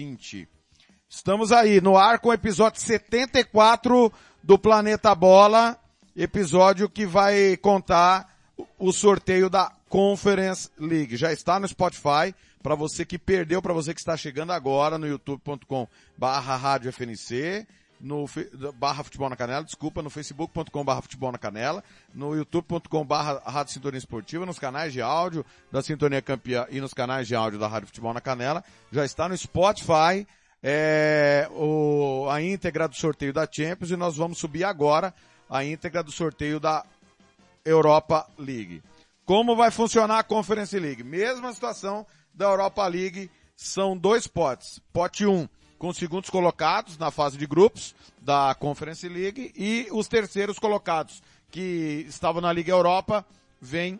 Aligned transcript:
20. 0.00 0.48
Estamos 1.06 1.52
aí 1.52 1.78
no 1.78 1.94
ar 1.94 2.20
com 2.20 2.30
o 2.30 2.32
episódio 2.32 2.80
74 2.80 4.10
do 4.42 4.58
Planeta 4.58 5.14
Bola, 5.14 5.78
episódio 6.16 6.88
que 6.88 7.04
vai 7.04 7.54
contar 7.58 8.34
o 8.78 8.92
sorteio 8.92 9.50
da 9.50 9.70
Conference 9.90 10.70
League. 10.78 11.18
Já 11.18 11.34
está 11.34 11.60
no 11.60 11.68
Spotify, 11.68 12.34
para 12.62 12.74
você 12.74 13.04
que 13.04 13.18
perdeu, 13.18 13.60
para 13.60 13.74
você 13.74 13.92
que 13.92 14.00
está 14.00 14.16
chegando 14.16 14.54
agora 14.54 14.96
no 14.96 15.06
youtube.com 15.06 15.86
barra 16.16 16.56
rádio 16.56 16.90
FNC, 16.90 17.66
no 18.00 18.24
barra 18.74 19.04
futebol 19.04 19.28
na 19.28 19.36
canela, 19.36 19.64
desculpa, 19.64 20.02
no 20.02 20.08
facebook.com 20.08 20.84
barra 20.84 21.02
futebol 21.02 21.30
na 21.30 21.38
canela, 21.38 21.84
no 22.14 22.34
youtube.com 22.34 23.04
barra 23.04 23.42
rádio 23.44 23.74
sintonia 23.74 23.98
esportiva, 23.98 24.46
nos 24.46 24.58
canais 24.58 24.92
de 24.92 25.02
áudio 25.02 25.44
da 25.70 25.82
Sintonia 25.82 26.22
Campeã 26.22 26.66
e 26.70 26.80
nos 26.80 26.94
canais 26.94 27.28
de 27.28 27.34
áudio 27.34 27.58
da 27.58 27.68
Rádio 27.68 27.88
Futebol 27.88 28.14
na 28.14 28.20
Canela, 28.20 28.64
já 28.90 29.04
está 29.04 29.28
no 29.28 29.36
Spotify, 29.36 30.26
é, 30.62 31.48
o, 31.52 32.26
a 32.30 32.40
íntegra 32.40 32.88
do 32.88 32.94
sorteio 32.94 33.32
da 33.32 33.46
Champions 33.50 33.90
e 33.90 33.96
nós 33.96 34.16
vamos 34.16 34.38
subir 34.38 34.64
agora 34.64 35.14
a 35.48 35.64
íntegra 35.64 36.02
do 36.02 36.12
sorteio 36.12 36.58
da 36.60 36.84
Europa 37.64 38.26
League. 38.38 38.82
Como 39.24 39.54
vai 39.54 39.70
funcionar 39.70 40.18
a 40.18 40.24
Conference 40.24 40.78
League? 40.78 41.04
Mesma 41.04 41.52
situação 41.52 42.06
da 42.34 42.46
Europa 42.46 42.86
League, 42.86 43.30
são 43.56 43.96
dois 43.96 44.26
potes. 44.26 44.80
Pote 44.92 45.26
1 45.26 45.32
um, 45.32 45.48
com 45.80 45.88
os 45.88 45.96
segundos 45.96 46.28
colocados 46.28 46.98
na 46.98 47.10
fase 47.10 47.38
de 47.38 47.46
grupos 47.46 47.94
da 48.20 48.54
Conference 48.54 49.08
League 49.08 49.50
e 49.56 49.88
os 49.90 50.06
terceiros 50.06 50.58
colocados 50.58 51.22
que 51.50 52.04
estavam 52.06 52.42
na 52.42 52.52
Liga 52.52 52.70
Europa 52.70 53.24
vêm 53.58 53.98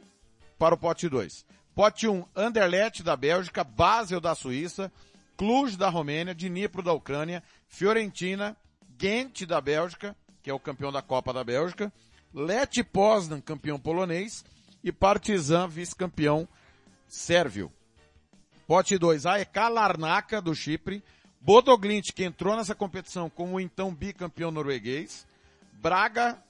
para 0.59 0.75
o 0.75 0.79
pote 0.79 1.09
2. 1.09 1.47
Pote 1.75 2.07
1, 2.07 2.15
um, 2.15 2.25
Anderlecht 2.37 3.03
da 3.03 3.17
Bélgica, 3.17 3.65
Basel 3.65 4.21
da 4.21 4.35
Suíça, 4.35 4.93
Cluj 5.39 5.79
da 5.79 5.89
Romênia, 5.89 6.35
Dnipro 6.35 6.83
da 6.83 6.93
Ucrânia, 6.93 7.43
Fiorentina, 7.67 8.55
Ghent 8.99 9.47
da 9.47 9.59
Bélgica, 9.59 10.15
que 10.43 10.51
é 10.51 10.53
o 10.53 10.61
campeão 10.61 10.93
da 10.93 11.01
Copa 11.01 11.33
da 11.33 11.43
Bélgica, 11.43 11.91
Lech 12.35 12.85
Poznan, 12.85 13.41
campeão 13.41 13.81
polonês, 13.81 14.45
e 14.85 14.93
Partizan, 14.93 15.67
vice-campeão 15.67 16.47
sérvio. 17.09 17.73
Pote 18.67 18.99
2, 18.99 19.25
AEK 19.25 19.57
Larnaca 19.71 20.43
do 20.43 20.55
Chipre, 20.55 21.03
Bodoglint, 21.41 22.13
que 22.13 22.25
entrou 22.25 22.57
nessa 22.57 22.75
competição 22.75 23.31
como 23.31 23.59
então 23.59 23.95
bicampeão 23.95 24.51
norueguês, 24.51 25.27
Braga, 25.73 26.43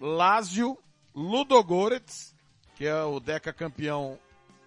Lazio, 0.00 0.78
Ludogorets, 1.14 2.34
que 2.74 2.86
é 2.86 3.02
o 3.02 3.20
deca 3.20 3.52
campeão 3.52 4.18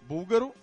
búlgaro, 0.02 0.54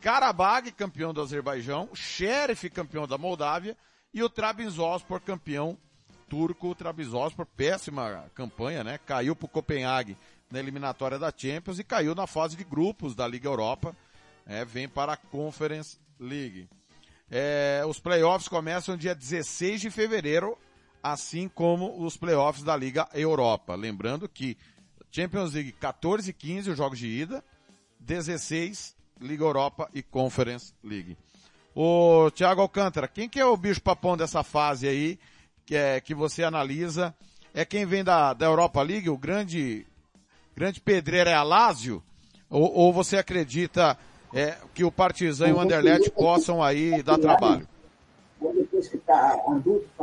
Karabag, 0.00 0.72
campeão 0.72 1.12
do 1.12 1.20
Azerbaijão, 1.20 1.88
Sheriff, 1.94 2.68
campeão 2.70 3.06
da 3.06 3.16
Moldávia, 3.16 3.76
e 4.12 4.22
o 4.22 4.28
Trabzonspor, 4.28 5.20
campeão 5.20 5.78
turco. 6.28 6.70
O 6.70 6.74
Trabzonspor, 6.74 7.46
péssima 7.46 8.24
campanha, 8.34 8.84
né? 8.84 8.98
Caiu 8.98 9.36
para 9.36 9.46
o 9.46 9.48
Copenhague 9.48 10.16
na 10.50 10.58
eliminatória 10.58 11.18
da 11.18 11.32
Champions 11.34 11.78
e 11.78 11.84
caiu 11.84 12.14
na 12.14 12.26
fase 12.26 12.56
de 12.56 12.64
grupos 12.64 13.14
da 13.14 13.26
Liga 13.26 13.48
Europa. 13.48 13.94
É, 14.46 14.64
vem 14.64 14.88
para 14.88 15.12
a 15.12 15.16
Conference 15.16 15.98
League. 16.18 16.68
É, 17.30 17.82
os 17.86 18.00
playoffs 18.00 18.48
começam 18.48 18.96
dia 18.96 19.14
16 19.14 19.80
de 19.82 19.90
fevereiro, 19.90 20.58
assim 21.02 21.48
como 21.48 22.04
os 22.04 22.16
playoffs 22.16 22.64
da 22.64 22.76
Liga 22.76 23.08
Europa. 23.14 23.74
Lembrando 23.74 24.28
que 24.28 24.56
Champions 25.12 25.54
League 25.54 25.72
14 25.72 26.30
e 26.30 26.32
15 26.32 26.70
os 26.70 26.76
jogos 26.76 26.98
de 26.98 27.06
ida, 27.06 27.44
16 28.00 28.96
Liga 29.20 29.44
Europa 29.44 29.88
e 29.94 30.02
Conference 30.02 30.72
League. 30.82 31.16
O 31.74 32.30
Thiago 32.32 32.62
Alcântara, 32.62 33.06
quem 33.06 33.28
que 33.28 33.38
é 33.38 33.44
o 33.44 33.56
bicho 33.56 33.80
papão 33.80 34.16
dessa 34.16 34.42
fase 34.42 34.88
aí, 34.88 35.18
que 35.64 35.76
é 35.76 36.00
que 36.00 36.14
você 36.14 36.42
analisa? 36.42 37.14
É 37.54 37.64
quem 37.64 37.86
vem 37.86 38.02
da, 38.02 38.32
da 38.32 38.46
Europa 38.46 38.82
League, 38.82 39.08
o 39.08 39.16
grande 39.16 39.86
grande 40.56 40.80
pedreiro 40.80 41.30
é 41.30 41.34
a 41.34 41.44
Lazio? 41.44 42.02
Ou, 42.48 42.74
ou 42.74 42.92
você 42.92 43.16
acredita 43.16 43.96
é, 44.32 44.56
que 44.74 44.84
o 44.84 44.92
Partizan 44.92 45.48
e 45.48 45.52
o 45.52 45.60
Anderlecht 45.60 46.10
possam 46.10 46.62
aí 46.62 47.02
dar 47.02 47.18
trabalho? 47.18 47.66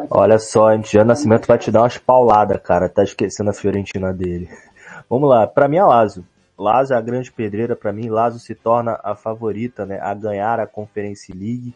Olha 0.10 0.38
só, 0.38 0.76
Jean 0.78 1.06
Nascimento 1.06 1.48
vai 1.48 1.58
te 1.58 1.72
dar 1.72 1.82
umas 1.82 1.98
pauladas, 1.98 2.62
cara. 2.62 2.90
Tá 2.90 3.04
esquecendo 3.04 3.50
a 3.50 3.54
Fiorentina 3.54 4.14
dele. 4.14 4.50
Vamos 5.10 5.30
lá, 5.30 5.48
pra 5.48 5.68
mim 5.68 5.78
é 5.78 5.84
Lazio. 5.84 6.26
Lazio 6.58 6.94
é 6.94 6.98
a 6.98 7.02
grande 7.02 7.32
pedreira 7.32 7.76
para 7.76 7.94
mim. 7.94 8.10
Lazio 8.10 8.40
se 8.40 8.54
torna 8.54 9.00
a 9.04 9.16
favorita 9.16 9.86
né, 9.86 10.00
a 10.02 10.14
ganhar 10.14 10.60
a 10.60 10.68
Conference 10.68 11.32
League. 11.32 11.74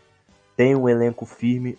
Tem 0.56 0.76
um 0.76 0.90
elenco 0.90 1.26
firme. 1.26 1.78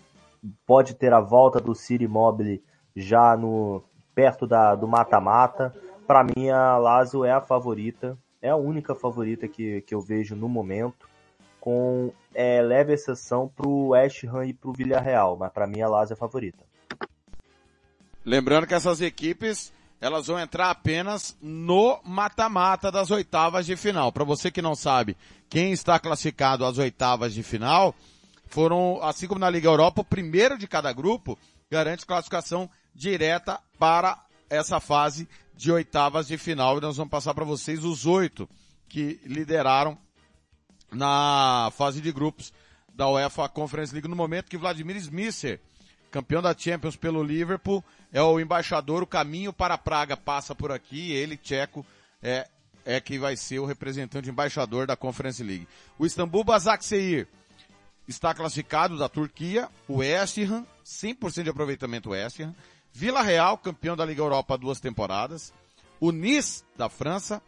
Pode 0.65 0.95
ter 0.95 1.13
a 1.13 1.21
volta 1.21 1.59
do 1.59 1.75
City 1.75 2.07
Mobile 2.07 2.61
já 2.95 3.37
no 3.37 3.83
perto 4.15 4.47
da, 4.47 4.75
do 4.75 4.87
mata-mata. 4.87 5.73
Para 6.07 6.23
mim, 6.23 6.49
a 6.49 6.77
Lazio 6.77 7.23
é 7.23 7.31
a 7.31 7.41
favorita 7.41 8.17
é 8.43 8.49
a 8.49 8.57
única 8.57 8.93
favorita 8.93 9.47
que, 9.47 9.81
que 9.83 9.95
eu 9.95 10.01
vejo 10.01 10.35
no 10.35 10.49
momento, 10.49 11.07
com 11.61 12.11
é, 12.35 12.61
leve 12.61 12.91
exceção 12.91 13.47
para 13.47 13.65
o 13.65 13.87
West 13.89 14.25
Ham 14.25 14.45
e 14.45 14.53
para 14.53 14.69
o 14.69 14.73
Villarreal, 14.73 15.37
mas 15.37 15.49
para 15.49 15.65
mim 15.65 15.79
a 15.79 15.87
Lazio 15.87 16.11
é 16.11 16.15
a 16.15 16.17
favorita. 16.17 16.61
Lembrando 18.25 18.67
que 18.67 18.73
essas 18.73 18.99
equipes 18.99 19.71
elas 20.01 20.27
vão 20.27 20.37
entrar 20.37 20.69
apenas 20.69 21.37
no 21.41 22.01
mata-mata 22.03 22.91
das 22.91 23.09
oitavas 23.09 23.65
de 23.65 23.77
final. 23.77 24.11
Para 24.11 24.25
você 24.25 24.51
que 24.51 24.61
não 24.61 24.75
sabe, 24.75 25.15
quem 25.49 25.71
está 25.71 25.97
classificado 25.97 26.65
às 26.65 26.77
oitavas 26.77 27.33
de 27.33 27.41
final 27.41 27.95
foram, 28.47 28.99
assim 29.01 29.25
como 29.25 29.39
na 29.39 29.49
Liga 29.49 29.69
Europa, 29.69 30.01
o 30.01 30.05
primeiro 30.05 30.57
de 30.57 30.67
cada 30.67 30.91
grupo 30.91 31.39
garante 31.71 32.05
classificação 32.05 32.69
direta 32.93 33.57
para 33.79 34.21
essa 34.49 34.81
fase 34.81 35.27
de 35.63 35.71
oitavas 35.71 36.27
de 36.27 36.37
final. 36.37 36.77
E 36.77 36.81
nós 36.81 36.97
vamos 36.97 37.09
passar 37.09 37.33
para 37.33 37.45
vocês 37.45 37.85
os 37.85 38.05
oito 38.05 38.49
que 38.89 39.21
lideraram 39.23 39.97
na 40.91 41.71
fase 41.77 42.01
de 42.01 42.11
grupos 42.11 42.51
da 42.93 43.07
UEFA 43.07 43.47
Conference 43.47 43.93
League. 43.93 44.09
No 44.09 44.15
momento 44.15 44.49
que 44.49 44.57
Vladimir 44.57 44.97
Smisser, 44.97 45.61
campeão 46.11 46.41
da 46.41 46.53
Champions 46.53 46.97
pelo 46.97 47.23
Liverpool, 47.23 47.81
é 48.11 48.21
o 48.21 48.41
embaixador, 48.41 49.03
o 49.03 49.07
caminho 49.07 49.53
para 49.53 49.77
Praga 49.77 50.17
passa 50.17 50.53
por 50.53 50.69
aqui, 50.69 51.13
ele, 51.13 51.37
tcheco, 51.37 51.85
é, 52.21 52.45
é 52.85 52.99
que 52.99 53.17
vai 53.17 53.37
ser 53.37 53.59
o 53.59 53.65
representante 53.65 54.29
embaixador 54.29 54.85
da 54.85 54.97
Conference 54.97 55.41
League. 55.41 55.65
O 55.97 56.05
Istambul 56.05 56.43
Basaksehir 56.43 57.25
está 58.05 58.33
classificado 58.33 58.97
da 58.97 59.07
Turquia, 59.07 59.69
o 59.87 59.99
West 59.99 60.37
Ham, 60.39 60.67
100% 60.85 61.43
de 61.43 61.49
aproveitamento 61.49 62.09
West 62.09 62.41
Ham, 62.41 62.53
Vila 62.95 63.23
Real, 63.23 63.57
campeão 63.57 63.97
da 63.97 64.05
Liga 64.05 64.21
Europa 64.21 64.53
há 64.53 64.57
duas 64.57 64.79
temporadas. 64.79 65.51
O 65.99 66.11
Nice, 66.11 66.63
da 66.77 66.87
França, 66.89 67.41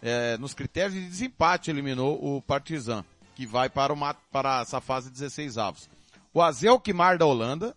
é, 0.00 0.38
nos 0.38 0.54
critérios 0.54 0.94
de 0.94 1.04
desempate, 1.04 1.70
eliminou 1.70 2.18
o 2.24 2.40
Partizan, 2.40 3.04
que 3.34 3.44
vai 3.44 3.68
para, 3.68 3.92
uma, 3.92 4.14
para 4.14 4.60
essa 4.60 4.80
fase 4.80 5.10
16 5.10 5.58
avos. 5.58 5.90
O 6.32 6.40
Azel 6.40 6.78
Kimar, 6.78 7.18
da 7.18 7.26
Holanda. 7.26 7.76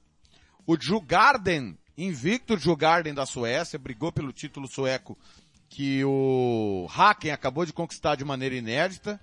O 0.68 0.80
Jugarden, 0.80 1.76
invicto 1.98 2.58
Jugarden 2.58 3.14
da 3.14 3.26
Suécia, 3.26 3.80
brigou 3.80 4.12
pelo 4.12 4.32
título 4.32 4.68
sueco 4.68 5.18
que 5.68 6.06
o 6.06 6.88
Haken 6.96 7.32
acabou 7.32 7.66
de 7.66 7.74
conquistar 7.74 8.16
de 8.16 8.24
maneira 8.24 8.56
inédita. 8.56 9.20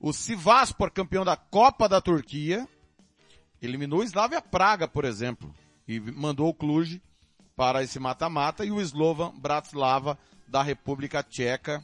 O 0.00 0.12
Sivaspor, 0.12 0.90
campeão 0.90 1.24
da 1.24 1.36
Copa 1.36 1.88
da 1.88 2.00
Turquia, 2.00 2.68
eliminou 3.60 4.00
o 4.00 4.04
Slavia 4.04 4.42
Praga, 4.42 4.88
por 4.88 5.04
exemplo, 5.04 5.54
e 5.86 6.00
mandou 6.00 6.48
o 6.48 6.54
Cluj 6.54 7.00
para 7.62 7.80
esse 7.80 8.00
mata-mata 8.00 8.64
e 8.64 8.72
o 8.72 8.80
Slovan 8.80 9.30
Bratislava 9.36 10.18
da 10.48 10.64
República 10.64 11.22
Tcheca, 11.22 11.80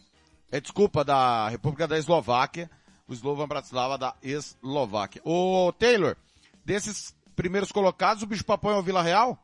é 0.50 0.60
desculpa, 0.60 1.04
da 1.04 1.48
República 1.48 1.86
da 1.86 1.96
Eslováquia, 1.96 2.68
o 3.06 3.12
Slovan 3.12 3.46
Bratislava 3.46 3.96
da 3.96 4.12
Eslováquia. 4.20 5.22
Ô 5.24 5.72
Taylor, 5.78 6.16
desses 6.64 7.14
primeiros 7.36 7.70
colocados, 7.70 8.24
o 8.24 8.26
bicho 8.26 8.44
papão 8.44 8.72
é 8.72 8.76
o 8.76 8.82
Vila 8.82 9.02
Real? 9.02 9.38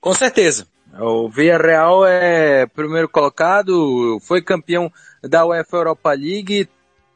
Com 0.00 0.14
certeza. 0.14 0.68
O 1.00 1.28
Vila 1.28 1.58
Real 1.58 2.06
é 2.06 2.66
primeiro 2.66 3.08
colocado, 3.08 4.20
foi 4.20 4.40
campeão 4.40 4.92
da 5.24 5.44
UEFA 5.44 5.76
Europa 5.76 6.12
League, 6.12 6.68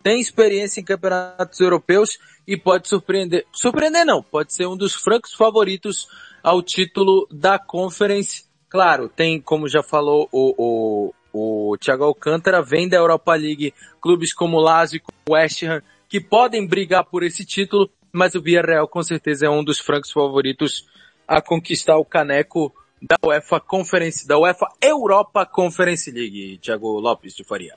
tem 0.02 0.20
experiência 0.20 0.80
em 0.80 0.84
campeonatos 0.84 1.60
europeus 1.60 2.18
e 2.46 2.56
pode 2.56 2.88
surpreender. 2.88 3.46
Surpreender 3.52 4.04
não, 4.04 4.22
pode 4.22 4.54
ser 4.54 4.66
um 4.66 4.76
dos 4.76 4.94
francos 4.94 5.32
favoritos 5.32 6.08
ao 6.42 6.62
título 6.62 7.26
da 7.30 7.58
Conference. 7.58 8.44
Claro, 8.68 9.08
tem, 9.08 9.40
como 9.40 9.68
já 9.68 9.82
falou 9.82 10.28
o, 10.32 11.12
o, 11.32 11.70
o 11.70 11.76
Thiago 11.78 12.04
Alcântara, 12.04 12.62
vem 12.62 12.88
da 12.88 12.96
Europa 12.96 13.34
League 13.34 13.74
clubes 14.00 14.32
como 14.34 14.58
Lazio 14.58 15.00
e 15.00 15.32
West 15.32 15.62
Ham 15.62 15.82
que 16.12 16.20
podem 16.20 16.66
brigar 16.66 17.06
por 17.06 17.22
esse 17.22 17.42
título, 17.42 17.90
mas 18.12 18.34
o 18.34 18.42
Villarreal 18.42 18.86
com 18.86 19.02
certeza 19.02 19.46
é 19.46 19.48
um 19.48 19.64
dos 19.64 19.78
francos 19.78 20.12
favoritos 20.12 20.86
a 21.26 21.40
conquistar 21.40 21.96
o 21.96 22.04
caneco 22.04 22.70
da 23.00 23.16
UEFA 23.24 23.58
Conference, 23.58 24.28
da 24.28 24.38
UEFA 24.38 24.66
Europa 24.78 25.46
Conference 25.46 26.10
League, 26.10 26.58
Thiago 26.58 27.00
Lopes 27.00 27.34
de 27.34 27.42
Faria. 27.42 27.76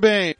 Bem, 0.00 0.34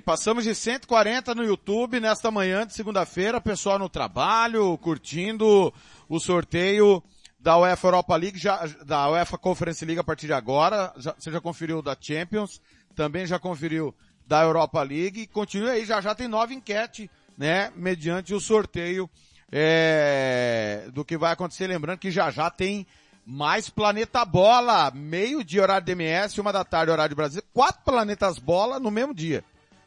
passamos 0.00 0.42
de 0.42 0.54
140 0.56 1.36
no 1.36 1.44
YouTube 1.44 2.00
nesta 2.00 2.28
manhã 2.28 2.66
de 2.66 2.74
segunda-feira, 2.74 3.40
pessoal 3.40 3.78
no 3.78 3.88
trabalho, 3.88 4.76
curtindo 4.78 5.72
o 6.08 6.18
sorteio 6.18 7.00
da 7.38 7.56
UEFA 7.56 7.86
Europa 7.86 8.16
League, 8.16 8.36
já, 8.36 8.66
da 8.84 9.08
UEFA 9.08 9.38
Conference 9.38 9.84
League 9.84 10.00
a 10.00 10.04
partir 10.04 10.26
de 10.26 10.32
agora. 10.32 10.92
Já, 10.96 11.14
você 11.16 11.30
já 11.30 11.40
conferiu 11.40 11.80
da 11.80 11.96
Champions, 11.98 12.60
também 12.96 13.24
já 13.24 13.38
conferiu 13.38 13.94
da 14.26 14.42
Europa 14.42 14.82
League. 14.82 15.28
Continue 15.28 15.70
aí, 15.70 15.84
já 15.84 16.00
já 16.00 16.12
tem 16.12 16.26
nova 16.26 16.52
enquete, 16.52 17.08
né, 17.38 17.70
mediante 17.76 18.34
o 18.34 18.40
sorteio 18.40 19.08
é, 19.52 20.88
do 20.92 21.04
que 21.04 21.16
vai 21.16 21.30
acontecer. 21.30 21.68
Lembrando 21.68 22.00
que 22.00 22.10
já 22.10 22.32
já 22.32 22.50
tem 22.50 22.84
mais 23.24 23.70
Planeta 23.70 24.24
Bola, 24.24 24.90
meio 24.90 25.44
dia 25.44 25.62
horário 25.62 25.86
DMS, 25.86 26.40
uma 26.40 26.52
da 26.52 26.64
tarde 26.64 26.90
horário 26.90 27.10
de 27.10 27.16
Brasil, 27.16 27.42
quatro 27.52 27.80
Planetas 27.84 28.40
Bola 28.40 28.80
no 28.80 28.90
mesmo 28.90 29.14
dia 29.14 29.44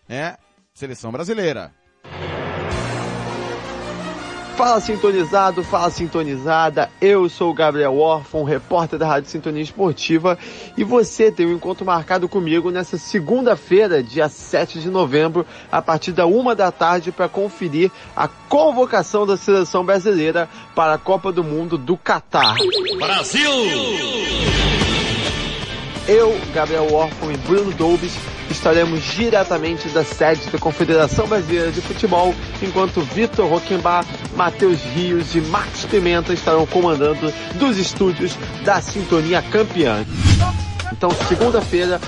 é 0.09 0.37
seleção 0.73 1.11
brasileira. 1.11 1.71
Fala 4.57 4.79
sintonizado, 4.79 5.63
fala 5.63 5.91
sintonizada. 5.91 6.89
Eu 6.99 7.29
sou 7.29 7.51
o 7.51 7.53
Gabriel 7.53 7.95
Orfon, 7.95 8.43
repórter 8.43 8.97
da 8.97 9.05
Rádio 9.05 9.29
Sintonia 9.29 9.61
Esportiva, 9.61 10.35
e 10.75 10.83
você 10.83 11.31
tem 11.31 11.45
um 11.45 11.53
encontro 11.53 11.85
marcado 11.85 12.27
comigo 12.27 12.71
nessa 12.71 12.97
segunda-feira, 12.97 14.01
dia 14.01 14.27
7 14.27 14.79
de 14.79 14.89
novembro, 14.89 15.45
a 15.71 15.79
partir 15.79 16.11
da 16.11 16.25
uma 16.25 16.55
da 16.55 16.71
tarde, 16.71 17.11
para 17.11 17.29
conferir 17.29 17.91
a 18.15 18.27
convocação 18.27 19.27
da 19.27 19.37
seleção 19.37 19.85
brasileira 19.85 20.49
para 20.73 20.95
a 20.95 20.97
Copa 20.97 21.31
do 21.31 21.43
Mundo 21.43 21.77
do 21.77 21.95
Catar. 21.95 22.55
Brasil! 22.97 23.51
Eu, 26.07 26.39
Gabriel 26.53 26.87
Orfon 26.93 27.31
e 27.31 27.37
Bruno 27.37 27.73
Doubes 27.73 28.13
estaremos 28.49 29.03
diretamente 29.03 29.89
da 29.89 30.05
sede 30.05 30.49
da 30.49 30.57
Confederação 30.57 31.27
Brasileira 31.27 31.69
de 31.69 31.81
Futebol, 31.81 32.33
enquanto 32.61 33.01
Vitor 33.01 33.49
Roquembar, 33.49 34.05
Matheus 34.33 34.79
Rios 34.95 35.35
e 35.35 35.41
Marcos 35.41 35.83
Pimenta 35.83 36.31
estarão 36.31 36.65
comandando 36.65 37.33
dos 37.55 37.77
estúdios 37.77 38.37
da 38.63 38.79
Sintonia 38.79 39.41
Campeã. 39.41 40.05
Então, 40.93 41.09
segunda-feira, 41.27 41.99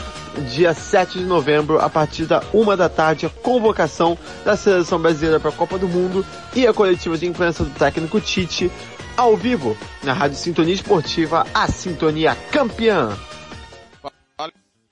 dia 0.49 0.73
7 0.73 1.19
de 1.19 1.25
novembro, 1.25 1.79
a 1.81 1.89
partir 1.89 2.23
da 2.23 2.41
uma 2.53 2.77
da 2.77 2.87
tarde, 2.87 3.25
a 3.25 3.29
convocação 3.29 4.17
da 4.45 4.55
Seleção 4.55 4.97
Brasileira 4.97 5.41
para 5.41 5.49
a 5.49 5.53
Copa 5.53 5.77
do 5.77 5.89
Mundo 5.89 6.25
e 6.55 6.65
a 6.65 6.73
coletiva 6.73 7.17
de 7.17 7.27
imprensa 7.27 7.65
do 7.65 7.71
técnico 7.71 8.21
Tite, 8.21 8.71
ao 9.17 9.35
vivo, 9.35 9.75
na 10.01 10.13
Rádio 10.13 10.37
Sintonia 10.37 10.73
Esportiva, 10.73 11.45
a 11.53 11.67
Sintonia 11.67 12.37
Campeã. 12.49 13.17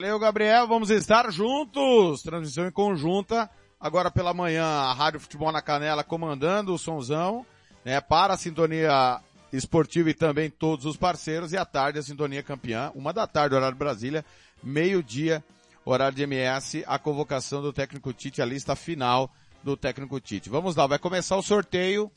Valeu, 0.00 0.16
Gabriel. 0.16 0.68
Vamos 0.68 0.90
estar 0.90 1.28
juntos. 1.32 2.22
Transmissão 2.22 2.68
em 2.68 2.70
conjunta. 2.70 3.50
Agora 3.80 4.12
pela 4.12 4.32
manhã, 4.32 4.64
a 4.64 4.92
Rádio 4.92 5.18
Futebol 5.18 5.50
na 5.50 5.60
Canela 5.60 6.04
comandando 6.04 6.72
o 6.72 6.78
sonzão, 6.78 7.44
né, 7.84 8.00
para 8.00 8.34
a 8.34 8.36
sintonia 8.36 9.20
esportiva 9.52 10.08
e 10.08 10.14
também 10.14 10.48
todos 10.50 10.86
os 10.86 10.96
parceiros. 10.96 11.52
E 11.52 11.56
à 11.56 11.64
tarde, 11.64 11.98
a 11.98 12.02
sintonia 12.02 12.44
campeã. 12.44 12.92
Uma 12.94 13.12
da 13.12 13.26
tarde, 13.26 13.56
horário 13.56 13.76
Brasília. 13.76 14.24
Meio-dia, 14.62 15.42
horário 15.84 16.14
de 16.14 16.22
MS. 16.22 16.84
A 16.86 16.96
convocação 16.96 17.60
do 17.60 17.72
técnico 17.72 18.12
Tite, 18.12 18.40
a 18.40 18.46
lista 18.46 18.76
final 18.76 19.28
do 19.64 19.76
técnico 19.76 20.20
Tite. 20.20 20.48
Vamos 20.48 20.76
lá, 20.76 20.86
vai 20.86 21.00
começar 21.00 21.36
o 21.36 21.42
sorteio, 21.42 22.08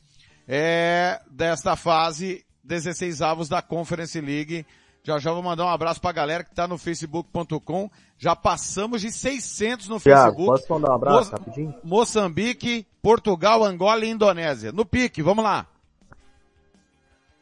é, 0.46 1.20
desta 1.28 1.74
fase 1.74 2.46
16 2.62 3.22
avos 3.22 3.48
da 3.48 3.60
Conference 3.60 4.20
League 4.20 4.64
já 5.04 5.18
já 5.18 5.32
vou 5.32 5.42
mandar 5.42 5.64
um 5.64 5.68
abraço 5.68 6.00
pra 6.00 6.12
galera 6.12 6.44
que 6.44 6.54
tá 6.54 6.68
no 6.68 6.78
facebook.com. 6.78 7.90
Já 8.16 8.36
passamos 8.36 9.00
de 9.00 9.10
600 9.10 9.88
no 9.88 9.98
Thiago, 9.98 10.36
Facebook. 10.36 10.60
posso 10.60 10.72
mandar 10.72 10.92
um 10.92 10.94
abraço 10.94 11.32
Mo 11.32 11.38
rapidinho? 11.38 11.74
Moçambique, 11.82 12.86
Portugal, 13.02 13.64
Angola 13.64 14.04
e 14.04 14.10
Indonésia. 14.10 14.70
No 14.70 14.86
pique, 14.86 15.20
vamos 15.20 15.42
lá. 15.42 15.66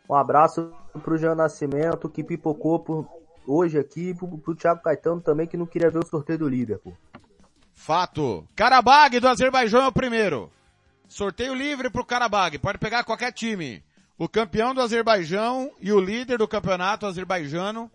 Um 0.09 0.15
abraço 0.15 0.73
pro 1.03 1.19
Jean 1.19 1.35
Nascimento 1.35 2.09
que 2.09 2.25
pipocou 2.25 2.81
por 2.81 3.07
hoje 3.47 3.79
aqui, 3.79 4.15
pro, 4.15 4.27
pro 4.39 4.55
Thiago 4.55 4.83
Caetano 4.83 5.21
também 5.21 5.47
que 5.47 5.57
não 5.57 5.67
queria 5.67 5.91
ver 5.91 5.99
o 5.99 6.07
sorteio 6.07 6.39
do 6.39 6.49
Liverpool. 6.49 6.97
Fato. 7.75 8.47
Karabag 8.57 9.21
do 9.21 9.29
Azerbaijão 9.29 9.83
é 9.83 9.87
o 9.87 9.93
primeiro. 9.93 10.51
Sorteio 11.07 11.55
livre 11.55 11.91
pro 11.91 12.05
Karabag, 12.05 12.59
pode 12.59 12.79
pegar 12.79 13.05
qualquer 13.05 13.33
time. 13.33 13.83
O 14.21 14.29
campeão 14.29 14.75
do 14.75 14.83
Azerbaijão 14.83 15.73
e 15.81 15.91
o 15.91 15.99
líder 15.99 16.37
do 16.37 16.47
campeonato 16.47 17.07
azerbaijano 17.07 17.91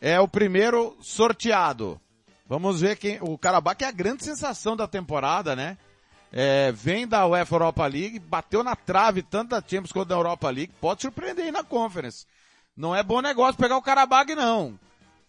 é 0.00 0.20
o 0.20 0.28
primeiro 0.28 0.96
sorteado. 1.00 2.00
Vamos 2.46 2.80
ver 2.80 2.96
quem, 2.96 3.18
o 3.20 3.36
Karabakh 3.36 3.82
é 3.82 3.86
a 3.86 3.90
grande 3.90 4.22
sensação 4.22 4.76
da 4.76 4.86
temporada, 4.86 5.56
né? 5.56 5.76
É, 6.32 6.70
vem 6.70 7.08
da 7.08 7.26
UEFA 7.26 7.56
Europa 7.56 7.84
League, 7.88 8.20
bateu 8.20 8.62
na 8.62 8.76
trave 8.76 9.20
tanto 9.20 9.48
da 9.48 9.60
Champions 9.60 9.90
quanto 9.90 10.10
da 10.10 10.14
Europa 10.14 10.48
League, 10.48 10.72
pode 10.80 11.02
surpreender 11.02 11.46
aí 11.46 11.50
na 11.50 11.64
Conference. 11.64 12.24
Não 12.76 12.94
é 12.94 13.02
bom 13.02 13.20
negócio 13.20 13.60
pegar 13.60 13.78
o 13.78 13.82
Karabakh 13.82 14.36
não. 14.36 14.78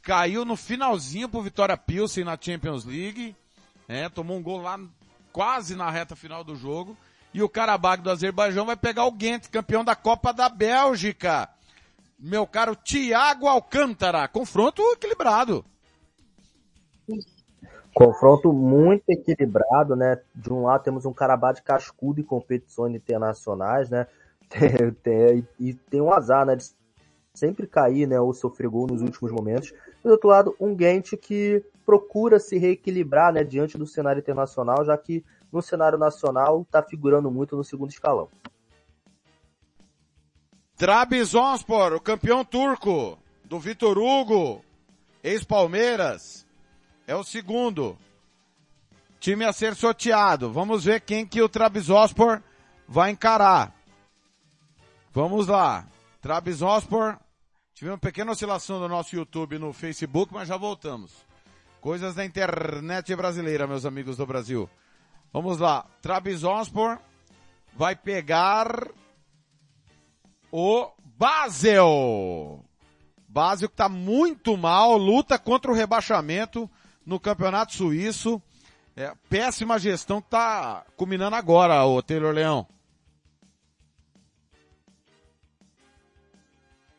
Caiu 0.03 0.45
no 0.45 0.55
finalzinho 0.55 1.27
pro 1.27 1.41
Vitória 1.41 1.75
Pilsen 1.75 2.23
na 2.23 2.37
Champions 2.39 2.85
League, 2.85 3.35
né? 3.87 4.09
Tomou 4.09 4.37
um 4.37 4.43
gol 4.43 4.61
lá 4.61 4.79
quase 5.33 5.75
na 5.75 5.89
reta 5.89 6.15
final 6.15 6.43
do 6.43 6.55
jogo 6.55 6.95
e 7.33 7.43
o 7.43 7.49
Karabakh 7.49 8.01
do 8.01 8.09
Azerbaijão 8.09 8.65
vai 8.65 8.75
pegar 8.75 9.05
o 9.05 9.11
Ghent, 9.11 9.47
campeão 9.49 9.83
da 9.83 9.95
Copa 9.95 10.33
da 10.33 10.49
Bélgica. 10.49 11.49
Meu 12.19 12.45
caro 12.45 12.75
Thiago 12.75 13.47
Alcântara, 13.47 14.27
confronto 14.27 14.81
equilibrado. 14.93 15.63
Confronto 17.93 18.51
muito 18.51 19.03
equilibrado, 19.09 19.95
né? 19.95 20.19
De 20.35 20.51
um 20.51 20.63
lado 20.63 20.83
temos 20.83 21.05
um 21.05 21.13
Karabakh 21.13 21.55
de 21.55 21.63
cascudo 21.63 22.19
em 22.19 22.23
competições 22.23 22.95
internacionais, 22.95 23.89
né? 23.89 24.07
E 25.59 25.73
tem 25.73 26.01
um 26.01 26.11
azar, 26.11 26.45
né? 26.45 26.55
De 26.55 26.65
sempre 27.33 27.67
cair, 27.67 28.07
né? 28.07 28.19
Ou 28.19 28.33
sofrer 28.33 28.69
gol 28.69 28.87
nos 28.87 29.01
últimos 29.01 29.31
momentos. 29.31 29.73
Do 30.03 30.11
outro 30.11 30.29
lado, 30.29 30.55
um 30.59 30.75
Ghent 30.75 31.15
que 31.21 31.63
procura 31.85 32.39
se 32.39 32.57
reequilibrar, 32.57 33.33
né? 33.33 33.43
Diante 33.43 33.77
do 33.77 33.87
cenário 33.87 34.19
internacional, 34.19 34.83
já 34.83 34.97
que 34.97 35.23
no 35.51 35.61
cenário 35.61 35.97
nacional 35.97 36.61
está 36.61 36.81
figurando 36.83 37.31
muito 37.31 37.55
no 37.55 37.63
segundo 37.63 37.89
escalão. 37.89 38.29
Trabzonspor, 40.75 41.93
o 41.93 41.99
campeão 41.99 42.45
turco 42.45 43.17
do 43.43 43.59
Vitor 43.59 43.97
Hugo, 43.97 44.63
ex-Palmeiras, 45.23 46.47
é 47.05 47.15
o 47.15 47.23
segundo 47.23 47.97
time 49.19 49.43
a 49.43 49.51
ser 49.51 49.75
sorteado. 49.75 50.51
Vamos 50.53 50.85
ver 50.85 51.01
quem 51.01 51.25
que 51.25 51.41
o 51.41 51.49
Trabzonspor 51.49 52.41
vai 52.87 53.11
encarar. 53.11 53.75
Vamos 55.11 55.47
lá. 55.47 55.85
Trabzonspor, 56.21 57.17
tivemos 57.73 57.95
uma 57.95 57.99
pequena 57.99 58.31
oscilação 58.31 58.79
do 58.79 58.87
nosso 58.87 59.15
YouTube 59.15 59.59
no 59.59 59.73
Facebook, 59.73 60.33
mas 60.33 60.47
já 60.47 60.55
voltamos. 60.55 61.11
Coisas 61.81 62.15
da 62.15 62.25
internet 62.25 63.15
brasileira, 63.15 63.67
meus 63.67 63.85
amigos 63.85 64.17
do 64.17 64.25
Brasil. 64.25 64.69
Vamos 65.31 65.59
lá. 65.59 65.85
Trabzonspor 66.01 66.97
vai 67.73 67.95
pegar 67.95 68.87
o 70.51 70.91
Basel. 71.17 72.65
Basel 73.27 73.69
que 73.69 73.73
está 73.73 73.87
muito 73.87 74.57
mal, 74.57 74.97
luta 74.97 75.37
contra 75.37 75.71
o 75.71 75.75
rebaixamento 75.75 76.69
no 77.05 77.19
Campeonato 77.19 77.73
Suíço. 77.73 78.41
É, 78.95 79.13
péssima 79.29 79.79
gestão 79.79 80.19
que 80.19 80.27
está 80.27 80.83
culminando 80.97 81.35
agora, 81.35 81.85
o 81.85 82.01
Taylor 82.01 82.33
Leão. 82.33 82.67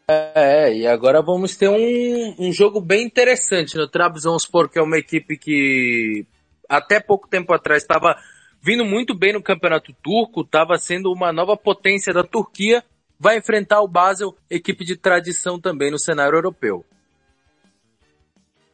É, 0.09 0.75
e 0.75 0.87
agora 0.87 1.23
vamos 1.23 1.57
ter 1.57 1.69
um, 1.69 2.35
um 2.39 2.53
jogo 2.53 2.81
bem 2.81 3.05
interessante 3.05 3.77
no 3.77 3.87
Trabzonspor, 3.87 4.69
que 4.69 4.79
é 4.79 4.83
uma 4.83 4.99
equipe 4.99 5.37
que 5.37 6.27
até 6.71 7.01
pouco 7.01 7.27
tempo 7.27 7.53
atrás 7.53 7.83
estava 7.83 8.17
vindo 8.63 8.85
muito 8.85 9.13
bem 9.13 9.33
no 9.33 9.43
campeonato 9.43 9.93
turco, 9.95 10.43
estava 10.43 10.79
sendo 10.79 11.13
uma 11.13 11.33
nova 11.33 11.57
potência 11.57 12.13
da 12.13 12.23
Turquia, 12.23 12.85
vai 13.19 13.39
enfrentar 13.39 13.81
o 13.81 13.89
Basel, 13.89 14.37
equipe 14.49 14.85
de 14.85 14.97
tradição 14.97 15.61
também 15.61 15.91
no 15.91 15.99
cenário 15.99 16.37
europeu. 16.37 16.87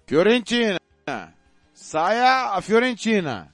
Fiorentina. 0.07 0.79
Saia 1.73 2.53
a 2.53 2.61
Fiorentina. 2.61 3.53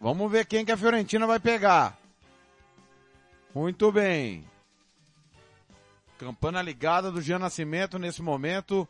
Vamos 0.00 0.30
ver 0.30 0.44
quem 0.44 0.64
que 0.64 0.72
a 0.72 0.76
Fiorentina 0.76 1.26
vai 1.26 1.38
pegar. 1.38 1.96
Muito 3.54 3.92
bem. 3.92 4.44
Campana 6.18 6.60
ligada 6.60 7.12
do 7.12 7.22
Jean 7.22 7.38
Nascimento 7.38 7.98
nesse 7.98 8.22
momento 8.22 8.88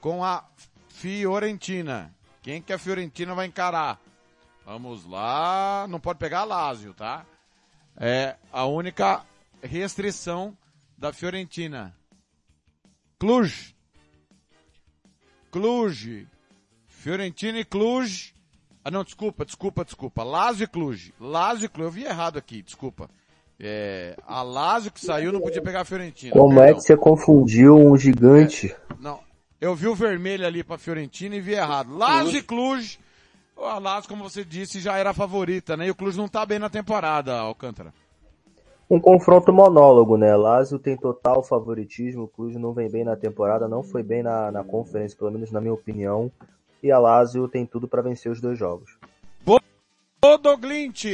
com 0.00 0.22
a 0.22 0.44
Fiorentina. 0.88 2.14
Quem 2.42 2.60
que 2.60 2.72
a 2.72 2.78
Fiorentina 2.78 3.34
vai 3.34 3.46
encarar? 3.46 4.00
Vamos 4.66 5.06
lá. 5.06 5.86
Não 5.88 6.00
pode 6.00 6.18
pegar 6.18 6.42
Lázio, 6.42 6.92
tá? 6.92 7.24
É 7.96 8.34
a 8.52 8.66
única 8.66 9.22
restrição 9.62 10.58
da 10.98 11.12
Fiorentina. 11.12 11.94
Cluj. 13.16 13.76
Cluj. 15.52 16.26
Fiorentina 16.88 17.60
e 17.60 17.64
Cluj. 17.64 18.34
Ah, 18.84 18.90
não, 18.90 19.04
desculpa, 19.04 19.44
desculpa, 19.44 19.84
desculpa. 19.84 20.24
Lazio 20.24 20.64
e 20.64 20.66
Cluj. 20.66 21.14
Lazio 21.20 21.66
e 21.66 21.68
Cluj, 21.68 21.86
eu 21.86 21.90
vi 21.90 22.04
errado 22.04 22.36
aqui, 22.36 22.60
desculpa. 22.60 23.08
É, 23.58 24.16
a 24.26 24.42
Lazio 24.42 24.90
que 24.90 25.00
saiu 25.00 25.32
não 25.32 25.40
podia 25.40 25.62
pegar 25.62 25.82
a 25.82 25.84
Fiorentina. 25.84 26.32
Como 26.32 26.56
perdão. 26.56 26.64
é 26.64 26.74
que 26.74 26.80
você 26.80 26.96
confundiu 26.96 27.76
um 27.76 27.96
gigante? 27.96 28.74
Não, 28.98 29.20
eu 29.60 29.74
vi 29.76 29.86
o 29.86 29.94
vermelho 29.94 30.44
ali 30.44 30.64
pra 30.64 30.76
Fiorentina 30.76 31.36
e 31.36 31.40
vi 31.40 31.52
errado. 31.52 31.96
Lazio 31.96 32.36
e 32.36 32.42
Cluj. 32.42 32.98
A 33.56 33.78
Lazio, 33.78 34.08
como 34.08 34.22
você 34.22 34.44
disse, 34.44 34.80
já 34.80 34.96
era 34.96 35.10
a 35.10 35.14
favorita, 35.14 35.76
né? 35.76 35.86
E 35.86 35.90
o 35.90 35.94
Cluj 35.94 36.16
não 36.16 36.28
tá 36.28 36.44
bem 36.44 36.58
na 36.58 36.68
temporada, 36.68 37.38
Alcântara. 37.38 37.92
Um 38.88 39.00
confronto 39.00 39.52
monólogo, 39.52 40.16
né? 40.16 40.36
Lazio 40.36 40.78
tem 40.78 40.96
total 40.96 41.42
favoritismo, 41.42 42.24
o 42.24 42.28
Cluj 42.28 42.56
não 42.56 42.72
vem 42.72 42.90
bem 42.90 43.04
na 43.04 43.16
temporada, 43.16 43.66
não 43.66 43.82
foi 43.82 44.02
bem 44.02 44.22
na, 44.22 44.52
na 44.52 44.62
conferência, 44.62 45.18
pelo 45.18 45.32
menos 45.32 45.50
na 45.50 45.60
minha 45.60 45.74
opinião. 45.74 46.30
E 46.82 46.92
a 46.92 46.98
Lazio 46.98 47.48
tem 47.48 47.66
tudo 47.66 47.88
para 47.88 48.02
vencer 48.02 48.30
os 48.30 48.40
dois 48.40 48.58
jogos. 48.58 48.96
Bodo 50.20 50.56
Glint, 50.56 51.04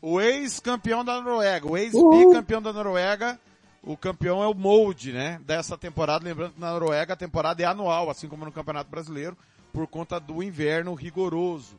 o 0.00 0.20
ex-campeão 0.20 1.04
da 1.04 1.20
Noruega, 1.20 1.66
o 1.66 1.76
ex-bicampeão 1.76 2.62
da 2.62 2.72
Noruega. 2.72 3.38
O 3.82 3.96
campeão 3.96 4.40
é 4.40 4.46
o 4.46 4.54
Molde, 4.54 5.12
né? 5.12 5.40
Dessa 5.44 5.76
temporada. 5.76 6.24
Lembrando 6.24 6.54
que 6.54 6.60
na 6.60 6.72
Noruega 6.72 7.14
a 7.14 7.16
temporada 7.16 7.60
é 7.60 7.66
anual, 7.66 8.08
assim 8.08 8.28
como 8.28 8.44
no 8.44 8.52
Campeonato 8.52 8.88
Brasileiro, 8.88 9.36
por 9.72 9.86
conta 9.86 10.20
do 10.20 10.42
inverno 10.42 10.94
rigoroso 10.94 11.78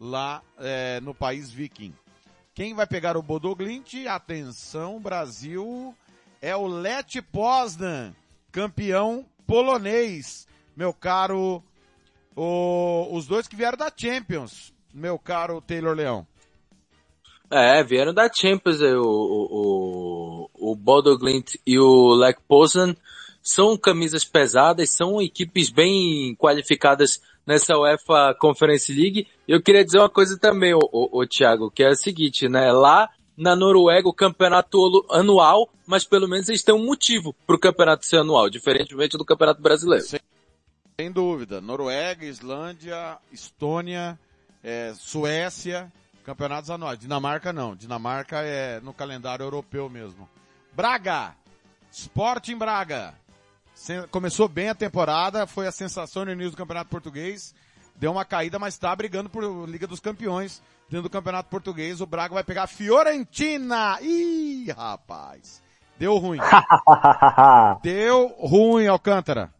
lá 0.00 0.42
é, 0.58 1.00
no 1.00 1.14
país 1.14 1.50
viking. 1.50 1.92
Quem 2.54 2.74
vai 2.74 2.86
pegar 2.86 3.16
o 3.16 3.22
Bodo 3.22 3.54
Glint? 3.54 4.06
Atenção, 4.06 5.00
Brasil, 5.00 5.94
é 6.40 6.54
o 6.54 6.66
Lech 6.66 7.20
Poznan, 7.22 8.14
campeão 8.52 9.26
polonês. 9.46 10.46
Meu 10.76 10.92
caro, 10.92 11.62
o, 12.36 13.08
os 13.12 13.26
dois 13.26 13.48
que 13.48 13.56
vieram 13.56 13.76
da 13.78 13.92
Champions, 13.94 14.72
meu 14.92 15.18
caro 15.18 15.60
Taylor 15.60 15.94
Leão. 15.94 16.26
É, 17.50 17.82
vieram 17.84 18.14
da 18.14 18.28
Champions, 18.32 18.80
o, 18.80 19.00
o, 19.02 20.48
o, 20.56 20.72
o 20.72 20.76
Bodo 20.76 21.18
Glint 21.18 21.56
e 21.66 21.78
o 21.78 22.14
Lech 22.14 22.40
Poznan 22.48 22.96
são 23.42 23.76
camisas 23.76 24.24
pesadas, 24.24 24.90
são 24.90 25.20
equipes 25.20 25.70
bem 25.70 26.34
qualificadas 26.36 27.20
nessa 27.46 27.76
UEFA 27.76 28.34
Conference 28.38 28.92
League. 28.92 29.26
Eu 29.46 29.62
queria 29.62 29.84
dizer 29.84 29.98
uma 29.98 30.08
coisa 30.08 30.38
também, 30.38 30.74
o, 30.74 31.26
Thiago, 31.26 31.70
que 31.70 31.82
é 31.82 31.90
o 31.90 31.96
seguinte, 31.96 32.48
né? 32.48 32.72
Lá 32.72 33.08
na 33.36 33.56
Noruega 33.56 34.08
o 34.08 34.14
campeonato 34.14 34.78
anual, 35.10 35.68
mas 35.86 36.04
pelo 36.04 36.28
menos 36.28 36.48
eles 36.48 36.62
têm 36.62 36.74
um 36.74 36.84
motivo 36.84 37.34
para 37.46 37.56
o 37.56 37.58
campeonato 37.58 38.06
ser 38.06 38.18
anual, 38.18 38.48
diferentemente 38.48 39.18
do 39.18 39.24
campeonato 39.24 39.60
brasileiro. 39.60 40.04
Sem, 40.04 40.20
sem 41.00 41.10
dúvida. 41.10 41.60
Noruega, 41.60 42.24
Islândia, 42.24 43.18
Estônia, 43.32 44.18
é, 44.62 44.92
Suécia, 44.96 45.92
campeonatos 46.24 46.70
anuais. 46.70 46.98
Dinamarca 46.98 47.52
não. 47.52 47.74
Dinamarca 47.74 48.40
é 48.42 48.80
no 48.80 48.94
calendário 48.94 49.44
europeu 49.44 49.90
mesmo. 49.90 50.28
Braga! 50.72 51.34
Sporting 51.90 52.56
Braga. 52.56 53.14
Começou 54.10 54.48
bem 54.48 54.68
a 54.68 54.74
temporada, 54.74 55.46
foi 55.46 55.66
a 55.66 55.72
sensação 55.72 56.24
no 56.24 56.32
início 56.32 56.52
do 56.52 56.56
Campeonato 56.56 56.90
Português. 56.90 57.54
Deu 57.96 58.12
uma 58.12 58.24
caída, 58.24 58.58
mas 58.58 58.74
está 58.74 58.94
brigando 58.94 59.28
por 59.28 59.68
Liga 59.68 59.86
dos 59.86 60.00
Campeões. 60.00 60.62
Dentro 60.88 61.08
do 61.08 61.10
Campeonato 61.10 61.48
Português, 61.48 62.00
o 62.00 62.06
Braga 62.06 62.34
vai 62.34 62.44
pegar 62.44 62.64
a 62.64 62.68
Fiorentina. 62.68 63.98
Ih, 64.00 64.70
rapaz. 64.70 65.62
Deu 65.98 66.16
ruim. 66.18 66.38
Deu 67.82 68.28
ruim, 68.38 68.86
Alcântara. 68.86 69.52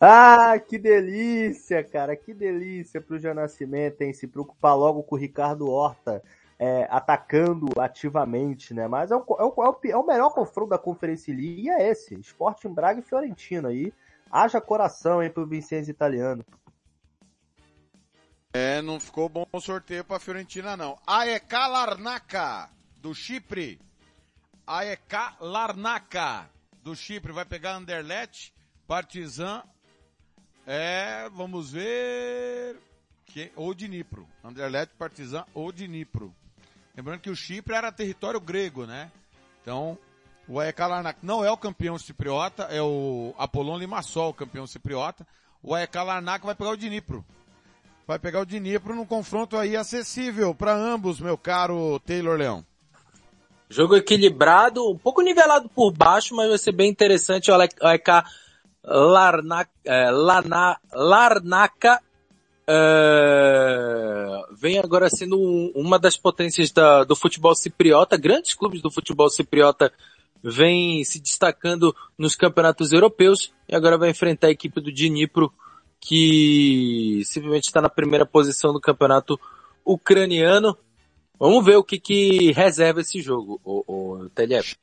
Ah, 0.00 0.58
que 0.58 0.78
delícia, 0.78 1.84
cara, 1.84 2.16
que 2.16 2.32
delícia 2.32 3.00
pro 3.00 3.18
Jean 3.18 3.34
Nascimento, 3.34 4.00
hein? 4.00 4.14
Se 4.14 4.26
preocupar 4.26 4.74
logo 4.74 5.02
com 5.02 5.14
o 5.14 5.18
Ricardo 5.18 5.68
Horta 5.68 6.22
é, 6.60 6.86
atacando 6.90 7.68
ativamente, 7.80 8.74
né? 8.74 8.86
Mas 8.86 9.10
é 9.10 9.16
o, 9.16 9.20
é, 9.38 9.44
o, 9.44 9.80
é 9.82 9.96
o, 9.96 10.06
melhor 10.06 10.28
confronto 10.28 10.68
da 10.68 10.78
Conferência 10.78 11.34
League 11.34 11.62
e 11.62 11.70
é 11.70 11.88
esse, 11.88 12.14
Sporting 12.20 12.74
Braga 12.74 13.00
e 13.00 13.02
Fiorentina 13.02 13.70
aí. 13.70 13.90
Haja 14.30 14.60
coração, 14.60 15.22
hein, 15.22 15.30
pro 15.30 15.46
Vincenzo 15.46 15.90
Italiano. 15.90 16.44
É, 18.52 18.82
não 18.82 19.00
ficou 19.00 19.26
bom 19.26 19.46
o 19.50 19.60
sorteio 19.60 20.04
pra 20.04 20.20
Fiorentina, 20.20 20.76
não. 20.76 20.98
AEK 21.06 21.50
Larnaca, 21.50 22.68
do 22.98 23.14
Chipre. 23.14 23.80
AEK 24.66 25.36
Larnaca, 25.40 26.50
do 26.82 26.94
Chipre, 26.94 27.32
vai 27.32 27.46
pegar 27.46 27.76
Anderlecht, 27.76 28.52
Partizan, 28.86 29.62
é, 30.66 31.26
vamos 31.30 31.72
ver, 31.72 32.76
que, 33.24 33.50
ou 33.56 33.74
Dnipro. 33.74 34.28
Anderlecht, 34.44 34.94
Partizan 34.96 35.46
ou 35.54 35.72
Dnipro. 35.72 36.34
Lembrando 36.96 37.20
que 37.20 37.30
o 37.30 37.36
Chipre 37.36 37.74
era 37.74 37.92
território 37.92 38.40
grego, 38.40 38.86
né? 38.86 39.10
Então, 39.62 39.96
o 40.48 40.58
AEK 40.58 40.80
Larnaca 40.80 41.18
não 41.22 41.44
é 41.44 41.50
o 41.50 41.56
campeão 41.56 41.98
cipriota, 41.98 42.64
é 42.64 42.82
o 42.82 43.34
Apollon 43.38 43.78
Limassol, 43.78 44.30
o 44.30 44.34
campeão 44.34 44.66
cipriota. 44.66 45.26
O 45.62 45.74
AEK 45.74 45.96
Larnaca 45.96 46.46
vai 46.46 46.54
pegar 46.54 46.70
o 46.70 46.76
Dnipro 46.76 47.24
vai 48.10 48.18
pegar 48.18 48.40
o 48.40 48.44
Dnipro 48.44 48.92
num 48.92 49.06
confronto 49.06 49.56
aí 49.56 49.76
acessível 49.76 50.52
para 50.52 50.74
ambos, 50.74 51.20
meu 51.20 51.38
caro 51.38 52.00
Taylor 52.00 52.36
Leão. 52.36 52.66
Jogo 53.68 53.94
equilibrado, 53.94 54.84
um 54.90 54.98
pouco 54.98 55.22
nivelado 55.22 55.68
por 55.68 55.92
baixo, 55.92 56.34
mas 56.34 56.48
vai 56.48 56.58
ser 56.58 56.72
bem 56.72 56.90
interessante. 56.90 57.52
O 57.52 57.54
AEK 57.54 58.24
Larnaca, 58.82 59.70
é, 59.84 60.10
Lana, 60.10 60.76
Larnaca 60.92 62.02
é, 62.66 64.42
vem 64.56 64.78
agora 64.78 65.08
sendo 65.08 65.38
um, 65.38 65.72
uma 65.74 65.98
das 65.98 66.16
potências 66.16 66.70
da, 66.70 67.04
do 67.04 67.16
futebol 67.16 67.54
cipriota. 67.54 68.16
Grandes 68.16 68.54
clubes 68.54 68.80
do 68.82 68.90
futebol 68.90 69.28
cipriota 69.28 69.92
vêm 70.42 71.04
se 71.04 71.20
destacando 71.20 71.94
nos 72.16 72.34
campeonatos 72.34 72.92
europeus 72.92 73.52
e 73.68 73.74
agora 73.74 73.98
vai 73.98 74.10
enfrentar 74.10 74.48
a 74.48 74.52
equipe 74.52 74.80
do 74.80 74.92
Dnipro 74.92 75.52
que 76.00 77.22
simplesmente 77.26 77.64
está 77.64 77.80
na 77.80 77.90
primeira 77.90 78.24
posição 78.24 78.72
do 78.72 78.80
campeonato 78.80 79.38
ucraniano. 79.84 80.76
Vamos 81.38 81.64
ver 81.64 81.76
o 81.76 81.84
que, 81.84 81.98
que 81.98 82.52
reserva 82.52 83.00
esse 83.00 83.20
jogo, 83.20 83.60
o, 83.64 83.84
o 83.86 84.30
TLF. 84.30 84.76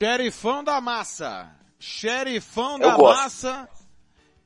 Xerifão 0.00 0.64
da 0.64 0.80
massa. 0.80 1.50
Xerifão 1.78 2.78
da 2.78 2.98
massa. 2.98 3.68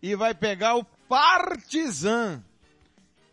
E 0.02 0.14
vai 0.14 0.34
pegar 0.34 0.76
o 0.76 0.84
Partizan. 1.08 2.42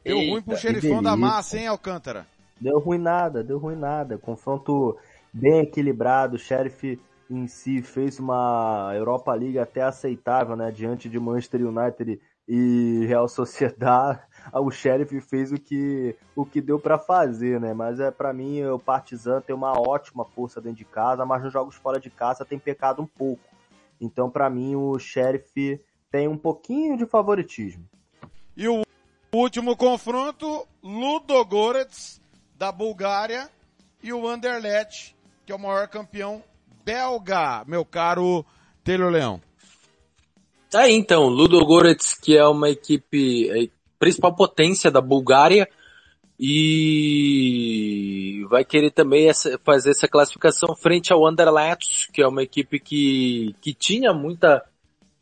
Deu 0.03 0.17
Eita, 0.17 0.31
ruim 0.31 0.41
pro 0.41 0.57
xerifão 0.57 1.01
da 1.01 1.15
massa, 1.15 1.57
hein, 1.57 1.67
Alcântara? 1.67 2.27
Deu 2.59 2.79
ruim 2.79 2.97
nada, 2.97 3.43
deu 3.43 3.57
ruim 3.57 3.75
nada. 3.75 4.17
Confronto 4.17 4.97
bem 5.33 5.61
equilibrado. 5.61 6.35
O 6.35 6.39
Sheriff 6.39 6.99
em 7.29 7.47
si 7.47 7.81
fez 7.81 8.19
uma 8.19 8.91
Europa 8.95 9.33
League 9.33 9.57
até 9.57 9.81
aceitável, 9.81 10.55
né? 10.55 10.71
Diante 10.71 11.09
de 11.09 11.19
Manchester 11.19 11.65
United 11.65 12.19
e 12.47 13.05
Real 13.07 13.27
Sociedade, 13.27 14.19
o 14.53 14.69
Sheriff 14.69 15.21
fez 15.21 15.51
o 15.51 15.55
que, 15.55 16.15
o 16.35 16.45
que 16.45 16.59
deu 16.59 16.77
para 16.77 16.97
fazer, 16.97 17.59
né? 17.59 17.73
Mas 17.73 17.99
é 17.99 18.11
para 18.11 18.33
mim 18.33 18.63
o 18.65 18.77
Partizan 18.77 19.41
tem 19.41 19.55
uma 19.55 19.79
ótima 19.79 20.25
força 20.25 20.59
dentro 20.59 20.79
de 20.79 20.85
casa, 20.85 21.25
mas 21.25 21.41
nos 21.41 21.53
jogos 21.53 21.75
fora 21.75 21.99
de 21.99 22.09
casa 22.09 22.45
tem 22.45 22.59
pecado 22.59 23.01
um 23.01 23.07
pouco. 23.07 23.41
Então 23.99 24.29
para 24.29 24.49
mim 24.49 24.75
o 24.75 24.99
Sheriff 24.99 25.79
tem 26.13 26.27
um 26.27 26.37
pouquinho 26.37 26.95
de 26.95 27.07
favoritismo. 27.07 27.83
E 28.55 28.67
o 28.67 28.83
último 29.33 29.75
confronto, 29.75 30.67
Ludogorets 30.83 32.21
da 32.55 32.71
Bulgária 32.71 33.49
e 34.03 34.13
o 34.13 34.27
Anderlecht, 34.27 35.15
que 35.43 35.51
é 35.51 35.55
o 35.55 35.59
maior 35.59 35.87
campeão 35.87 36.43
belga, 36.85 37.63
meu 37.65 37.83
caro 37.83 38.45
Taylor 38.83 39.09
Leão. 39.09 39.41
Tá 40.69 40.81
aí 40.81 40.93
então, 40.93 41.29
Ludogorets, 41.29 42.13
que 42.13 42.37
é 42.37 42.45
uma 42.45 42.69
equipe, 42.69 43.49
a 43.49 43.67
principal 43.97 44.35
potência 44.35 44.91
da 44.91 45.01
Bulgária, 45.01 45.67
e 46.39 48.45
vai 48.49 48.63
querer 48.63 48.91
também 48.91 49.29
essa, 49.29 49.59
fazer 49.63 49.89
essa 49.89 50.07
classificação 50.07 50.75
frente 50.75 51.11
ao 51.11 51.25
Anderlecht, 51.25 52.11
que 52.11 52.21
é 52.21 52.27
uma 52.27 52.43
equipe 52.43 52.79
que, 52.79 53.55
que 53.59 53.73
tinha 53.73 54.13
muita, 54.13 54.63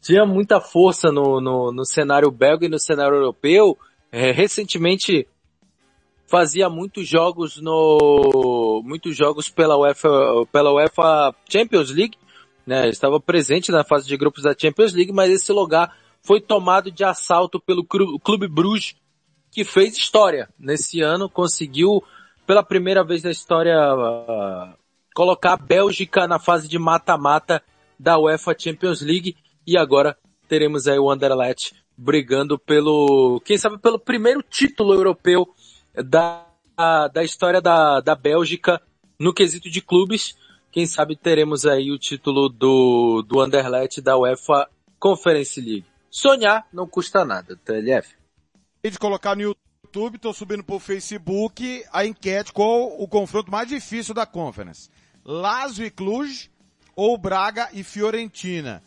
tinha 0.01 0.25
muita 0.25 0.59
força 0.59 1.11
no, 1.11 1.39
no, 1.39 1.71
no 1.71 1.85
cenário 1.85 2.31
belga 2.31 2.65
e 2.65 2.69
no 2.69 2.79
cenário 2.79 3.17
europeu. 3.17 3.77
É, 4.11 4.31
recentemente 4.31 5.27
fazia 6.27 6.69
muitos 6.69 7.07
jogos 7.07 7.61
no, 7.61 8.81
muitos 8.83 9.15
jogos 9.15 9.47
pela 9.49 9.77
UEFA, 9.77 10.09
pela 10.51 10.73
UEFA 10.73 11.35
Champions 11.47 11.91
League, 11.91 12.17
né? 12.65 12.89
Estava 12.89 13.19
presente 13.19 13.71
na 13.71 13.83
fase 13.83 14.07
de 14.07 14.17
grupos 14.17 14.43
da 14.43 14.55
Champions 14.57 14.93
League, 14.93 15.13
mas 15.13 15.29
esse 15.29 15.51
lugar 15.51 15.95
foi 16.23 16.41
tomado 16.41 16.91
de 16.91 17.03
assalto 17.03 17.59
pelo 17.59 17.85
Clube 17.85 18.47
Bruges, 18.47 18.95
que 19.51 19.63
fez 19.63 19.97
história 19.97 20.49
nesse 20.57 21.01
ano, 21.01 21.29
conseguiu 21.29 22.01
pela 22.47 22.63
primeira 22.63 23.03
vez 23.03 23.23
na 23.23 23.31
história 23.31 23.75
colocar 25.13 25.53
a 25.53 25.57
Bélgica 25.57 26.27
na 26.27 26.39
fase 26.39 26.67
de 26.67 26.79
mata-mata 26.79 27.61
da 27.99 28.17
UEFA 28.17 28.55
Champions 28.57 29.01
League 29.01 29.35
e 29.65 29.77
agora 29.77 30.17
teremos 30.47 30.87
aí 30.87 30.99
o 30.99 31.09
Anderlecht 31.09 31.73
brigando 31.97 32.57
pelo, 32.57 33.41
quem 33.45 33.57
sabe 33.57 33.77
pelo 33.77 33.99
primeiro 33.99 34.41
título 34.41 34.93
europeu 34.93 35.47
da, 35.93 36.45
da 37.13 37.23
história 37.23 37.61
da, 37.61 37.99
da 37.99 38.15
Bélgica 38.15 38.81
no 39.19 39.33
quesito 39.33 39.69
de 39.69 39.81
clubes. 39.81 40.35
Quem 40.71 40.85
sabe 40.85 41.15
teremos 41.15 41.65
aí 41.65 41.91
o 41.91 41.99
título 41.99 42.49
do, 42.49 43.21
do 43.27 43.39
Anderlecht 43.39 44.01
da 44.01 44.17
UEFA 44.17 44.67
Conference 44.99 45.59
League. 45.59 45.85
Sonhar 46.09 46.67
não 46.73 46.87
custa 46.87 47.23
nada, 47.23 47.57
TLF. 47.63 48.15
De 48.83 48.97
colocar 48.97 49.35
no 49.35 49.41
YouTube, 49.43 50.15
estou 50.15 50.33
subindo 50.33 50.63
para 50.63 50.75
o 50.75 50.79
Facebook 50.79 51.83
a 51.91 52.05
enquete 52.05 52.51
qual 52.51 52.99
o 52.99 53.07
confronto 53.07 53.51
mais 53.51 53.67
difícil 53.67 54.13
da 54.13 54.25
Conference. 54.25 54.89
Lazio 55.23 55.85
e 55.85 55.91
Cluj 55.91 56.49
ou 56.95 57.17
Braga 57.17 57.69
e 57.73 57.83
Fiorentina. 57.83 58.81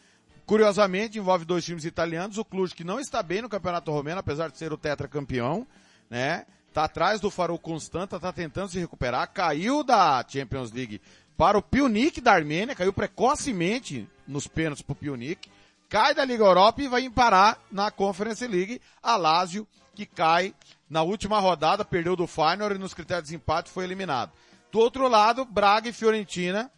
Curiosamente, 0.46 1.18
envolve 1.18 1.44
dois 1.44 1.64
times 1.64 1.84
italianos, 1.84 2.36
o 2.36 2.44
Cluj 2.44 2.74
que 2.74 2.84
não 2.84 3.00
está 3.00 3.22
bem 3.22 3.40
no 3.40 3.48
Campeonato 3.48 3.90
Romeno, 3.90 4.20
apesar 4.20 4.50
de 4.50 4.58
ser 4.58 4.72
o 4.72 4.76
tetracampeão, 4.76 5.66
né? 6.10 6.44
Tá 6.72 6.84
atrás 6.84 7.20
do 7.20 7.30
Farol 7.30 7.58
Constanta, 7.58 8.20
tá 8.20 8.32
tentando 8.32 8.68
se 8.68 8.78
recuperar, 8.78 9.30
caiu 9.32 9.82
da 9.82 10.24
Champions 10.28 10.72
League 10.72 11.00
para 11.36 11.56
o 11.56 11.62
Pionic 11.62 12.20
da 12.20 12.32
Armênia, 12.32 12.74
caiu 12.74 12.92
precocemente 12.92 14.08
nos 14.26 14.46
pênaltis 14.46 14.82
pro 14.82 14.94
Pionic, 14.94 15.48
cai 15.88 16.14
da 16.14 16.24
Liga 16.24 16.44
Europa 16.44 16.82
e 16.82 16.88
vai 16.88 17.08
parar 17.08 17.58
na 17.70 17.90
Conference 17.90 18.46
League, 18.46 18.80
a 19.02 19.16
Lazio, 19.16 19.66
que 19.94 20.04
cai 20.04 20.54
na 20.90 21.02
última 21.02 21.38
rodada, 21.38 21.84
perdeu 21.84 22.16
do 22.16 22.26
Feyenoord 22.26 22.76
e 22.76 22.78
nos 22.78 22.92
critérios 22.92 23.28
de 23.28 23.36
empate 23.36 23.70
foi 23.70 23.84
eliminado. 23.84 24.32
Do 24.70 24.78
outro 24.78 25.08
lado, 25.08 25.44
Braga 25.44 25.88
e 25.88 25.92
Fiorentina, 25.92 26.70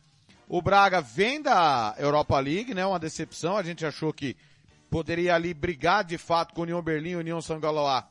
o 0.49 0.63
Braga 0.63 1.01
vem 1.01 1.43
da 1.43 1.95
Europa 1.99 2.39
League, 2.39 2.75
né? 2.75 2.87
Uma 2.87 2.99
decepção. 2.99 3.57
A 3.57 3.63
gente 3.63 3.85
achou 3.85 4.13
que 4.13 4.37
poderia 4.89 5.35
ali 5.35 5.53
brigar 5.53 6.05
de 6.05 6.17
fato 6.17 6.55
com 6.55 6.61
o 6.61 6.65
União 6.65 6.81
Berlim 6.81 7.17
União 7.17 7.41
São 7.41 7.59
Galoá. 7.59 8.07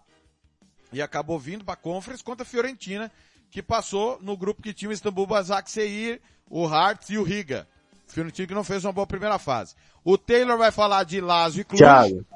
E 0.91 1.01
acabou 1.01 1.39
vindo 1.39 1.63
para 1.63 1.73
a 1.73 1.77
Conference 1.77 2.23
contra 2.23 2.43
a 2.43 2.45
Fiorentina, 2.45 3.11
que 3.49 3.61
passou 3.61 4.19
no 4.21 4.37
grupo 4.37 4.61
que 4.61 4.73
tinha 4.73 4.89
o 4.89 4.93
Istambul 4.93 5.27
Basaksehir, 5.27 6.21
o 6.49 6.67
Hearts 6.67 7.09
e 7.09 7.17
o 7.17 7.23
Riga. 7.23 7.67
Fiorentina 8.07 8.47
que 8.47 8.53
não 8.53 8.63
fez 8.63 8.85
uma 8.85 8.93
boa 8.93 9.07
primeira 9.07 9.39
fase. 9.39 9.75
O 10.03 10.17
Taylor 10.17 10.57
vai 10.57 10.71
falar 10.71 11.03
de 11.03 11.19
Lazio 11.19 11.61
e 11.61 11.63
Cluj, 11.63 11.81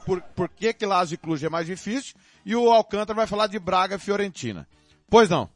por, 0.06 0.22
por 0.36 0.50
que 0.50 0.74
que 0.74 0.86
Lazio 0.86 1.16
e 1.16 1.18
Cluj 1.18 1.46
é 1.46 1.50
mais 1.50 1.68
difícil, 1.68 2.16
e 2.44 2.56
o 2.56 2.72
Alcântara 2.72 3.16
vai 3.16 3.28
falar 3.28 3.48
de 3.48 3.60
Braga 3.60 3.96
e 3.96 4.00
Fiorentina. 4.00 4.68
Pois 5.08 5.30
não. 5.30 5.48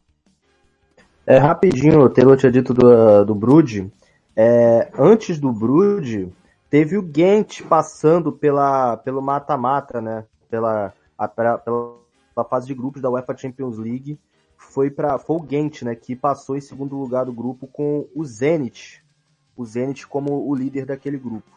É, 1.25 1.38
rapidinho, 1.38 2.01
o 2.01 2.09
Taylor 2.09 2.38
tinha 2.38 2.51
dito 2.51 2.73
do, 2.73 3.25
do 3.25 3.33
Brude, 3.33 3.91
é, 4.35 4.91
antes 4.97 5.39
do 5.39 5.51
Brood, 5.51 6.33
teve 6.69 6.97
o 6.97 7.03
Ghent 7.03 7.61
passando 7.63 8.31
pela, 8.31 8.97
pelo 8.97 9.21
mata-mata, 9.21 10.01
né? 10.01 10.25
Pela, 10.49 10.93
a, 11.17 11.27
pela, 11.27 11.57
pela 11.57 12.45
fase 12.49 12.67
de 12.67 12.73
grupos 12.73 13.01
da 13.01 13.09
UEFA 13.09 13.37
Champions 13.37 13.77
League. 13.77 14.19
Foi, 14.57 14.89
pra, 14.89 15.19
foi 15.19 15.35
o 15.35 15.41
Ghent, 15.41 15.83
né? 15.83 15.95
Que 15.95 16.15
passou 16.15 16.57
em 16.57 16.61
segundo 16.61 16.97
lugar 16.97 17.25
do 17.25 17.33
grupo 17.33 17.67
com 17.67 18.07
o 18.15 18.25
Zenit. 18.25 19.03
O 19.55 19.65
Zenit 19.65 20.07
como 20.07 20.47
o 20.49 20.55
líder 20.55 20.85
daquele 20.85 21.17
grupo. 21.17 21.51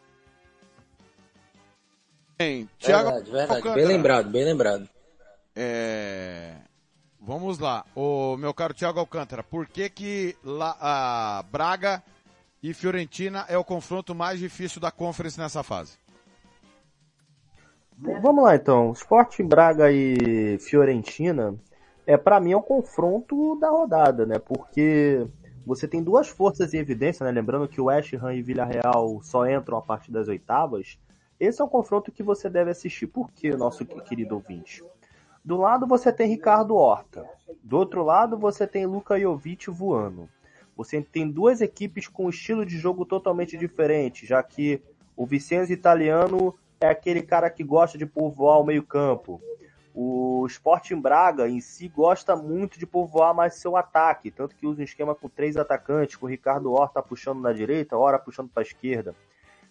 Bem, 2.38 2.68
Thiago 2.78 3.11
verdade, 3.11 3.30
verdade. 3.30 3.75
Bem 3.75 3.87
lembrado, 3.87 4.30
bem 4.30 4.45
lembrado. 4.45 4.88
É... 5.54 6.56
Vamos 7.18 7.59
lá. 7.59 7.87
O 7.95 8.37
meu 8.37 8.52
caro 8.52 8.75
Thiago 8.75 9.00
Alcântara, 9.00 9.42
por 9.42 9.66
que 9.66 9.88
que 9.88 10.37
lá, 10.45 10.76
a 10.78 11.42
Braga 11.50 12.02
e 12.69 12.75
Fiorentina 12.75 13.45
é 13.49 13.57
o 13.57 13.63
confronto 13.63 14.13
mais 14.13 14.41
difícil 14.41 14.81
da 14.81 14.91
Conference 14.91 15.39
nessa 15.39 15.63
fase. 15.63 15.97
Vamos 17.97 18.43
lá 18.43 18.57
então. 18.57 18.93
Sporting 18.93 19.45
Braga 19.45 19.93
e 19.93 20.59
Fiorentina 20.59 21.55
é 22.05 22.17
para 22.17 22.41
mim 22.41 22.53
é 22.53 22.57
o 22.57 22.63
confronto 22.63 23.57
da 23.61 23.71
rodada, 23.71 24.27
né? 24.27 24.41
Porque 24.41 25.25
você 25.65 25.87
tem 25.87 26.03
duas 26.03 26.29
forças 26.29 26.75
em 26.75 26.79
evidência, 26.79 27.25
né? 27.25 27.31
Lembrando 27.31 27.69
que 27.69 27.81
o 27.81 27.85
West 27.85 28.13
Ham 28.15 28.35
e 28.35 28.43
Villarreal 28.43 29.21
só 29.23 29.49
entram 29.49 29.79
a 29.79 29.83
partir 29.83 30.11
das 30.11 30.27
oitavas. 30.27 30.99
Esse 31.39 31.63
é 31.63 31.65
um 31.65 31.69
confronto 31.69 32.11
que 32.11 32.23
você 32.23 32.50
deve 32.50 32.73
assistir, 32.73 33.07
porque 33.07 33.50
nosso 33.50 33.87
querido 33.87 34.35
ouvinte. 34.35 34.83
Do 35.45 35.57
lado 35.57 35.87
você 35.87 36.13
tem 36.13 36.29
Ricardo 36.29 36.75
Horta, 36.75 37.25
do 37.63 37.76
outro 37.76 38.02
lado 38.02 38.37
você 38.37 38.67
tem 38.67 38.87
Luka 38.87 39.21
Jovic 39.21 39.71
voando. 39.71 40.29
Você 40.76 41.00
tem 41.00 41.30
duas 41.30 41.60
equipes 41.60 42.06
com 42.06 42.26
um 42.26 42.30
estilo 42.30 42.67
de 42.67 42.76
jogo 42.76 43.06
totalmente 43.06 43.56
diferente, 43.56 44.26
já 44.26 44.43
que 44.43 44.82
o 45.17 45.25
Vicenzo 45.25 45.73
italiano 45.73 46.54
é 46.78 46.89
aquele 46.89 47.23
cara 47.23 47.49
que 47.49 47.65
gosta 47.65 47.97
de 47.97 48.04
povoar 48.04 48.60
o 48.60 48.65
meio-campo. 48.65 49.41
O 49.95 50.45
Sporting 50.47 51.00
Braga 51.00 51.49
em 51.49 51.58
si 51.58 51.89
gosta 51.89 52.36
muito 52.36 52.78
de 52.78 52.86
povoar 52.86 53.34
mais 53.34 53.54
seu 53.54 53.75
ataque, 53.76 54.30
tanto 54.30 54.54
que 54.54 54.67
usa 54.67 54.82
um 54.82 54.84
esquema 54.84 55.15
com 55.15 55.26
três 55.26 55.56
atacantes, 55.56 56.17
com 56.17 56.26
o 56.26 56.28
Ricardo 56.28 56.71
Horta 56.71 57.02
puxando 57.02 57.41
na 57.41 57.54
direita, 57.54 57.97
hora 57.97 58.19
puxando 58.19 58.50
para 58.50 58.62
a 58.62 58.67
esquerda. 58.67 59.15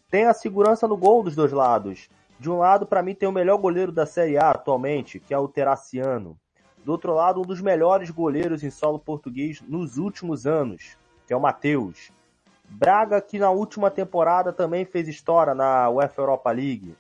Tem 0.10 0.26
a 0.26 0.34
segurança 0.34 0.88
no 0.88 0.98
gol 0.98 1.22
dos 1.22 1.36
dois 1.36 1.52
lados. 1.52 2.10
De 2.40 2.50
um 2.50 2.58
lado, 2.58 2.88
para 2.88 3.04
mim, 3.04 3.14
tem 3.14 3.30
o 3.30 3.32
melhor 3.32 3.58
goleiro 3.58 3.92
da 3.92 4.08
Série 4.08 4.38
A 4.38 4.50
atualmente, 4.50 5.20
que 5.20 5.34
é 5.34 5.38
o 5.38 5.48
Teraciano. 5.48 6.36
Do 6.86 6.92
outro 6.92 7.16
lado, 7.16 7.42
um 7.42 7.44
dos 7.44 7.60
melhores 7.62 8.12
goleiros 8.12 8.64
em 8.64 8.70
solo 8.70 9.00
português 9.00 9.60
nos 9.68 9.98
últimos 9.98 10.46
anos, 10.46 10.96
que 11.26 11.34
é 11.34 11.36
o 11.36 11.42
Matheus. 11.42 12.12
Braga, 12.70 13.20
que 13.20 13.40
na 13.40 13.50
última 13.50 13.90
temporada 13.90 14.54
também 14.54 14.86
fez 14.86 15.08
história 15.08 15.56
na 15.56 15.90
UEFA 15.90 16.22
Europa 16.22 16.52
League. 16.52 16.96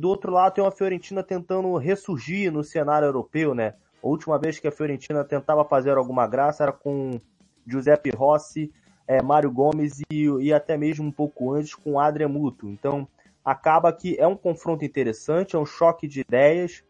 Do 0.00 0.08
outro 0.08 0.32
lado, 0.32 0.54
tem 0.54 0.64
uma 0.64 0.72
Fiorentina 0.72 1.22
tentando 1.22 1.76
ressurgir 1.76 2.52
no 2.52 2.64
cenário 2.64 3.06
europeu, 3.06 3.54
né? 3.54 3.74
A 4.02 4.06
última 4.08 4.36
vez 4.36 4.58
que 4.58 4.66
a 4.66 4.72
Fiorentina 4.72 5.24
tentava 5.24 5.64
fazer 5.64 5.96
alguma 5.96 6.26
graça 6.26 6.64
era 6.64 6.72
com 6.72 7.20
Giuseppe 7.64 8.10
Rossi, 8.10 8.72
é, 9.06 9.22
Mário 9.22 9.52
Gomes 9.52 10.00
e, 10.10 10.24
e, 10.40 10.52
até 10.52 10.76
mesmo 10.76 11.06
um 11.06 11.12
pouco 11.12 11.52
antes 11.54 11.72
com 11.72 12.00
Adrian 12.00 12.28
Muto. 12.28 12.68
Então, 12.68 13.06
acaba 13.44 13.92
que 13.92 14.16
é 14.18 14.26
um 14.26 14.36
confronto 14.36 14.84
interessante, 14.84 15.54
é 15.54 15.58
um 15.58 15.64
choque 15.64 16.08
de 16.08 16.20
ideias 16.20 16.82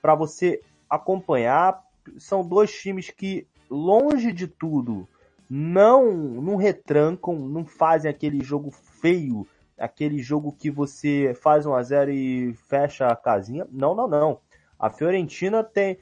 para 0.00 0.14
você 0.14 0.62
acompanhar. 0.90 1.82
São 2.18 2.46
dois 2.46 2.72
times 2.72 3.08
que, 3.10 3.46
longe 3.70 4.32
de 4.32 4.48
tudo, 4.48 5.08
não, 5.48 6.12
não 6.12 6.56
retrancam, 6.56 7.38
não 7.38 7.64
fazem 7.64 8.10
aquele 8.10 8.42
jogo 8.42 8.70
feio, 8.70 9.46
aquele 9.78 10.18
jogo 10.18 10.52
que 10.52 10.70
você 10.70 11.32
faz 11.40 11.64
1 11.64 11.74
a 11.74 11.82
0 11.82 12.10
e 12.10 12.54
fecha 12.68 13.06
a 13.06 13.16
casinha. 13.16 13.66
Não, 13.70 13.94
não, 13.94 14.08
não. 14.08 14.40
A 14.78 14.90
Fiorentina 14.90 15.62
tem 15.62 15.98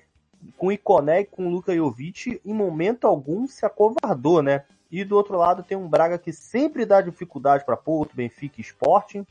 com 0.57 0.71
Iconé 0.71 1.21
e 1.21 1.25
com 1.25 1.51
Luka 1.51 1.75
Jovic 1.75 2.41
em 2.45 2.55
momento 2.55 3.07
algum 3.07 3.47
se 3.47 3.67
acovardou, 3.67 4.43
né? 4.43 4.65
E 4.91 5.05
do 5.05 5.17
outro 5.17 5.37
lado 5.37 5.63
tem 5.63 5.77
um 5.77 5.89
Braga 5.89 6.19
que 6.19 6.33
sempre 6.33 6.87
dá 6.87 7.01
dificuldade 7.01 7.65
para 7.65 7.77
Porto, 7.77 8.17
Benfica 8.17 8.61
e 8.61 8.63
Sporting. 8.63 9.27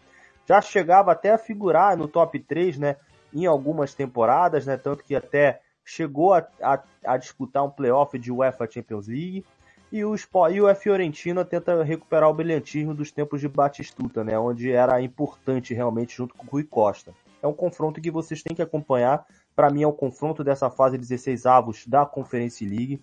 Já 0.46 0.62
chegava 0.62 1.12
até 1.12 1.32
a 1.32 1.38
figurar 1.38 1.98
no 1.98 2.08
top 2.08 2.40
3, 2.40 2.78
né? 2.78 2.98
Em 3.34 3.46
algumas 3.46 3.94
temporadas, 3.94 4.66
né? 4.66 4.78
Tanto 4.78 5.04
que 5.04 5.16
até 5.16 5.62
chegou 5.84 6.34
a, 6.34 6.46
a, 6.62 6.84
a 7.06 7.18
disputar 7.18 7.64
um 7.64 7.70
playoff 7.70 8.18
de 8.20 8.32
UEFA 8.32 8.70
Champions 8.70 9.08
League. 9.08 9.46
E 9.90 10.04
o, 10.04 10.16
e 10.52 10.62
o 10.62 10.76
Fiorentina 10.76 11.46
tenta 11.46 11.82
recuperar 11.82 12.30
o 12.30 12.34
brilhantismo 12.34 12.94
dos 12.94 13.10
tempos 13.10 13.40
de 13.40 13.48
Batistuta, 13.48 14.24
né? 14.24 14.38
Onde 14.38 14.72
era 14.72 15.02
importante 15.02 15.74
realmente 15.74 16.16
junto 16.16 16.36
com 16.36 16.46
o 16.46 16.50
Rui 16.50 16.64
Costa. 16.66 17.14
É 17.42 17.48
um 17.48 17.54
confronto 17.54 18.02
que 18.02 18.12
vocês 18.12 18.44
têm 18.44 18.56
que 18.56 18.62
acompanhar. 18.62 19.26
Para 19.56 19.70
mim 19.70 19.84
é 19.84 19.88
o 19.88 19.92
um 19.92 19.94
confronto 19.94 20.44
dessa 20.44 20.70
fase 20.70 20.98
16 20.98 21.46
avos 21.46 21.88
da 21.88 22.06
Conference 22.06 22.66
League. 22.66 23.02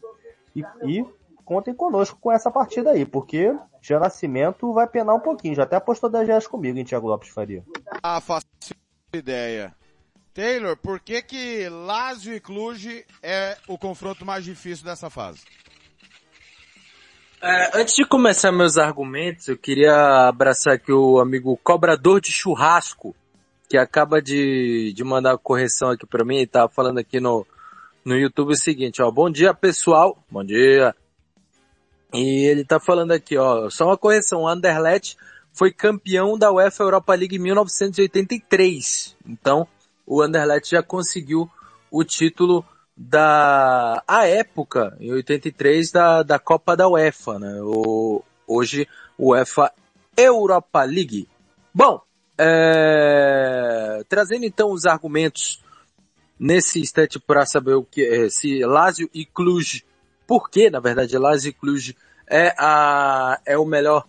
E, 0.55 0.63
e, 0.85 1.07
contem 1.45 1.75
conosco 1.75 2.19
com 2.21 2.31
essa 2.31 2.51
partida 2.51 2.91
aí, 2.91 3.07
porque 3.07 3.57
Jean 3.81 4.01
Nascimento 4.01 4.73
vai 4.73 4.87
penar 4.87 5.15
um 5.15 5.21
pouquinho. 5.21 5.55
Já 5.55 5.63
até 5.63 5.77
apostou 5.77 6.11
10 6.11 6.29
reais 6.29 6.47
comigo, 6.47 6.79
hein, 6.79 6.85
Thiago 6.85 7.09
Lopes 7.09 7.31
Faria? 7.31 7.65
Ah, 8.03 8.21
faço 8.21 8.47
ideia. 9.13 9.75
Taylor, 10.35 10.77
por 10.77 10.99
que 10.99 11.23
que 11.23 11.69
Lazio 11.69 12.35
e 12.35 12.41
Cluj 12.41 13.05
é 13.23 13.57
o 13.69 13.79
confronto 13.79 14.27
mais 14.27 14.45
difícil 14.45 14.85
dessa 14.85 15.09
fase? 15.09 15.43
É, 17.41 17.79
antes 17.79 17.95
de 17.95 18.05
começar 18.05 18.51
meus 18.51 18.77
argumentos, 18.77 19.47
eu 19.47 19.57
queria 19.57 20.27
abraçar 20.27 20.75
aqui 20.75 20.91
o 20.91 21.21
amigo 21.21 21.57
Cobrador 21.63 22.21
de 22.21 22.33
Churrasco, 22.33 23.15
que 23.69 23.79
acaba 23.79 24.21
de, 24.21 24.93
de 24.93 25.05
mandar 25.05 25.39
correção 25.39 25.91
aqui 25.91 26.05
para 26.05 26.25
mim 26.25 26.45
tá 26.47 26.69
falando 26.69 26.99
aqui 26.99 27.21
no, 27.21 27.47
no 28.05 28.17
YouTube 28.17 28.53
o 28.53 28.57
seguinte, 28.57 29.01
ó, 29.01 29.11
bom 29.11 29.31
dia 29.31 29.55
pessoal, 29.55 30.19
bom 30.29 30.43
dia. 30.43 30.97
E 32.13 32.47
ele 32.47 32.65
tá 32.65 32.81
falando 32.81 33.13
aqui, 33.13 33.37
ó, 33.37 33.71
só 33.71 33.87
uma 33.87 33.97
correção, 33.97 34.43
o 34.43 34.49
Anderlecht 34.49 35.17
foi 35.53 35.71
campeão 35.71 36.37
da 36.37 36.51
UEFA 36.51 36.83
Europa 36.83 37.15
League 37.15 37.37
em 37.37 37.41
1983. 37.41 39.17
Então, 39.27 39.69
o 40.07 40.23
Anderlecht 40.23 40.71
já 40.71 40.83
conseguiu 40.83 41.51
o 41.91 42.05
título 42.05 42.65
da 42.97 44.03
a 44.07 44.27
época 44.27 44.97
em 45.01 45.13
83 45.13 45.91
da, 45.91 46.23
da 46.23 46.39
Copa 46.39 46.77
da 46.77 46.89
UEFA, 46.89 47.39
né? 47.39 47.61
O, 47.63 48.23
hoje 48.47 48.87
UEFA 49.19 49.73
Europa 50.17 50.85
League. 50.85 51.29
Bom, 51.73 52.01
é, 52.39 54.05
trazendo 54.09 54.45
então 54.45 54.71
os 54.71 54.87
argumentos 54.87 55.63
nesse 56.39 56.81
instante 56.81 57.19
para 57.19 57.47
saber 57.47 57.75
o 57.75 57.85
que 57.85 58.05
é, 58.05 58.29
se 58.29 58.65
Lazio 58.65 59.09
e 59.13 59.25
Cluj, 59.25 59.85
por 60.27 60.51
que 60.51 60.71
na 60.71 60.81
verdade 60.81 61.17
Lazio 61.19 61.51
e 61.51 61.53
Cluj 61.53 61.97
é, 62.29 62.55
a, 62.59 63.41
é 63.45 63.59
o 63.59 63.65
melhor 63.65 64.07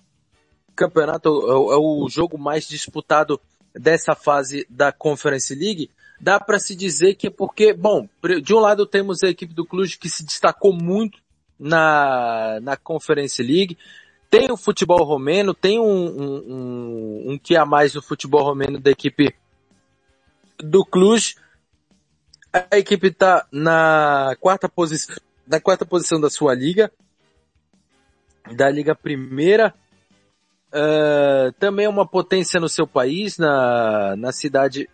campeonato, 0.75 1.29
é 1.29 1.77
o, 1.77 2.05
é 2.05 2.09
jogo 2.09 2.37
mais 2.37 2.67
disputado 2.67 3.39
dessa 3.75 4.15
fase 4.15 4.65
da 4.69 4.91
Conference 4.91 5.53
League, 5.53 5.91
dá 6.19 6.39
para 6.39 6.59
se 6.59 6.75
dizer 6.75 7.15
que 7.15 7.27
é 7.27 7.29
porque, 7.29 7.73
bom, 7.73 8.07
de 8.41 8.53
um 8.53 8.59
lado 8.59 8.85
temos 8.85 9.23
a 9.23 9.29
equipe 9.29 9.53
do 9.53 9.65
Cluj 9.65 9.97
que 9.97 10.09
se 10.09 10.23
destacou 10.23 10.73
muito 10.73 11.19
na, 11.59 12.59
na 12.61 12.77
Conference 12.77 13.41
League, 13.41 13.77
tem 14.29 14.51
o 14.51 14.57
futebol 14.57 15.03
romeno, 15.03 15.53
tem 15.53 15.79
um, 15.79 15.85
um, 15.85 16.35
um, 16.47 17.31
um 17.31 17.37
que 17.37 17.55
a 17.55 17.65
mais 17.65 17.93
no 17.93 18.01
futebol 18.01 18.43
romeno 18.43 18.79
da 18.79 18.91
equipe 18.91 19.33
do 20.59 20.85
Cluj. 20.85 21.35
A 22.51 22.77
equipe 22.77 23.07
está 23.07 23.45
na 23.51 24.35
quarta 24.39 24.67
posição, 24.67 25.15
na 25.45 25.59
quarta 25.59 25.85
posição 25.85 26.19
da 26.19 26.29
sua 26.29 26.53
liga, 26.53 26.91
da 28.55 28.69
liga 28.69 28.95
primeira. 28.95 29.73
Uh, 30.75 31.53
também 31.53 31.85
é 31.85 31.89
uma 31.89 32.05
potência 32.05 32.59
no 32.59 32.67
seu 32.67 32.85
país, 32.85 33.37
na, 33.37 34.15
na 34.17 34.33
cidade 34.33 34.89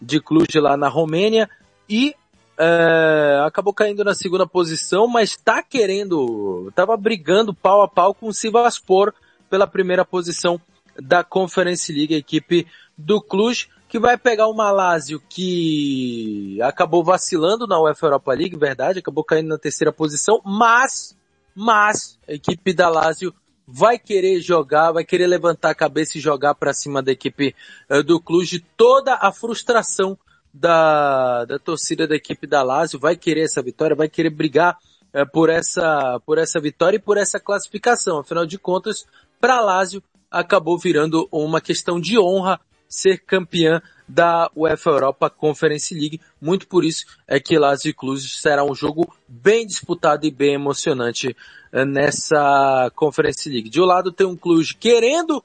de 0.00 0.20
Cluj 0.20 0.54
lá 0.60 0.76
na 0.76 0.88
Romênia 0.88 1.50
e 1.88 2.14
é, 2.62 3.42
acabou 3.46 3.72
caindo 3.72 4.04
na 4.04 4.14
segunda 4.14 4.46
posição, 4.46 5.08
mas 5.08 5.30
está 5.30 5.62
querendo, 5.62 6.66
estava 6.68 6.94
brigando 6.94 7.54
pau 7.54 7.80
a 7.80 7.88
pau 7.88 8.12
com 8.12 8.28
o 8.28 8.34
Sivaspor 8.34 9.14
pela 9.48 9.66
primeira 9.66 10.04
posição 10.04 10.60
da 11.00 11.24
Conference 11.24 11.90
League, 11.90 12.14
a 12.14 12.18
equipe 12.18 12.66
do 12.96 13.20
Cluj, 13.20 13.66
que 13.88 13.98
vai 13.98 14.18
pegar 14.18 14.46
uma 14.46 14.70
Lazio 14.70 15.22
que 15.26 16.58
acabou 16.62 17.02
vacilando 17.02 17.66
na 17.66 17.80
UEFA 17.80 18.06
Europa 18.06 18.34
League, 18.34 18.56
verdade, 18.56 18.98
acabou 18.98 19.24
caindo 19.24 19.48
na 19.48 19.58
terceira 19.58 19.90
posição, 19.90 20.40
mas, 20.44 21.16
mas, 21.54 22.18
a 22.28 22.34
equipe 22.34 22.74
da 22.74 22.90
Lazio 22.90 23.34
vai 23.72 23.98
querer 23.98 24.40
jogar, 24.40 24.92
vai 24.92 25.04
querer 25.04 25.26
levantar 25.26 25.70
a 25.70 25.74
cabeça 25.74 26.18
e 26.18 26.20
jogar 26.20 26.54
para 26.54 26.74
cima 26.74 27.02
da 27.02 27.12
equipe 27.12 27.54
uh, 27.88 28.02
do 28.02 28.20
Cluj, 28.20 28.62
toda 28.76 29.14
a 29.14 29.30
frustração 29.32 30.18
da, 30.52 31.44
da 31.44 31.58
torcida 31.58 32.06
da 32.06 32.16
equipe 32.16 32.46
da 32.46 32.62
Lazio 32.62 32.98
vai 32.98 33.16
querer 33.16 33.42
essa 33.42 33.62
vitória, 33.62 33.94
vai 33.94 34.08
querer 34.08 34.30
brigar 34.30 34.76
é, 35.12 35.24
por 35.24 35.48
essa 35.48 36.20
por 36.26 36.38
essa 36.38 36.60
vitória 36.60 36.96
e 36.96 37.00
por 37.00 37.16
essa 37.16 37.38
classificação. 37.38 38.18
Afinal 38.18 38.44
de 38.44 38.58
contas, 38.58 39.06
para 39.40 39.60
Lazio 39.60 40.02
acabou 40.30 40.78
virando 40.78 41.28
uma 41.30 41.60
questão 41.60 42.00
de 42.00 42.18
honra 42.18 42.60
ser 42.88 43.18
campeã 43.18 43.80
da 44.10 44.50
UEFA 44.56 44.90
Europa 44.90 45.30
Conference 45.30 45.94
League. 45.94 46.20
Muito 46.40 46.66
por 46.66 46.84
isso 46.84 47.06
é 47.28 47.38
que 47.38 47.56
Lazio 47.56 47.90
e 47.90 47.94
Cluj 47.94 48.26
será 48.28 48.64
um 48.64 48.74
jogo 48.74 49.14
bem 49.28 49.66
disputado 49.66 50.26
e 50.26 50.30
bem 50.30 50.54
emocionante 50.54 51.36
é, 51.72 51.84
nessa 51.84 52.90
Conference 52.96 53.48
League. 53.48 53.70
De 53.70 53.80
um 53.80 53.84
lado 53.84 54.10
tem 54.10 54.26
um 54.26 54.36
Cluj 54.36 54.74
querendo 54.74 55.42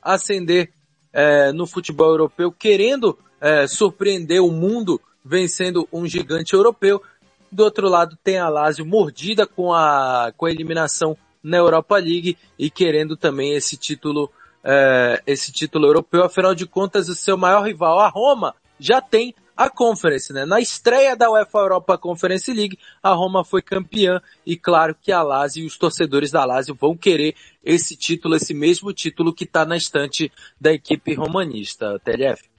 ascender 0.00 0.70
é, 1.12 1.52
no 1.52 1.66
futebol 1.66 2.10
europeu, 2.10 2.52
querendo 2.52 3.18
é, 3.40 3.66
surpreender 3.66 4.40
o 4.40 4.50
mundo 4.50 5.00
vencendo 5.24 5.88
um 5.92 6.06
gigante 6.06 6.54
europeu. 6.54 7.02
Do 7.50 7.64
outro 7.64 7.88
lado 7.88 8.16
tem 8.22 8.38
a 8.38 8.48
Lazio 8.48 8.86
mordida 8.86 9.46
com 9.46 9.72
a, 9.72 10.32
com 10.36 10.46
a 10.46 10.50
eliminação 10.50 11.16
na 11.42 11.56
Europa 11.56 11.96
League 11.96 12.38
e 12.58 12.70
querendo 12.70 13.16
também 13.16 13.54
esse 13.54 13.76
título, 13.76 14.30
é, 14.64 15.22
esse 15.26 15.52
título 15.52 15.86
europeu. 15.86 16.24
Afinal 16.24 16.54
de 16.54 16.66
contas, 16.66 17.08
o 17.08 17.14
seu 17.14 17.36
maior 17.36 17.62
rival, 17.62 18.00
a 18.00 18.08
Roma, 18.08 18.54
já 18.78 19.00
tem 19.00 19.34
a 19.56 19.70
Conference, 19.70 20.32
né? 20.32 20.44
Na 20.44 20.60
estreia 20.60 21.14
da 21.14 21.30
UEFA 21.30 21.58
Europa 21.58 21.96
Conference 21.96 22.52
League, 22.52 22.78
a 23.02 23.12
Roma 23.12 23.44
foi 23.44 23.62
campeã 23.62 24.20
e 24.44 24.56
claro 24.56 24.96
que 25.00 25.12
a 25.12 25.22
Lazio 25.22 25.62
e 25.62 25.66
os 25.66 25.78
torcedores 25.78 26.30
da 26.30 26.44
Lazio 26.44 26.74
vão 26.74 26.96
querer 26.96 27.36
esse 27.62 27.96
título, 27.96 28.34
esse 28.34 28.52
mesmo 28.52 28.92
título 28.92 29.32
que 29.32 29.44
está 29.44 29.64
na 29.64 29.76
estante 29.76 30.32
da 30.60 30.72
equipe 30.72 31.14
romanista, 31.14 32.00
TLF. 32.00 32.50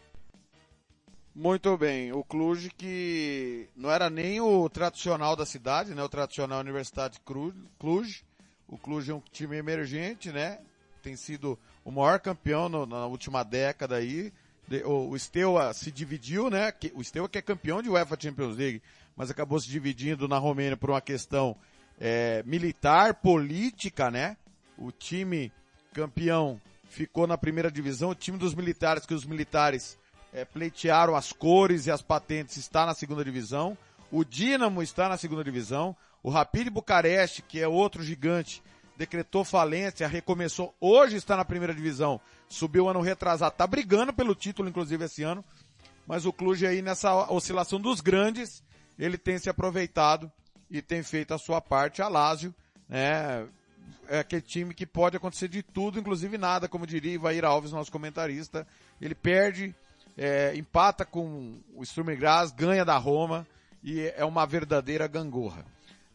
Muito 1.36 1.78
bem. 1.78 2.14
O 2.14 2.24
Cluj 2.24 2.70
que 2.78 3.68
não 3.76 3.92
era 3.92 4.10
nem 4.10 4.40
o 4.40 4.70
tradicional 4.70 5.36
da 5.36 5.46
cidade, 5.46 5.94
né? 5.94 6.02
O 6.02 6.08
tradicional 6.08 6.62
Universidade 6.62 7.20
Cluj. 7.26 8.24
O 8.68 8.78
Cluj 8.78 9.12
é 9.12 9.14
um 9.14 9.22
time 9.34 9.58
emergente, 9.58 10.32
né? 10.32 10.60
Tem 11.04 11.18
sido 11.18 11.60
o 11.86 11.92
maior 11.92 12.20
campeão 12.20 12.68
no, 12.68 12.86
na 12.88 13.06
última 13.06 13.44
década 13.44 13.98
aí. 13.98 14.34
O, 14.84 15.12
o 15.12 15.20
Steaua 15.20 15.72
se 15.76 15.92
dividiu, 15.92 16.50
né? 16.50 16.74
O 16.96 17.04
Steaua 17.04 17.30
que 17.30 17.38
é 17.38 17.42
campeão 17.42 17.84
de 17.84 17.90
UEFA 17.90 18.18
Champions 18.20 18.58
League, 18.58 18.82
mas 19.16 19.30
acabou 19.30 19.60
se 19.60 19.70
dividindo 19.70 20.28
na 20.28 20.40
Romênia 20.40 20.76
por 20.76 20.90
uma 20.90 21.00
questão 21.00 21.56
é, 22.02 22.42
militar, 22.44 23.14
política, 23.14 24.10
né? 24.10 24.36
O 24.76 24.92
time 24.92 25.54
campeão 25.94 26.60
ficou 26.90 27.28
na 27.28 27.38
primeira 27.38 27.70
divisão. 27.70 28.10
O 28.10 28.16
time 28.16 28.40
dos 28.40 28.56
militares, 28.56 29.06
que 29.06 29.14
os 29.14 29.24
militares 29.24 29.98
é, 30.34 30.44
pleitearam 30.44 31.16
as 31.16 31.32
cores 31.32 31.86
e 31.86 31.92
as 31.92 32.02
patentes, 32.02 32.58
está 32.58 32.88
na 32.88 32.96
segunda 32.96 33.24
divisão. 33.24 33.78
O 34.12 34.26
Dinamo 34.26 34.82
está 34.82 35.08
na 35.08 35.18
segunda 35.18 35.44
divisão. 35.44 35.96
O 36.24 36.30
Rapid 36.32 36.70
Bucareste, 36.70 37.44
que 37.44 37.62
é 37.62 37.68
outro 37.68 38.02
gigante, 38.02 38.64
decretou 38.98 39.44
falência, 39.44 40.08
recomeçou, 40.08 40.74
hoje 40.80 41.18
está 41.18 41.36
na 41.36 41.46
primeira 41.46 41.74
divisão, 41.74 42.20
subiu 42.48 42.88
ano 42.88 43.02
retrasado, 43.02 43.54
está 43.54 43.68
brigando 43.68 44.14
pelo 44.14 44.36
título, 44.36 44.70
inclusive, 44.70 45.06
esse 45.06 45.24
ano. 45.24 45.44
Mas 46.08 46.26
o 46.26 46.32
Cluj 46.32 46.66
aí 46.66 46.82
nessa 46.82 47.32
oscilação 47.32 47.80
dos 47.80 48.00
grandes, 48.00 48.64
ele 48.98 49.18
tem 49.18 49.38
se 49.38 49.50
aproveitado 49.50 50.32
e 50.70 50.82
tem 50.82 51.02
feito 51.02 51.34
a 51.34 51.38
sua 51.38 51.60
parte. 51.60 52.02
A 52.02 52.08
Lazio, 52.08 52.54
né, 52.88 53.48
é 54.08 54.20
aquele 54.20 54.42
time 54.42 54.74
que 54.74 54.86
pode 54.86 55.18
acontecer 55.18 55.48
de 55.48 55.64
tudo, 55.64 56.00
inclusive 56.00 56.38
nada, 56.38 56.68
como 56.68 56.86
diria 56.86 57.14
Ivair 57.14 57.44
Alves, 57.44 57.72
nosso 57.72 57.92
comentarista. 57.92 58.68
Ele 59.02 59.16
perde 59.16 59.76
é, 60.18 60.56
empata 60.56 61.06
com 61.06 61.58
o 61.76 61.84
Sturm 61.84 62.16
Graz, 62.16 62.52
ganha 62.52 62.86
da 62.86 62.98
Roma 62.98 63.46
e 63.84 64.02
é 64.16 64.24
uma 64.24 64.46
verdadeira 64.46 65.08
gangorra. 65.08 65.66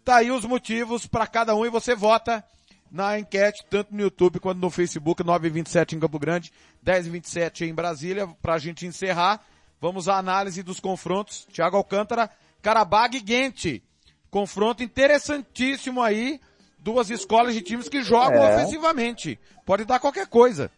Tá 0.04 0.16
aí 0.16 0.30
os 0.30 0.44
motivos 0.44 1.06
para 1.06 1.26
cada 1.26 1.54
um 1.54 1.66
e 1.66 1.68
você 1.68 1.94
vota 1.94 2.44
na 2.90 3.18
enquete, 3.18 3.64
tanto 3.68 3.94
no 3.94 4.00
YouTube 4.00 4.40
quanto 4.40 4.58
no 4.58 4.70
Facebook, 4.70 5.22
927 5.22 5.96
em 5.96 6.00
Campo 6.00 6.18
Grande, 6.18 6.52
1027 6.84 7.64
em 7.64 7.74
Brasília, 7.74 8.26
para 8.42 8.54
a 8.54 8.58
gente 8.58 8.86
encerrar. 8.86 9.40
Vamos 9.80 10.08
à 10.08 10.18
análise 10.18 10.62
dos 10.62 10.80
confrontos. 10.80 11.46
Thiago 11.52 11.76
Alcântara, 11.76 12.30
Carabag 12.60 13.16
e 13.16 13.26
Gente. 13.26 13.82
Confronto 14.30 14.82
interessantíssimo 14.82 16.02
aí. 16.02 16.40
Duas 16.78 17.10
escolas 17.10 17.54
de 17.54 17.62
times 17.62 17.88
que 17.88 18.02
jogam 18.02 18.42
é. 18.42 18.56
ofensivamente. 18.56 19.38
Pode 19.64 19.84
dar 19.84 20.00
qualquer 20.00 20.26
coisa 20.26 20.70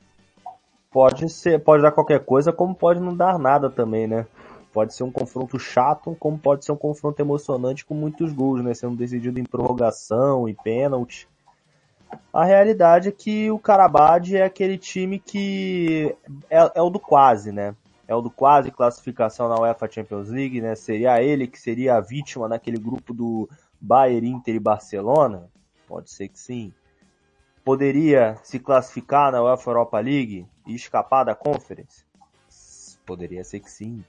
pode 0.92 1.29
ser, 1.31 1.59
pode 1.64 1.83
dar 1.83 1.90
qualquer 1.90 2.25
coisa, 2.25 2.53
como 2.53 2.75
pode 2.75 3.01
não 3.01 3.16
dar 3.16 3.38
nada 3.38 3.70
também, 3.70 4.07
né? 4.07 4.27
Pode 4.72 4.94
ser 4.94 5.05
um 5.05 5.11
confronto 5.11 5.59
chato, 5.59 6.14
como 6.18 6.38
pode 6.38 6.64
ser 6.64 6.72
um 6.72 6.77
confronto 6.77 7.20
emocionante 7.20 7.85
com 7.85 7.94
muitos 7.94 8.33
gols, 8.33 8.62
né? 8.62 8.75
Sendo 8.75 8.96
decidido 8.96 9.40
em 9.40 9.44
prorrogação 9.44 10.48
e 10.48 10.55
pênalti. 10.55 11.29
A 12.33 12.44
realidade 12.44 13.09
é 13.09 13.12
que 13.12 13.51
o 13.51 13.59
Carabade 13.59 14.37
é 14.37 14.44
aquele 14.44 14.79
time 14.79 15.18
que 15.18 16.14
é, 16.48 16.72
é, 16.75 16.83
o 16.83 16.90
do 16.90 16.98
quase, 16.98 17.53
né? 17.53 17.75
É 18.09 18.14
o 18.14 18.20
do 18.20 18.31
quase 18.31 18.70
classificação 18.70 19.48
na 19.48 19.61
UEFA 19.61 19.90
Champions 19.90 20.29
League, 20.29 20.61
né? 20.61 20.75
Seria 20.75 21.22
ele 21.22 21.46
que 21.46 21.61
seria 21.61 21.96
a 21.96 22.01
vítima 22.01 22.48
naquele 22.48 22.79
grupo 22.79 23.14
do 23.14 23.48
Bayern, 23.81 24.29
Inter 24.29 24.55
e 24.55 24.61
Barcelona? 24.61 25.48
Pode 25.87 26.11
ser 26.11 26.29
que 26.29 26.38
sim. 26.38 26.72
Poderia 27.64 28.37
se 28.42 28.59
classificar 28.59 29.31
na 29.31 29.42
UEFA 29.42 29.70
Europa 29.70 30.01
League? 30.01 30.46
e 30.66 30.75
escapar 30.75 31.25
da 31.25 31.35
Conference? 31.35 32.05
Poderia 33.05 33.44
ser 33.44 33.61
que 33.61 33.70
sim. 33.70 34.05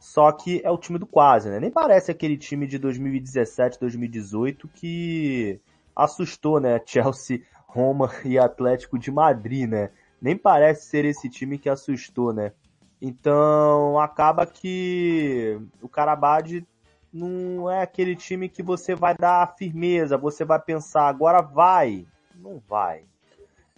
Só 0.00 0.32
que 0.32 0.60
é 0.64 0.70
o 0.70 0.78
time 0.78 0.98
do 0.98 1.06
quase, 1.06 1.48
né? 1.48 1.60
Nem 1.60 1.70
parece 1.70 2.10
aquele 2.10 2.36
time 2.36 2.66
de 2.66 2.78
2017, 2.78 3.78
2018 3.78 4.68
que 4.68 5.60
assustou, 5.94 6.60
né? 6.60 6.80
Chelsea, 6.84 7.42
Roma 7.66 8.10
e 8.24 8.38
Atlético 8.38 8.98
de 8.98 9.10
Madrid, 9.10 9.68
né? 9.68 9.90
Nem 10.20 10.36
parece 10.36 10.86
ser 10.86 11.04
esse 11.04 11.28
time 11.28 11.58
que 11.58 11.68
assustou, 11.68 12.32
né? 12.32 12.52
Então 13.00 13.98
acaba 13.98 14.46
que 14.46 15.58
o 15.80 15.88
Carabade 15.88 16.64
não 17.12 17.70
é 17.70 17.82
aquele 17.82 18.14
time 18.14 18.48
que 18.48 18.62
você 18.62 18.94
vai 18.94 19.14
dar 19.18 19.54
firmeza, 19.58 20.16
você 20.16 20.44
vai 20.44 20.60
pensar, 20.60 21.08
agora 21.08 21.42
vai. 21.42 22.06
Não 22.34 22.62
vai. 22.68 23.02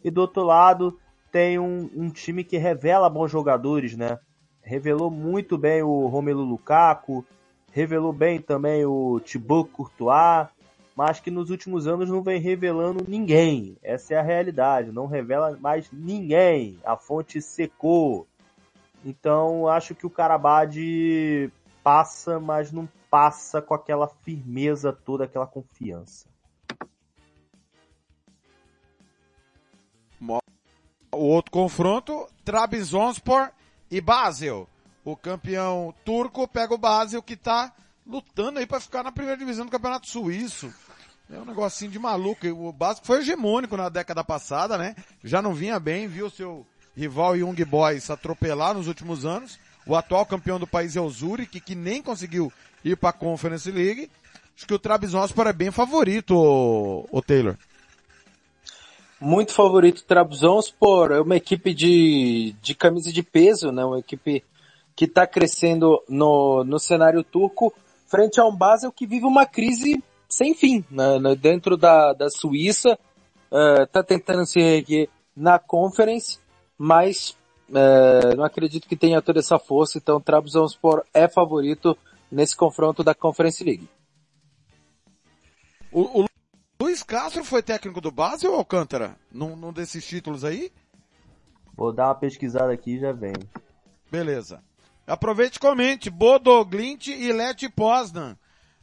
E 0.03 0.11
do 0.11 0.21
outro 0.21 0.43
lado, 0.43 0.99
tem 1.33 1.59
um, 1.59 1.91
um 1.97 2.11
time 2.11 2.45
que 2.45 2.59
revela 2.59 3.11
bons 3.11 3.31
jogadores, 3.31 3.97
né? 3.97 4.19
Revelou 4.63 5.11
muito 5.11 5.59
bem 5.59 5.83
o 5.83 6.07
Romelu 6.07 6.43
Lukaku, 6.43 7.25
revelou 7.73 8.13
bem 8.13 8.41
também 8.41 8.85
o 8.85 9.19
Thibaut 9.19 9.71
Courtois, 9.71 10.47
mas 10.95 11.21
que 11.21 11.31
nos 11.31 11.51
últimos 11.51 11.87
anos 11.87 12.09
não 12.09 12.23
vem 12.23 12.41
revelando 12.41 13.05
ninguém. 13.07 13.77
Essa 13.83 14.15
é 14.15 14.17
a 14.19 14.23
realidade, 14.23 14.93
não 14.93 15.07
revela 15.07 15.57
mais 15.61 15.91
ninguém. 15.93 16.79
A 16.85 16.97
fonte 16.97 17.43
secou. 17.43 18.27
Então 19.05 19.69
acho 19.69 19.95
que 19.95 20.07
o 20.07 20.11
Karabad 20.11 20.77
passa, 21.83 22.39
mas 22.39 22.73
não 22.73 22.89
passa 23.11 23.61
com 23.61 23.75
aquela 23.75 24.09
firmeza 24.09 24.93
toda, 24.93 25.25
aquela 25.25 25.47
confiança. 25.47 26.27
O 31.15 31.29
outro 31.29 31.53
confronto, 31.53 32.27
Trabzonspor 32.45 33.51
e 33.91 34.01
Basel. 34.01 34.69
O 35.05 35.17
campeão 35.17 35.95
turco 36.05 36.49
pega 36.49 36.75
o 36.75 36.79
Basel 36.79 37.23
que 37.23 37.37
tá 37.37 37.73
lutando 38.07 38.59
aí 38.59 38.67
para 38.67 38.81
ficar 38.81 39.03
na 39.03 39.13
primeira 39.13 39.39
divisão 39.39 39.65
do 39.65 39.71
Campeonato 39.71 40.09
Suíço. 40.09 40.73
É 41.31 41.39
um 41.39 41.45
negocinho 41.45 41.91
de 41.91 41.99
maluco. 41.99 42.47
O 42.47 42.73
Basel 42.73 43.05
foi 43.05 43.21
hegemônico 43.21 43.77
na 43.77 43.89
década 43.89 44.23
passada, 44.23 44.77
né? 44.77 44.95
Já 45.23 45.41
não 45.41 45.55
vinha 45.55 45.81
bem, 45.81 46.07
viu 46.07 46.29
seu 46.29 46.67
rival 46.95 47.37
Young 47.37 47.65
Boys 47.65 48.11
atropelar 48.11 48.75
nos 48.75 48.87
últimos 48.87 49.25
anos. 49.25 49.59
O 49.87 49.97
atual 49.97 50.25
campeão 50.25 50.59
do 50.59 50.67
país 50.67 50.97
é 50.97 51.01
o 51.01 51.09
Zurich, 51.09 51.61
que 51.61 51.75
nem 51.75 52.03
conseguiu 52.03 52.53
ir 52.85 52.97
para 52.97 53.11
a 53.11 53.13
Conference 53.13 53.71
League. 53.71 54.11
Acho 54.57 54.67
que 54.67 54.75
o 54.75 54.79
Trabzonspor 54.79 55.47
é 55.47 55.53
bem 55.53 55.71
favorito, 55.71 56.37
o, 56.37 57.09
o 57.11 57.21
Taylor. 57.21 57.57
Muito 59.21 59.53
favorito 59.53 59.99
o 59.99 60.05
Trabzonspor, 60.05 61.13
é 61.13 61.21
uma 61.21 61.37
equipe 61.37 61.75
de, 61.75 62.55
de 62.63 62.75
camisa 62.75 63.13
de 63.13 63.23
peso, 63.23 63.73
né? 63.73 63.85
Uma 63.85 63.99
equipe 63.99 64.45
que 64.95 65.07
está 65.07 65.27
crescendo 65.27 66.03
no, 66.09 66.63
no 66.65 66.79
cenário 66.79 67.25
turco, 67.25 67.75
frente 68.15 68.41
a 68.41 68.45
um 68.45 68.55
Basel 68.55 68.93
que 68.93 69.09
vive 69.09 69.27
uma 69.27 69.45
crise 69.45 70.01
sem 70.29 70.55
fim, 70.55 70.85
né? 70.89 71.19
dentro 71.35 71.77
da, 71.77 72.13
da 72.13 72.31
Suíça, 72.31 72.97
está 73.83 74.01
uh, 74.01 74.05
tentando 74.05 74.47
se 74.47 74.61
erguer 74.61 75.09
na 75.37 75.59
Conference, 75.59 76.39
mas 76.79 77.37
uh, 77.71 78.37
não 78.37 78.45
acredito 78.45 78.89
que 78.89 78.97
tenha 78.97 79.21
toda 79.21 79.41
essa 79.41 79.59
força, 79.59 79.99
então 79.99 80.21
Trabzonspor 80.21 81.05
é 81.13 81.27
favorito 81.27 81.99
nesse 82.31 82.57
confronto 82.57 83.03
da 83.03 83.17
Conference 83.17 83.63
League. 83.65 83.89
O, 85.91 86.23
o 86.23 86.27
Luiz 86.81 87.03
Castro 87.03 87.43
foi 87.43 87.65
técnico 87.65 88.01
do 88.01 88.13
Basel 88.13 88.53
ou 88.53 88.59
Alcântara? 88.59 89.17
Num, 89.31 89.57
num 89.57 89.73
desses 89.73 90.07
títulos 90.07 90.45
aí? 90.45 90.71
Vou 91.77 91.93
dar 91.93 92.07
uma 92.07 92.15
pesquisada 92.15 92.73
aqui 92.73 92.95
e 92.95 93.01
já 93.01 93.11
vem. 93.11 93.35
Beleza. 94.09 94.63
Aproveite 95.07 95.57
e 95.57 95.61
comente. 95.61 96.11
Bodo 96.11 96.65
Glint 96.65 97.09
e 97.09 97.33
Leti 97.33 97.69
Poznan. 97.69 98.37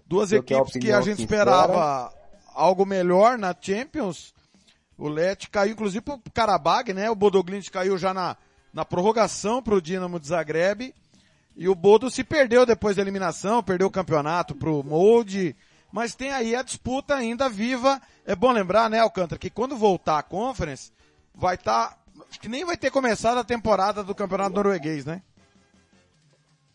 Duas 0.05 0.31
Eu 0.31 0.39
equipes 0.39 0.73
que 0.73 0.91
a 0.91 1.01
gente 1.01 1.21
sincera. 1.21 1.51
esperava 1.51 2.13
algo 2.53 2.85
melhor 2.85 3.37
na 3.37 3.55
Champions. 3.59 4.33
O 4.97 5.07
Leti 5.07 5.49
caiu 5.49 5.73
inclusive 5.73 6.01
pro 6.01 6.21
Karabag, 6.33 6.93
né? 6.93 7.09
O 7.09 7.15
Bodo 7.15 7.41
Glint 7.43 7.69
caiu 7.69 7.97
já 7.97 8.13
na, 8.13 8.37
na 8.73 8.85
prorrogação 8.85 9.61
pro 9.63 9.81
Dinamo 9.81 10.19
de 10.19 10.27
Zagreb. 10.27 10.93
E 11.55 11.67
o 11.67 11.75
Bodo 11.75 12.09
se 12.09 12.23
perdeu 12.23 12.65
depois 12.65 12.95
da 12.95 13.01
eliminação, 13.01 13.63
perdeu 13.63 13.87
o 13.87 13.91
campeonato 13.91 14.55
pro 14.55 14.83
Molde, 14.83 15.55
mas 15.91 16.15
tem 16.15 16.31
aí 16.31 16.55
a 16.55 16.61
disputa 16.61 17.15
ainda 17.15 17.49
viva. 17.49 18.01
É 18.25 18.35
bom 18.35 18.51
lembrar, 18.51 18.89
né, 18.89 18.99
Alcântara, 18.99 19.39
que 19.39 19.49
quando 19.49 19.75
voltar 19.75 20.19
a 20.19 20.23
Conference, 20.23 20.91
vai 21.35 21.55
estar, 21.55 21.89
tá, 21.89 21.97
acho 22.29 22.39
que 22.39 22.47
nem 22.47 22.63
vai 22.63 22.77
ter 22.77 22.89
começado 22.89 23.37
a 23.37 23.43
temporada 23.43 24.03
do 24.03 24.15
campeonato 24.15 24.55
norueguês, 24.55 25.03
né? 25.05 25.21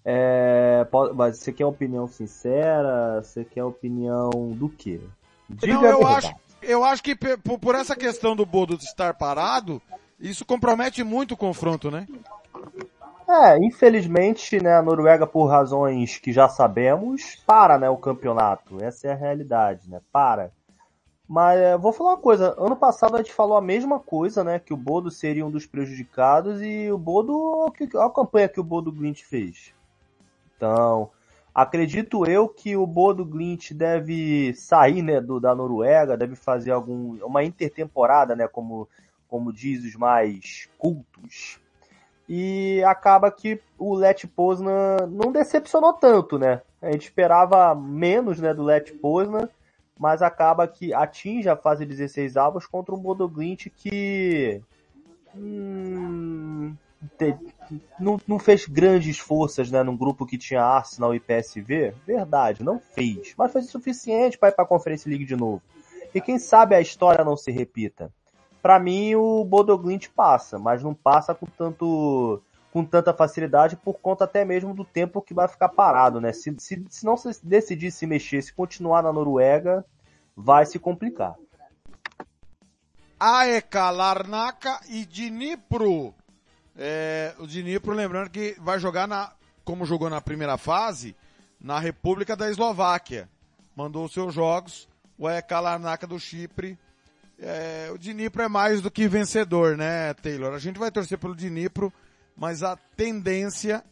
É, 0.08 0.86
mas 1.16 1.38
você 1.38 1.52
quer 1.52 1.66
opinião 1.66 2.06
sincera? 2.06 3.20
Você 3.20 3.44
quer 3.44 3.64
opinião 3.64 4.30
do 4.54 4.68
quê? 4.68 5.00
Diga 5.50 5.74
Não, 5.74 5.84
eu 5.84 6.06
acho, 6.06 6.32
eu 6.62 6.84
acho 6.84 7.02
que 7.02 7.16
por 7.16 7.74
essa 7.74 7.96
questão 7.96 8.36
do 8.36 8.46
Bodo 8.46 8.74
estar 8.74 9.14
parado, 9.14 9.82
isso 10.20 10.44
compromete 10.44 11.02
muito 11.02 11.32
o 11.32 11.36
confronto, 11.36 11.90
né? 11.90 12.06
É, 13.28 13.58
infelizmente, 13.58 14.62
né, 14.62 14.76
a 14.76 14.82
Noruega, 14.82 15.26
por 15.26 15.46
razões 15.46 16.18
que 16.18 16.32
já 16.32 16.48
sabemos, 16.48 17.42
para, 17.44 17.76
né, 17.76 17.90
o 17.90 17.96
campeonato. 17.96 18.80
Essa 18.80 19.08
é 19.08 19.12
a 19.12 19.16
realidade, 19.16 19.90
né? 19.90 20.00
Para. 20.12 20.52
Mas 21.28 21.58
é, 21.58 21.76
vou 21.76 21.92
falar 21.92 22.10
uma 22.10 22.18
coisa, 22.18 22.54
ano 22.56 22.76
passado 22.76 23.16
a 23.16 23.18
gente 23.18 23.32
falou 23.32 23.56
a 23.56 23.60
mesma 23.60 23.98
coisa, 23.98 24.44
né? 24.44 24.60
Que 24.60 24.72
o 24.72 24.76
Bodo 24.76 25.10
seria 25.10 25.44
um 25.44 25.50
dos 25.50 25.66
prejudicados 25.66 26.62
e 26.62 26.92
o 26.92 26.96
Bodo, 26.96 27.36
olha 27.36 28.06
a 28.06 28.10
campanha 28.10 28.48
que 28.48 28.60
o 28.60 28.64
Bodo 28.64 28.92
Glint 28.92 29.24
fez. 29.24 29.74
Então, 30.56 31.10
acredito 31.54 32.26
eu 32.26 32.48
que 32.48 32.76
o 32.76 32.86
Bodo 32.86 33.24
Glint 33.24 33.72
deve 33.72 34.54
sair, 34.54 35.02
né, 35.02 35.20
do, 35.20 35.38
da 35.38 35.54
Noruega, 35.54 36.16
deve 36.16 36.34
fazer 36.34 36.70
algum, 36.70 37.16
uma 37.24 37.44
intertemporada, 37.44 38.34
né, 38.34 38.48
como, 38.48 38.88
como 39.28 39.52
diz 39.52 39.84
os 39.84 39.94
mais 39.94 40.68
cultos 40.78 41.60
e 42.28 42.82
acaba 42.84 43.30
que 43.30 43.60
o 43.78 43.94
Let 43.94 44.26
Poznan 44.26 45.06
não 45.08 45.30
decepcionou 45.30 45.92
tanto, 45.92 46.38
né? 46.38 46.60
A 46.82 46.90
gente 46.90 47.04
esperava 47.04 47.74
menos 47.74 48.40
né, 48.40 48.52
do 48.52 48.64
Let 48.64 48.92
Poznan, 49.00 49.48
mas 49.98 50.22
acaba 50.22 50.66
que 50.66 50.92
atinge 50.92 51.48
a 51.48 51.56
fase 51.56 51.86
16 51.86 52.36
avos 52.36 52.66
contra 52.66 52.94
um 52.94 52.98
Bodoglint 52.98 53.68
que 53.76 54.60
hum, 55.34 56.74
não, 57.98 58.20
não, 58.26 58.38
fez 58.38 58.66
grandes 58.66 59.18
forças 59.18 59.70
né, 59.70 59.82
num 59.82 59.96
grupo 59.96 60.26
que 60.26 60.38
tinha 60.38 60.62
Arsenal 60.62 61.14
e 61.14 61.20
PSV. 61.20 61.94
Verdade, 62.06 62.62
não 62.62 62.78
fez, 62.78 63.34
mas 63.36 63.54
o 63.54 63.62
suficiente 63.62 64.38
para 64.38 64.50
ir 64.50 64.52
para 64.52 64.64
a 64.64 64.68
Conferência 64.68 65.08
League 65.08 65.24
de 65.24 65.36
novo. 65.36 65.62
E 66.14 66.20
quem 66.20 66.38
sabe 66.38 66.74
a 66.74 66.80
história 66.80 67.24
não 67.24 67.36
se 67.36 67.50
repita 67.50 68.10
para 68.66 68.80
mim 68.80 69.14
o 69.14 69.44
Bodoglint 69.44 70.08
passa, 70.08 70.58
mas 70.58 70.82
não 70.82 70.92
passa 70.92 71.32
com 71.32 71.46
tanto 71.46 72.42
com 72.72 72.84
tanta 72.84 73.14
facilidade 73.14 73.76
por 73.76 73.94
conta 74.00 74.24
até 74.24 74.44
mesmo 74.44 74.74
do 74.74 74.84
tempo 74.84 75.22
que 75.22 75.32
vai 75.32 75.46
ficar 75.46 75.68
parado, 75.68 76.20
né? 76.20 76.32
Se, 76.32 76.52
se, 76.58 76.84
se 76.90 77.06
não 77.06 77.16
se 77.16 77.46
decidir 77.46 77.92
se 77.92 78.08
mexer, 78.08 78.42
se 78.42 78.52
continuar 78.52 79.04
na 79.04 79.12
Noruega, 79.12 79.84
vai 80.36 80.66
se 80.66 80.80
complicar. 80.80 81.36
Aeka, 83.20 83.88
Larnaca 83.90 84.80
e 84.88 85.06
Dnipro. 85.06 86.12
É, 86.76 87.34
o 87.38 87.46
Dnipro, 87.46 87.94
lembrando 87.94 88.30
que 88.30 88.56
vai 88.60 88.78
jogar 88.78 89.08
na, 89.08 89.32
como 89.64 89.86
jogou 89.86 90.10
na 90.10 90.20
primeira 90.20 90.58
fase, 90.58 91.16
na 91.60 91.78
República 91.78 92.36
da 92.36 92.50
Eslováquia. 92.50 93.28
Mandou 93.74 94.08
seus 94.08 94.34
jogos, 94.34 94.88
o 95.18 95.26
Aeka 95.26 95.60
Larnaca 95.60 96.06
do 96.06 96.18
Chipre 96.18 96.78
é, 97.38 97.90
o 97.92 97.98
Dnipro 97.98 98.42
é 98.42 98.48
mais 98.48 98.80
do 98.80 98.90
que 98.90 99.06
vencedor, 99.06 99.76
né, 99.76 100.14
Taylor? 100.14 100.54
A 100.54 100.58
gente 100.58 100.78
vai 100.78 100.90
torcer 100.90 101.18
pelo 101.18 101.34
Dnipro, 101.34 101.92
mas 102.36 102.62
a 102.62 102.76
tendência, 102.96 103.84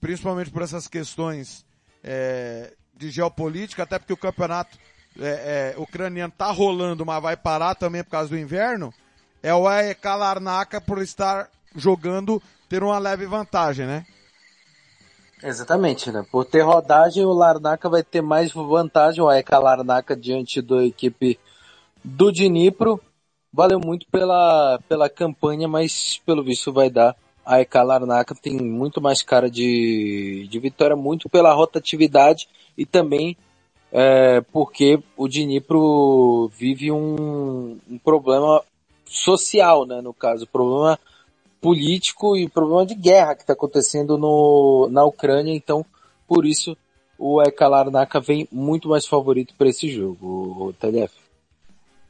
principalmente 0.00 0.50
por 0.50 0.62
essas 0.62 0.88
questões 0.88 1.64
é, 2.02 2.72
de 2.96 3.10
geopolítica, 3.10 3.84
até 3.84 3.98
porque 3.98 4.12
o 4.12 4.16
campeonato 4.16 4.76
é, 5.18 5.74
é, 5.76 5.80
ucraniano 5.80 6.32
tá 6.36 6.50
rolando, 6.50 7.06
mas 7.06 7.22
vai 7.22 7.36
parar 7.36 7.76
também 7.76 8.02
por 8.02 8.10
causa 8.10 8.30
do 8.30 8.38
inverno, 8.38 8.92
é 9.42 9.54
o 9.54 9.68
AEK 9.68 10.04
Larnaca 10.04 10.80
por 10.80 11.00
estar 11.00 11.48
jogando 11.74 12.42
ter 12.68 12.82
uma 12.82 12.98
leve 12.98 13.26
vantagem, 13.26 13.86
né? 13.86 14.04
Exatamente, 15.42 16.10
né? 16.12 16.24
Por 16.30 16.44
ter 16.44 16.60
rodagem, 16.60 17.24
o 17.24 17.32
Larnaca 17.32 17.88
vai 17.88 18.02
ter 18.02 18.22
mais 18.22 18.52
vantagem, 18.52 19.22
o 19.22 19.28
AEK 19.28 19.50
Larnaca 19.52 20.16
diante 20.16 20.62
da 20.62 20.84
equipe 20.84 21.38
do 22.04 22.30
Dnipro. 22.30 23.00
Valeu 23.52 23.78
muito 23.78 24.06
pela, 24.10 24.78
pela 24.88 25.10
campanha, 25.10 25.68
mas 25.68 26.20
pelo 26.24 26.42
visto 26.42 26.72
vai 26.72 26.88
dar. 26.88 27.14
A 27.44 27.60
EK 27.60 27.74
Larnaca 27.82 28.34
tem 28.34 28.56
muito 28.56 29.00
mais 29.00 29.20
cara 29.20 29.50
de, 29.50 30.46
de 30.48 30.58
vitória, 30.58 30.96
muito 30.96 31.28
pela 31.28 31.52
rotatividade 31.52 32.48
e 32.78 32.86
também 32.86 33.36
é, 33.90 34.40
porque 34.52 34.98
o 35.16 35.28
Dnipro 35.28 36.48
vive 36.56 36.90
um, 36.90 37.78
um 37.90 37.98
problema 37.98 38.62
social, 39.04 39.84
né, 39.84 40.00
no 40.00 40.14
caso, 40.14 40.46
problema 40.46 40.98
político 41.62 42.36
e 42.36 42.48
problema 42.48 42.84
de 42.84 42.96
guerra 42.96 43.36
que 43.36 43.42
está 43.42 43.52
acontecendo 43.52 44.18
no, 44.18 44.88
na 44.90 45.04
Ucrânia, 45.04 45.54
então 45.54 45.86
por 46.26 46.44
isso 46.44 46.76
o 47.16 47.40
EK 47.40 47.60
Larnaca 47.60 48.20
vem 48.20 48.48
muito 48.50 48.88
mais 48.88 49.06
favorito 49.06 49.54
para 49.56 49.68
esse 49.68 49.88
jogo, 49.88 50.26
o 50.66 50.72
TLF. 50.72 51.14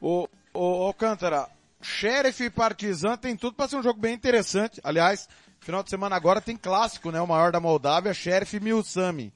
O, 0.01 0.27
o 0.55 0.83
Alcântara, 0.85 1.47
Sheriff 1.79 2.43
e 2.43 2.49
Partizan 2.49 3.15
tem 3.15 3.37
tudo 3.37 3.55
para 3.55 3.67
ser 3.67 3.75
um 3.75 3.83
jogo 3.83 3.99
bem 3.99 4.15
interessante. 4.15 4.81
Aliás, 4.83 5.29
final 5.59 5.83
de 5.83 5.91
semana 5.91 6.15
agora 6.15 6.41
tem 6.41 6.57
clássico, 6.57 7.11
né? 7.11 7.21
O 7.21 7.27
maior 7.27 7.51
da 7.51 7.59
Moldávia, 7.59 8.13
Sheriff 8.13 8.57
e 8.57 8.59
Milsami. 8.59 9.31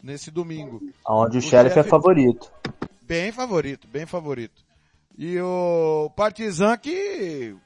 Nesse 0.00 0.30
domingo. 0.30 0.80
Onde 1.08 1.38
o, 1.38 1.40
o 1.40 1.42
Sheriff 1.42 1.76
é 1.76 1.82
favorito. 1.82 2.52
Bem 3.02 3.32
favorito, 3.32 3.88
bem 3.88 4.06
favorito. 4.06 4.62
E 5.18 5.40
o 5.40 6.08
Partizan 6.14 6.76
que 6.76 7.56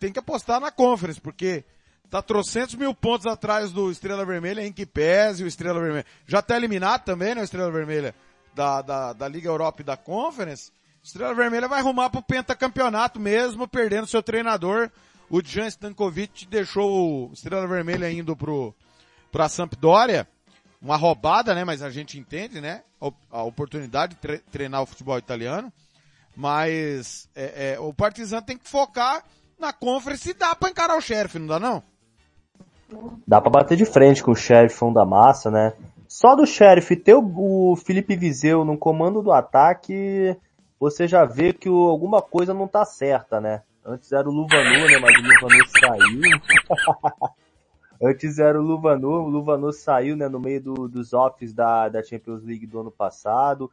tem 0.00 0.10
que 0.10 0.18
apostar 0.18 0.58
na 0.58 0.72
Conference, 0.72 1.20
porque 1.20 1.62
tá 2.08 2.20
trocentos 2.22 2.74
mil 2.74 2.92
pontos 2.94 3.26
atrás 3.26 3.70
do 3.70 3.90
Estrela 3.90 4.24
Vermelha, 4.24 4.66
em 4.66 4.72
que 4.72 4.86
pese 4.86 5.44
o 5.44 5.46
Estrela 5.46 5.78
Vermelha. 5.78 6.06
Já 6.26 6.42
tá 6.42 6.56
eliminado 6.56 7.04
também, 7.04 7.34
né, 7.34 7.42
o 7.42 7.44
Estrela 7.44 7.70
Vermelha 7.70 8.14
da, 8.54 8.82
da, 8.82 9.12
da 9.12 9.28
Liga 9.28 9.48
Europa 9.48 9.82
e 9.82 9.84
da 9.84 9.96
Conference. 9.96 10.72
Estrela 11.04 11.34
Vermelha 11.34 11.68
vai 11.68 11.80
arrumar 11.80 12.10
pro 12.10 12.22
pentacampeonato 12.22 13.20
mesmo, 13.20 13.68
perdendo 13.68 14.06
seu 14.06 14.22
treinador. 14.22 14.90
o 15.28 15.40
Jan 15.42 15.66
Stankovic 15.68 16.46
deixou 16.46 17.28
o 17.28 17.32
Estrela 17.32 17.68
Vermelha 17.68 18.10
indo 18.10 18.34
pro, 18.34 18.74
pra 19.30 19.48
Sampdoria, 19.48 20.26
uma 20.80 20.96
roubada, 20.96 21.54
né, 21.54 21.62
mas 21.62 21.82
a 21.82 21.90
gente 21.90 22.18
entende, 22.18 22.58
né, 22.58 22.82
a 23.30 23.42
oportunidade 23.42 24.14
de 24.14 24.20
tre 24.20 24.38
treinar 24.50 24.82
o 24.82 24.86
futebol 24.86 25.18
italiano, 25.18 25.70
mas 26.34 27.28
é, 27.34 27.74
é, 27.74 27.80
o 27.80 27.92
Partizan 27.92 28.40
tem 28.40 28.56
que 28.56 28.68
focar 28.68 29.22
na 29.60 29.72
Conference 29.72 30.32
dá 30.34 30.54
pra 30.54 30.70
encarar 30.70 30.96
o 30.96 31.00
Sheriff, 31.00 31.38
não 31.38 31.46
dá 31.46 31.60
não? 31.60 31.82
Dá 33.26 33.40
pra 33.40 33.50
bater 33.50 33.76
de 33.76 33.84
frente 33.84 34.22
com 34.22 34.32
o 34.32 34.36
Sheriff 34.36 34.78
da 34.92 35.04
massa, 35.04 35.50
né? 35.50 35.74
Só 36.08 36.34
do 36.34 36.46
Sheriff 36.46 36.96
ter 36.96 37.14
o, 37.14 37.72
o 37.72 37.76
Felipe 37.76 38.16
Viseu 38.16 38.64
no 38.64 38.76
comando 38.76 39.22
do 39.22 39.30
ataque, 39.30 40.36
você 40.78 41.06
já 41.06 41.24
vê 41.24 41.52
que 41.52 41.68
o, 41.68 41.88
alguma 41.88 42.20
coisa 42.20 42.52
não 42.52 42.66
tá 42.66 42.84
certa, 42.84 43.40
né? 43.40 43.62
Antes 43.84 44.10
era 44.12 44.28
o 44.28 44.32
Luvanu, 44.32 44.86
né? 44.86 44.98
Mas 45.00 45.16
o 45.16 45.22
Luvanu 45.22 45.68
saiu. 45.68 47.30
Antes 48.02 48.38
era 48.38 48.58
o 48.58 48.64
Luvanu, 48.64 49.10
o 49.10 49.28
Luvanu 49.28 49.72
saiu, 49.72 50.16
né? 50.16 50.28
No 50.28 50.40
meio 50.40 50.60
do, 50.60 50.88
dos 50.88 51.12
offs 51.12 51.52
da, 51.52 51.88
da 51.88 52.02
Champions 52.02 52.42
League 52.42 52.66
do 52.66 52.80
ano 52.80 52.90
passado. 52.90 53.70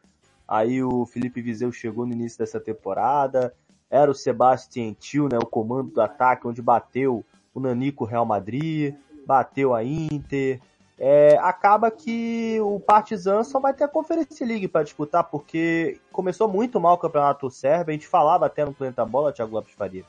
Aí 0.48 0.84
o 0.84 1.06
Felipe 1.06 1.42
Viseu 1.42 1.72
chegou 1.72 2.06
no 2.06 2.14
início 2.14 2.38
dessa 2.38 2.60
temporada. 2.60 3.54
Era 3.90 4.12
o 4.12 4.16
Sebastian 4.16 4.94
Tio, 4.94 5.30
né? 5.30 5.38
O 5.38 5.46
comando 5.46 5.92
do 5.92 6.02
ataque, 6.02 6.48
onde 6.48 6.62
bateu 6.62 7.24
o 7.54 7.60
Nanico 7.60 8.06
Real 8.06 8.26
Madrid, 8.26 8.96
bateu 9.26 9.74
a 9.74 9.84
Inter. 9.84 10.60
É, 11.00 11.38
acaba 11.38 11.92
que 11.92 12.60
o 12.62 12.80
Partizan 12.80 13.44
só 13.44 13.60
vai 13.60 13.74
ter 13.74 13.84
a 13.84 13.88
Conference 13.88 14.44
League 14.44 14.68
para 14.68 14.84
disputar, 14.84 15.24
porque 15.26 16.00
começou 16.12 16.48
muito 16.48 16.80
mal 16.80 16.96
o 16.96 16.98
campeonato 16.98 17.50
sérvio. 17.52 17.92
A 17.92 17.94
gente 17.94 18.08
falava 18.08 18.48
até 18.48 18.66
no 18.66 18.74
Planeta 18.74 19.06
Bola, 19.06 19.32
Thiago 19.32 19.54
Lopes 19.54 19.74
Faria, 19.74 20.04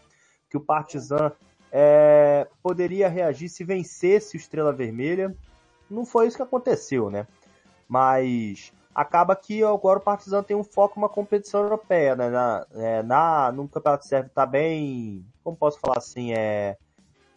que 0.49 0.57
o 0.57 0.61
Partizan 0.61 1.33
é, 1.71 2.49
poderia 2.63 3.09
reagir 3.09 3.49
se 3.51 3.65
vencesse 3.65 4.37
o 4.37 4.39
Estrela 4.39 4.73
Vermelha. 4.73 5.37
Não 5.91 6.07
foi 6.07 6.27
isso 6.27 6.37
que 6.37 6.43
aconteceu, 6.43 7.11
né? 7.11 7.27
Mas 7.87 8.73
acaba 8.95 9.37
que 9.37 9.63
agora 9.63 9.99
o 9.99 10.03
Partizan 10.03 10.43
tem 10.43 10.57
um 10.57 10.65
foco 10.65 10.99
uma 10.99 11.09
competição 11.09 11.63
europeia, 11.63 12.17
né? 12.17 12.29
Na, 12.29 12.67
é, 12.75 13.03
na, 13.03 13.53
no 13.53 13.69
Campeonato 13.69 14.07
Sérvio 14.07 14.31
tá 14.35 14.45
bem, 14.45 15.25
como 15.45 15.57
posso 15.57 15.79
falar 15.79 15.99
assim, 15.99 16.33
é, 16.33 16.77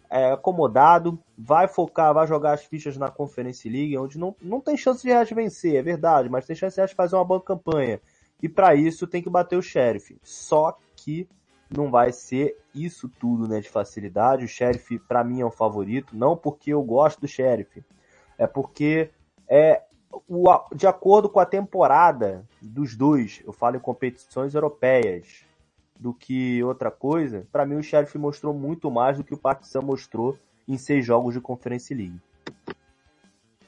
é, 0.10 0.32
acomodado, 0.32 1.18
vai 1.38 1.68
focar, 1.68 2.14
vai 2.14 2.28
jogar 2.28 2.54
as 2.54 2.66
fichas 2.66 2.98
na 2.98 3.10
Conference 3.10 3.68
League, 3.68 3.98
onde 3.98 4.20
não, 4.20 4.36
não 4.42 4.60
tem 4.60 4.76
chance 4.76 5.02
de 5.02 5.10
Real 5.10 5.26
vencer, 5.26 5.76
é 5.76 5.82
verdade, 5.82 6.30
mas 6.30 6.46
tem 6.46 6.56
chance 6.56 6.86
de 6.86 6.94
fazer 6.94 7.16
uma 7.16 7.24
boa 7.24 7.42
campanha. 7.42 8.02
E 8.42 8.50
para 8.50 8.76
isso 8.76 9.08
tem 9.08 9.22
que 9.22 9.30
bater 9.30 9.56
o 9.56 9.62
Sheriff. 9.62 10.18
Só 10.24 10.78
que 10.96 11.30
não 11.70 11.90
vai 11.90 12.12
ser 12.12 12.58
isso 12.76 13.08
tudo, 13.08 13.48
né, 13.48 13.62
de 13.62 13.70
facilidade. 13.70 14.44
O 14.44 14.48
Sheriff 14.48 15.00
para 15.00 15.24
mim 15.24 15.42
é 15.42 15.46
um 15.46 15.52
favorito, 15.52 16.16
não 16.16 16.36
porque 16.36 16.74
eu 16.74 16.84
gosto 16.84 17.22
do 17.22 17.28
Sheriff, 17.28 17.84
é 18.38 18.46
porque 18.46 19.10
é 19.48 19.84
o, 20.28 20.76
de 20.76 20.88
acordo 20.88 21.30
com 21.30 21.40
a 21.40 21.46
temporada 21.46 22.46
dos 22.62 22.96
dois, 22.96 23.42
eu 23.46 23.54
falo 23.54 23.78
em 23.78 23.80
competições 23.80 24.54
europeias, 24.54 25.44
do 26.02 26.16
que 26.16 26.64
outra 26.64 26.90
coisa, 26.90 27.48
para 27.52 27.64
mim 27.64 27.76
o 27.76 27.84
Sheriff 27.84 28.18
mostrou 28.18 28.56
muito 28.56 28.90
mais 28.90 29.18
do 29.18 29.24
que 29.24 29.36
o 29.36 29.38
Partizan 29.38 29.82
mostrou 29.82 30.36
em 30.68 30.76
seis 30.76 31.06
jogos 31.06 31.36
de 31.36 31.40
Conference 31.40 31.94
League. 31.94 32.20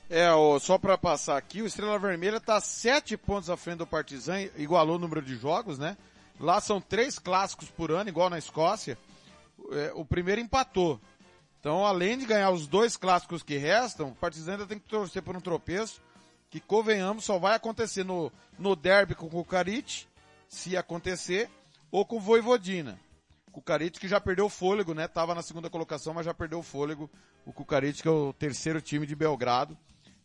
É, 0.10 0.30
só 0.60 0.80
para 0.80 0.98
passar 0.98 1.38
aqui, 1.38 1.62
o 1.62 1.68
Estrela 1.68 2.00
Vermelha 2.00 2.38
está 2.38 2.60
sete 2.60 3.16
pontos 3.16 3.52
à 3.52 3.58
frente 3.58 3.78
do 3.78 3.88
Partizan, 3.88 4.42
igualou 4.58 4.96
o 4.96 5.00
número 5.00 5.22
de 5.22 5.36
jogos, 5.36 5.78
né? 5.78 5.96
Lá 6.40 6.60
são 6.60 6.82
três 6.82 7.20
clássicos 7.20 7.70
por 7.70 7.92
ano, 7.92 8.10
igual 8.10 8.32
na 8.32 8.40
Escócia. 8.40 8.98
É, 9.72 9.92
o 9.96 10.04
primeiro 10.04 10.42
empatou. 10.42 11.00
Então, 11.60 11.86
além 11.86 12.18
de 12.18 12.26
ganhar 12.26 12.50
os 12.50 12.68
dois 12.68 12.98
clássicos 12.98 13.44
que 13.44 13.58
restam, 13.58 14.10
o 14.10 14.16
Partizan 14.16 14.54
ainda 14.54 14.66
tem 14.66 14.80
que 14.80 14.90
torcer 14.90 15.22
por 15.22 15.38
um 15.38 15.42
tropeço 15.42 16.02
que 16.54 16.60
convenhamos 16.60 17.26
só 17.26 17.40
vai 17.40 17.56
acontecer 17.56 18.04
no, 18.04 18.32
no 18.60 18.76
derby 18.76 19.16
com 19.16 19.26
o 19.26 19.30
Kukarit, 19.30 20.08
se 20.48 20.78
acontecer, 20.78 21.50
ou 21.90 22.06
com 22.06 22.18
o 22.18 22.20
Voivodina. 22.20 23.00
Kukarit 23.52 24.00
que 24.00 24.08
já 24.08 24.22
perdeu 24.22 24.46
o 24.46 24.50
fôlego, 24.50 24.94
né? 24.94 25.08
Tava 25.08 25.34
na 25.34 25.42
segunda 25.42 25.68
colocação, 25.68 26.14
mas 26.14 26.28
já 26.28 26.34
perdeu 26.34 26.60
o 26.60 26.64
fôlego. 26.64 27.10
O 27.44 27.52
Kukarit 27.52 28.04
que 28.04 28.08
é 28.08 28.12
o 28.12 28.32
terceiro 28.34 28.80
time 28.80 29.08
de 29.08 29.16
Belgrado. 29.16 29.76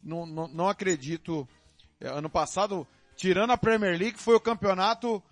Não, 0.02 0.26
não, 0.26 0.46
não 0.48 0.68
acredito. 0.68 1.48
É, 1.98 2.08
ano 2.08 2.28
passado, 2.28 2.86
tirando 3.16 3.52
a 3.52 3.56
Premier 3.56 3.98
League, 3.98 4.18
foi 4.18 4.34
o 4.34 4.40
campeonato 4.40 5.22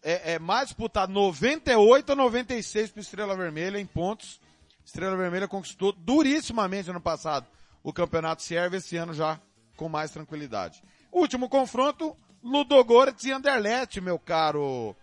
é, 0.00 0.34
é 0.34 0.38
mais 0.38 0.68
disputado 0.68 1.12
98 1.12 2.12
a 2.12 2.14
96 2.14 2.92
para 2.92 3.00
Estrela 3.00 3.36
Vermelha 3.36 3.80
em 3.80 3.86
pontos. 3.86 4.40
Estrela 4.84 5.16
Vermelha 5.16 5.48
conquistou 5.48 5.90
durissimamente 5.90 6.88
ano 6.88 7.00
passado 7.00 7.48
o 7.82 7.92
campeonato 7.92 8.42
serve 8.42 8.76
esse 8.76 8.96
ano 8.96 9.14
já 9.14 9.40
com 9.76 9.88
mais 9.88 10.10
tranquilidade. 10.10 10.82
Último 11.12 11.48
confronto, 11.48 12.16
Ludogorets 12.42 13.24
e 13.24 13.32
Anderlecht, 13.32 14.00
meu 14.00 14.18
caro 14.18 14.96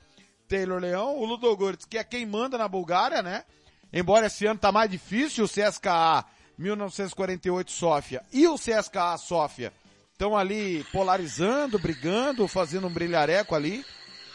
Taylor 0.47 0.79
Leão. 0.79 1.17
O 1.17 1.25
Ludogorets, 1.25 1.86
que 1.86 1.97
é 1.97 2.03
quem 2.03 2.25
manda 2.25 2.57
na 2.57 2.67
Bulgária, 2.67 3.21
né? 3.21 3.43
Embora 3.91 4.27
esse 4.27 4.45
ano 4.45 4.59
tá 4.59 4.71
mais 4.71 4.89
difícil, 4.89 5.45
o 5.45 5.47
CSKA 5.47 6.25
1948 6.57 7.71
Sofia 7.71 8.23
e 8.31 8.47
o 8.47 8.55
CSKA 8.55 9.17
Sofia 9.17 9.73
estão 10.12 10.38
ali 10.38 10.83
polarizando, 10.91 11.77
brigando, 11.77 12.47
fazendo 12.47 12.88
um 12.88 12.93
brilhareco 12.93 13.55
ali, 13.55 13.86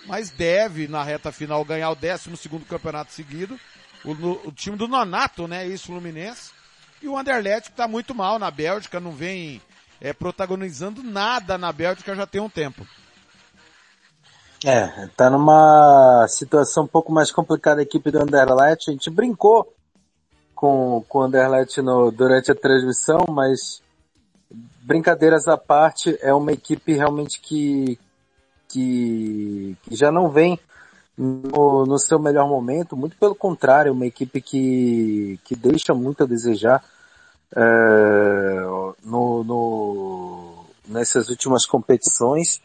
mas 0.07 0.31
deve 0.31 0.87
na 0.87 1.03
reta 1.03 1.33
final 1.33 1.65
ganhar 1.65 1.91
o 1.91 1.95
12 1.95 2.37
segundo 2.37 2.65
campeonato 2.67 3.13
seguido. 3.13 3.59
O, 4.05 4.13
o, 4.49 4.53
time 4.53 4.77
do 4.77 4.87
Nonato, 4.87 5.49
né? 5.49 5.67
Isso, 5.67 5.87
Fluminense. 5.87 6.53
E 7.03 7.09
o 7.09 7.17
Anderlecht 7.17 7.71
que 7.71 7.77
tá 7.77 7.89
muito 7.89 8.15
mal 8.15 8.39
na 8.39 8.51
Bélgica, 8.51 9.01
não 9.01 9.13
vem 9.13 9.61
é, 10.01 10.13
protagonizando 10.13 11.03
nada 11.03 11.59
na 11.59 11.73
Bélgica 11.73 12.15
já 12.15 12.27
tem 12.27 12.41
um 12.41 12.49
tempo. 12.49 12.87
É, 14.65 15.07
tá 15.17 15.31
numa 15.31 16.27
situação 16.29 16.85
um 16.85 16.89
pouco 16.89 17.13
mais 17.13 17.31
complicada 17.31 17.81
a 17.81 17.85
equipe 17.85 18.11
do 18.11 18.21
Anderlecht. 18.21 18.91
A 18.91 18.93
gente 18.93 19.11
brincou 19.11 19.73
com, 20.55 21.05
com 21.09 21.19
o 21.19 21.23
Anderlecht 21.23 21.81
no, 21.81 22.11
durante 22.11 22.51
a 22.51 22.55
transmissão, 22.55 23.27
mas 23.29 23.81
brincadeiras 24.83 25.47
à 25.47 25.57
parte, 25.57 26.19
é 26.21 26.33
uma 26.33 26.51
equipe 26.51 26.95
realmente 26.95 27.41
que, 27.41 27.99
que, 28.69 29.77
que 29.83 29.95
já 29.95 30.11
não 30.11 30.31
vem 30.31 30.59
no, 31.17 31.85
no, 31.85 31.99
seu 31.99 32.19
melhor 32.19 32.49
momento, 32.49 32.97
muito 32.97 33.17
pelo 33.17 33.35
contrário, 33.35 33.93
uma 33.93 34.07
equipe 34.07 34.41
que, 34.41 35.39
que 35.45 35.55
deixa 35.55 35.93
muito 35.93 36.23
a 36.23 36.27
desejar 36.27 36.83
é, 37.57 38.61
no, 39.05 39.45
no, 39.45 40.65
nessas 40.87 41.29
últimas 41.29 41.67
competições. 41.67 42.61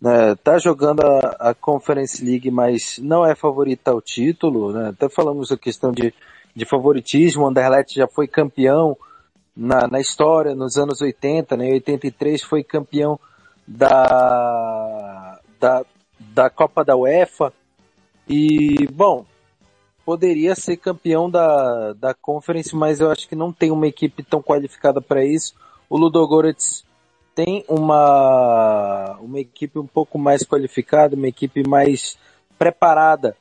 Né, 0.00 0.36
tá 0.36 0.58
jogando 0.58 1.00
a, 1.00 1.50
a, 1.50 1.54
Conference 1.54 2.24
League, 2.24 2.50
mas 2.52 2.98
não 2.98 3.26
é 3.26 3.34
favorita 3.34 3.90
ao 3.90 4.00
título, 4.00 4.72
né? 4.72 4.90
Até 4.90 5.08
falamos 5.08 5.50
a 5.50 5.58
questão 5.58 5.90
de, 5.90 6.14
de 6.54 6.64
favoritismo, 6.64 7.42
o 7.42 7.48
Anderlecht 7.48 7.96
já 7.96 8.06
foi 8.06 8.28
campeão 8.28 8.96
na, 9.56 9.88
na 9.88 9.98
história, 9.98 10.54
nos 10.54 10.76
anos 10.76 11.00
80, 11.00 11.56
né? 11.56 11.70
Em 11.70 11.72
83 11.74 12.42
foi 12.44 12.62
campeão 12.62 13.18
da, 13.66 15.40
da, 15.58 15.84
da 16.20 16.48
Copa 16.48 16.84
da 16.84 16.96
UEFA. 16.96 17.52
E, 18.28 18.86
bom, 18.92 19.26
poderia 20.08 20.54
ser 20.54 20.78
campeão 20.78 21.28
da, 21.28 21.92
da 21.92 22.14
Conference, 22.14 22.74
mas 22.74 22.98
eu 22.98 23.10
acho 23.10 23.28
que 23.28 23.36
não 23.36 23.52
tem 23.52 23.70
uma 23.70 23.86
equipe 23.86 24.22
tão 24.22 24.40
qualificada 24.40 25.02
para 25.02 25.22
isso. 25.22 25.54
O 25.86 25.98
Ludogorets 25.98 26.82
tem 27.34 27.62
uma, 27.68 29.18
uma 29.20 29.38
equipe 29.38 29.78
um 29.78 29.86
pouco 29.86 30.18
mais 30.18 30.44
qualificada, 30.44 31.14
uma 31.14 31.28
equipe 31.28 31.62
mais 31.68 32.16
preparada 32.58 33.36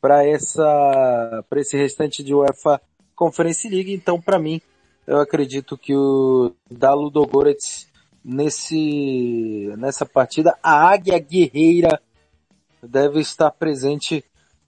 para 0.00 0.26
essa 0.26 1.44
para 1.50 1.60
esse 1.60 1.76
restante 1.76 2.24
de 2.24 2.34
UEFA 2.34 2.80
Conference 3.14 3.68
League. 3.68 3.92
Então, 3.92 4.18
para 4.18 4.38
mim, 4.38 4.58
eu 5.06 5.20
acredito 5.20 5.76
que 5.76 5.94
o 5.94 6.50
da 6.70 6.94
Ludogorets 6.94 7.88
nesse 8.24 9.70
nessa 9.76 10.06
partida 10.06 10.56
a 10.62 10.88
Águia 10.88 11.18
Guerreira 11.18 12.00
deve 12.82 13.20
estar 13.20 13.50
presente 13.50 14.24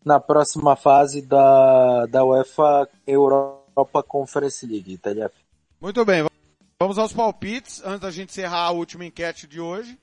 na 0.08 0.18
próxima 0.18 0.74
fase 0.74 1.20
da, 1.20 2.06
da 2.06 2.24
UEFA 2.24 2.88
Europa 3.06 4.02
Conference 4.02 4.66
League, 4.66 4.96
TLF. 4.96 5.34
Muito 5.78 6.02
bem, 6.02 6.26
vamos 6.80 6.98
aos 6.98 7.12
palpites, 7.12 7.82
antes 7.84 8.00
da 8.00 8.10
gente 8.10 8.30
encerrar 8.30 8.62
a 8.62 8.70
última 8.70 9.04
enquete 9.04 9.46
de 9.46 9.60
hoje. 9.60 9.98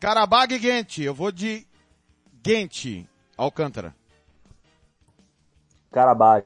Carabag 0.00 0.52
e 0.52 0.58
Gente, 0.58 1.00
eu 1.00 1.14
vou 1.14 1.30
de 1.30 1.64
Gente, 2.44 3.08
Alcântara. 3.38 3.94
Carabag. 5.92 6.44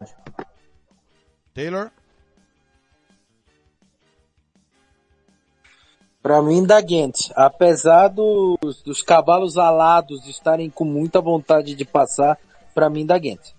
Taylor? 1.54 1.90
Para 6.22 6.42
mim, 6.42 6.66
da 6.66 6.86
Gente. 6.86 7.32
Apesar 7.34 8.08
dos, 8.08 8.82
dos 8.84 9.02
cavalos 9.02 9.56
alados 9.56 10.26
estarem 10.28 10.68
com 10.68 10.84
muita 10.84 11.20
vontade 11.22 11.74
de 11.74 11.84
passar, 11.86 12.38
para 12.78 12.88
mim 12.88 13.04
da 13.04 13.18
Ghent. 13.18 13.54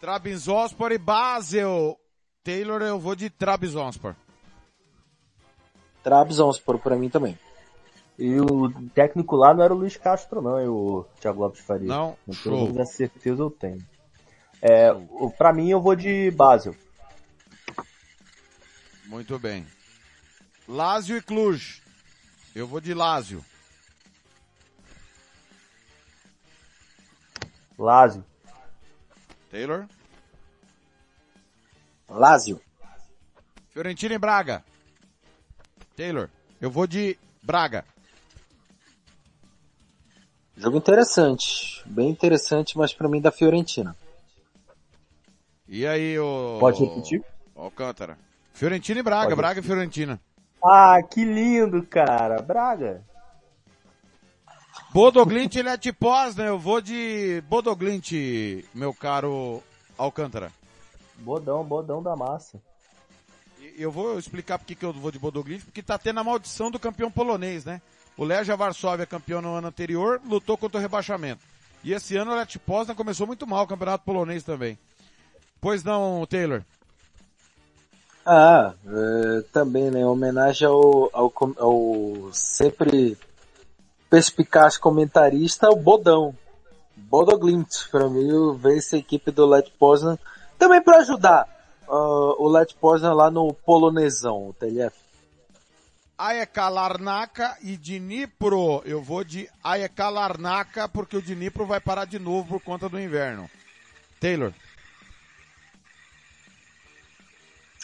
Trabzonspor 0.00 0.92
e 0.92 0.98
Basel. 0.98 1.98
Taylor, 2.44 2.80
eu 2.80 2.96
vou 2.96 3.16
de 3.16 3.28
Trabzonspor. 3.28 4.14
Trabzonspor 6.04 6.78
pra 6.78 6.94
mim 6.94 7.08
também. 7.10 7.36
E 8.16 8.38
o 8.38 8.70
técnico 8.90 9.34
lá 9.34 9.52
não 9.52 9.64
era 9.64 9.74
o 9.74 9.76
Luiz 9.76 9.96
Castro, 9.96 10.40
não, 10.40 10.60
e 10.62 10.68
o 10.68 11.04
Thiago 11.20 11.40
Lopes 11.40 11.60
Faria. 11.62 11.88
Não, 11.88 12.16
Pelo 12.24 12.68
show. 12.72 12.80
a 12.80 12.86
certeza 12.86 13.42
eu 13.42 13.50
tenho. 13.50 13.84
É, 14.62 14.92
o- 14.92 15.32
pra 15.36 15.52
mim 15.52 15.68
eu 15.70 15.80
vou 15.80 15.96
de 15.96 16.30
Basel. 16.30 16.76
Muito 19.06 19.36
bem. 19.40 19.66
Lazio 20.68 21.16
e 21.16 21.20
Cluj. 21.20 21.82
Eu 22.54 22.68
vou 22.68 22.80
de 22.80 22.94
Lazio. 22.94 23.44
Lazio. 27.78 28.24
Taylor. 29.50 29.86
Lazio. 32.08 32.60
Fiorentina 33.70 34.14
e 34.14 34.18
Braga. 34.18 34.64
Taylor. 35.96 36.28
Eu 36.60 36.70
vou 36.70 36.86
de 36.86 37.18
Braga. 37.42 37.84
Jogo 40.56 40.78
interessante. 40.78 41.82
Bem 41.86 42.08
interessante, 42.08 42.78
mas 42.78 42.94
pra 42.94 43.08
mim 43.08 43.20
da 43.20 43.32
Fiorentina. 43.32 43.96
E 45.66 45.86
aí, 45.86 46.18
o... 46.18 46.58
Pode 46.60 46.84
repetir? 46.84 47.24
Alcântara. 47.56 48.16
Fiorentina 48.52 49.00
e 49.00 49.02
Braga. 49.02 49.24
Pode 49.24 49.36
Braga 49.36 49.60
e 49.60 49.62
Fiorentina. 49.62 50.20
Ah, 50.64 51.02
que 51.02 51.24
lindo, 51.24 51.84
cara. 51.84 52.40
Braga. 52.40 53.04
Bodoglint 54.94 55.56
e 55.56 55.62
Let 55.62 55.92
Poznan. 55.92 56.44
Eu 56.44 56.56
vou 56.56 56.80
de 56.80 57.42
Bodoglint, 57.48 58.12
meu 58.72 58.94
caro 58.94 59.60
Alcântara. 59.98 60.52
Bodão, 61.16 61.64
bodão 61.64 62.00
da 62.00 62.14
massa. 62.14 62.62
Eu 63.76 63.90
vou 63.90 64.16
explicar 64.16 64.56
porque 64.56 64.76
que 64.76 64.84
eu 64.84 64.92
vou 64.92 65.10
de 65.10 65.18
Bodoglint, 65.18 65.64
porque 65.64 65.82
tá 65.82 65.98
tendo 65.98 66.20
a 66.20 66.24
maldição 66.24 66.70
do 66.70 66.78
campeão 66.78 67.10
polonês, 67.10 67.64
né? 67.64 67.82
O 68.16 68.22
Legia 68.22 68.54
Varsóvia, 68.54 69.04
campeão 69.04 69.42
no 69.42 69.54
ano 69.54 69.66
anterior, 69.66 70.20
lutou 70.24 70.56
contra 70.56 70.78
o 70.78 70.80
rebaixamento. 70.80 71.42
E 71.82 71.92
esse 71.92 72.16
ano 72.16 72.30
o 72.30 72.36
Let 72.36 72.56
Poznan 72.60 72.94
começou 72.94 73.26
muito 73.26 73.48
mal 73.48 73.64
o 73.64 73.66
campeonato 73.66 74.04
polonês 74.04 74.44
também. 74.44 74.78
Pois 75.60 75.82
não, 75.82 76.24
Taylor? 76.24 76.62
Ah, 78.24 78.74
é, 78.86 79.42
também, 79.52 79.90
né? 79.90 80.06
Homenagem 80.06 80.68
ao, 80.68 81.10
ao, 81.12 81.32
ao 81.58 82.32
sempre 82.32 83.18
perspicaz 84.14 84.78
comentarista, 84.78 85.68
o 85.70 85.74
Bodão. 85.74 86.36
Bodoglint, 86.94 87.88
pra 87.90 88.08
mim, 88.08 88.56
vence 88.56 88.94
a 88.94 88.98
equipe 89.00 89.32
do 89.32 89.44
Let 89.44 89.72
Poznan. 89.76 90.16
Também 90.56 90.80
pra 90.80 90.98
ajudar 90.98 91.48
ah, 91.88 92.34
o 92.38 92.48
Let 92.48 92.76
Poznan 92.76 93.12
lá 93.12 93.28
no 93.28 93.52
Polonesão, 93.52 94.50
o 94.50 94.52
TLF. 94.52 94.96
Aeka 96.16 96.68
Larnaca 96.68 97.58
e 97.60 97.76
Dnipro. 97.76 98.82
Eu 98.84 99.02
vou 99.02 99.24
de 99.24 99.50
Aeka 99.64 100.08
Larnaca 100.08 100.88
porque 100.88 101.16
o 101.16 101.22
Dnipro 101.22 101.66
vai 101.66 101.80
parar 101.80 102.04
de 102.04 102.20
novo 102.20 102.50
por 102.50 102.60
conta 102.60 102.88
do 102.88 103.00
inverno. 103.00 103.50
Taylor? 104.20 104.52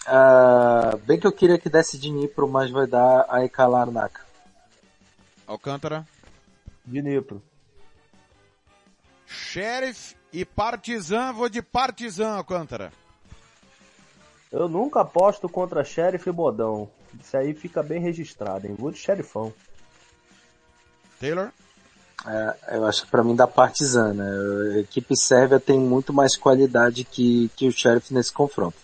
Ah, 0.06 0.96
bem 1.02 1.18
que 1.18 1.26
eu 1.26 1.32
queria 1.32 1.58
que 1.58 1.68
desse 1.68 1.98
Dnipro, 1.98 2.48
mas 2.48 2.70
vai 2.70 2.86
dar 2.86 3.26
a 3.28 3.44
Ekalarnaka. 3.44 4.30
Alcântara? 5.44 6.06
Dnipro. 6.84 7.42
Sheriff 9.26 10.16
e 10.32 10.44
Partizan. 10.44 11.32
Vou 11.32 11.48
de 11.48 11.62
Partizan, 11.62 12.32
Alcântara. 12.36 12.92
Eu 14.50 14.68
nunca 14.68 15.00
aposto 15.00 15.48
contra 15.48 15.84
Sheriff 15.84 16.28
e 16.28 16.32
Bodão. 16.32 16.90
Isso 17.20 17.36
aí 17.36 17.54
fica 17.54 17.82
bem 17.82 18.00
registrado, 18.00 18.66
hein? 18.66 18.74
Vou 18.76 18.90
de 18.90 18.98
Sheriffão. 18.98 19.52
Taylor? 21.20 21.50
É, 22.26 22.76
eu 22.76 22.84
acho 22.84 23.04
que 23.04 23.10
pra 23.10 23.24
mim 23.24 23.34
dá 23.34 23.46
Partizan, 23.46 24.14
né? 24.14 24.76
A 24.76 24.78
equipe 24.80 25.16
sérvia 25.16 25.58
tem 25.58 25.78
muito 25.78 26.12
mais 26.12 26.36
qualidade 26.36 27.04
que, 27.04 27.50
que 27.56 27.66
o 27.66 27.72
Sheriff 27.72 28.12
nesse 28.12 28.32
confronto. 28.32 28.76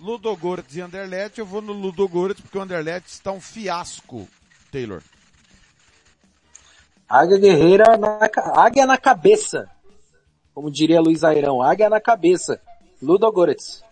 Ludogorets 0.00 0.74
e 0.74 0.80
Anderlecht. 0.80 1.38
Eu 1.38 1.46
vou 1.46 1.62
no 1.62 1.72
Ludogorets 1.72 2.42
porque 2.42 2.58
o 2.58 2.62
Anderlecht 2.62 3.08
está 3.08 3.30
um 3.30 3.40
fiasco. 3.40 4.28
Taylor? 4.70 5.02
Águia 7.12 7.36
Guerreira 7.36 7.98
na, 7.98 8.18
águia 8.56 8.86
na 8.86 8.96
cabeça. 8.96 9.70
Como 10.54 10.70
diria 10.70 10.98
Luiz 10.98 11.22
Airão, 11.22 11.60
águia 11.60 11.90
na 11.90 12.00
cabeça. 12.00 12.58
Ludogorets. 13.02 13.84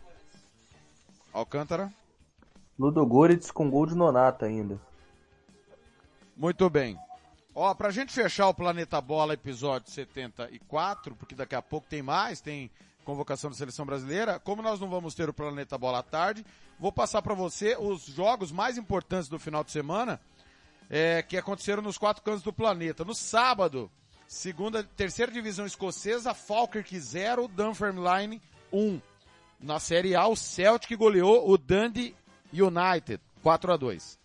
Alcântara? 1.30 1.92
Ludogorets 2.78 3.50
com 3.50 3.68
gol 3.68 3.84
de 3.84 3.94
Nonata 3.94 4.46
ainda. 4.46 4.80
Muito 6.34 6.70
bem. 6.70 6.98
Ó, 7.54 7.74
pra 7.74 7.90
gente 7.90 8.10
fechar 8.10 8.48
o 8.48 8.54
Planeta 8.54 8.98
Bola 9.02 9.34
episódio 9.34 9.90
74, 9.90 11.14
porque 11.14 11.34
daqui 11.34 11.54
a 11.54 11.60
pouco 11.60 11.86
tem 11.90 12.00
mais, 12.00 12.40
tem 12.40 12.70
convocação 13.04 13.50
da 13.50 13.56
seleção 13.56 13.84
brasileira. 13.84 14.40
Como 14.40 14.62
nós 14.62 14.80
não 14.80 14.88
vamos 14.88 15.14
ter 15.14 15.28
o 15.28 15.34
Planeta 15.34 15.76
Bola 15.76 15.98
à 15.98 16.02
tarde, 16.02 16.42
vou 16.78 16.90
passar 16.90 17.20
pra 17.20 17.34
você 17.34 17.76
os 17.78 18.06
jogos 18.06 18.50
mais 18.50 18.78
importantes 18.78 19.28
do 19.28 19.38
final 19.38 19.62
de 19.62 19.72
semana, 19.72 20.18
é, 20.90 21.22
que 21.22 21.36
aconteceram 21.36 21.80
nos 21.80 21.96
quatro 21.96 22.22
cantos 22.22 22.42
do 22.42 22.52
planeta. 22.52 23.04
No 23.04 23.14
sábado, 23.14 23.88
segunda, 24.26 24.82
terceira 24.82 25.30
divisão 25.30 25.64
escocesa, 25.64 26.34
Falkirk 26.34 26.98
0, 26.98 27.46
Dunfermline 27.46 28.42
1. 28.72 29.00
Na 29.60 29.78
Série 29.78 30.16
A, 30.16 30.26
o 30.26 30.34
Celtic 30.34 30.96
goleou 30.96 31.48
o 31.48 31.56
Dundee 31.56 32.16
United 32.52 33.22
4 33.42 33.72
a 33.72 33.76
2. 33.76 34.18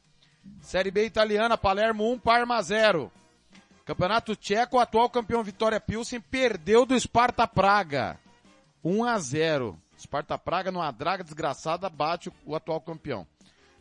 Série 0.61 0.91
B 0.91 1.05
italiana, 1.05 1.57
Palermo 1.57 2.11
1, 2.13 2.20
Parma 2.20 2.61
0. 2.61 3.11
Campeonato 3.86 4.36
Tcheco, 4.36 4.78
o 4.78 4.80
atual 4.80 5.09
campeão 5.09 5.43
Vitória 5.43 5.80
Pilsen 5.80 6.20
perdeu 6.20 6.86
do 6.86 6.99
Sparta 6.99 7.47
Praga. 7.47 8.20
1 8.84 9.03
a 9.03 9.20
0. 9.20 9.80
Sparta 9.97 10.38
Praga 10.38 10.72
numa 10.72 10.89
draga 10.91 11.24
desgraçada 11.24 11.89
bate 11.89 12.32
o 12.43 12.55
atual 12.55 12.82
campeão. 12.82 13.28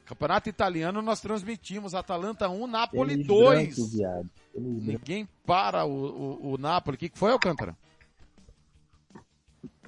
Campeonato 0.05 0.49
italiano 0.49 1.01
nós 1.01 1.21
transmitimos 1.21 1.95
Atalanta 1.95 2.49
1, 2.49 2.67
Napoli 2.67 3.13
Tênis 3.13 3.27
2. 3.27 3.77
branco, 3.77 3.91
viado. 3.91 4.31
Tênis 4.53 4.73
branco. 4.73 4.91
Ninguém 4.91 5.29
para 5.47 5.85
o, 5.85 5.91
o, 5.91 6.53
o 6.53 6.59
Napoli. 6.59 6.97
O 6.97 6.99
que, 6.99 7.09
que 7.09 7.19
foi, 7.19 7.33
Alcântara? 7.33 7.77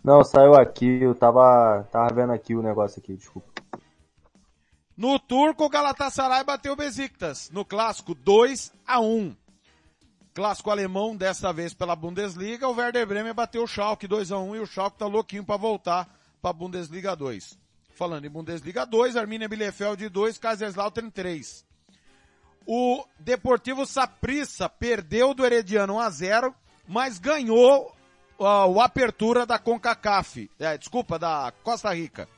Não, 0.03 0.23
saiu 0.25 0.55
aqui, 0.55 1.03
eu 1.03 1.15
tava, 1.15 1.87
tava 1.91 2.15
vendo 2.15 2.33
aqui 2.33 2.55
o 2.55 2.63
negócio 2.63 3.01
aqui, 3.01 3.15
desculpa. 3.17 3.49
No 4.97 5.19
turco, 5.19 5.65
o 5.65 5.69
Galatasaray 5.69 6.43
bateu 6.45 6.73
o 6.73 6.77
Besiktas. 6.77 7.51
No 7.51 7.65
clássico, 7.65 8.15
2 8.15 8.73
a 8.87 9.01
1. 9.01 9.37
Clássico 10.33 10.71
alemão, 10.71 11.17
dessa 11.17 11.53
vez 11.53 11.75
pela 11.75 11.97
Bundesliga, 11.97 12.69
o 12.69 12.75
Werder 12.75 13.07
Bremen 13.07 13.35
bateu 13.35 13.63
o 13.65 13.67
Schalke 13.67 14.07
2 14.07 14.33
a 14.33 14.39
1 14.39 14.57
e 14.57 14.61
o 14.61 14.67
Schalke 14.67 14.99
tá 14.99 15.07
louquinho 15.07 15.45
para 15.45 15.57
voltar 15.57 16.09
para 16.41 16.53
Bundesliga 16.53 17.17
2. 17.17 17.59
Falando 17.97 18.27
em 18.27 18.31
Bundesliga 18.31 18.85
2, 18.85 19.17
Arminia 19.17 19.49
Bielefeld 19.49 20.07
2, 20.11 20.37
Kaiserslautern 20.37 21.11
3. 21.11 21.65
O 22.67 23.03
Deportivo 23.19 23.87
Saprissa 23.87 24.69
perdeu 24.69 25.33
do 25.33 25.47
Herediano 25.47 25.95
1 25.95 26.01
a 26.01 26.11
0, 26.11 26.55
mas 26.87 27.19
ganhou 27.19 27.97
ó, 28.39 28.67
o 28.67 28.83
apertura 28.83 29.47
da 29.47 29.59
CONCACAF, 29.59 30.51
é, 30.59 30.77
desculpa, 30.77 31.19
da 31.19 31.51
Costa 31.63 31.91
Rica. 31.95 32.29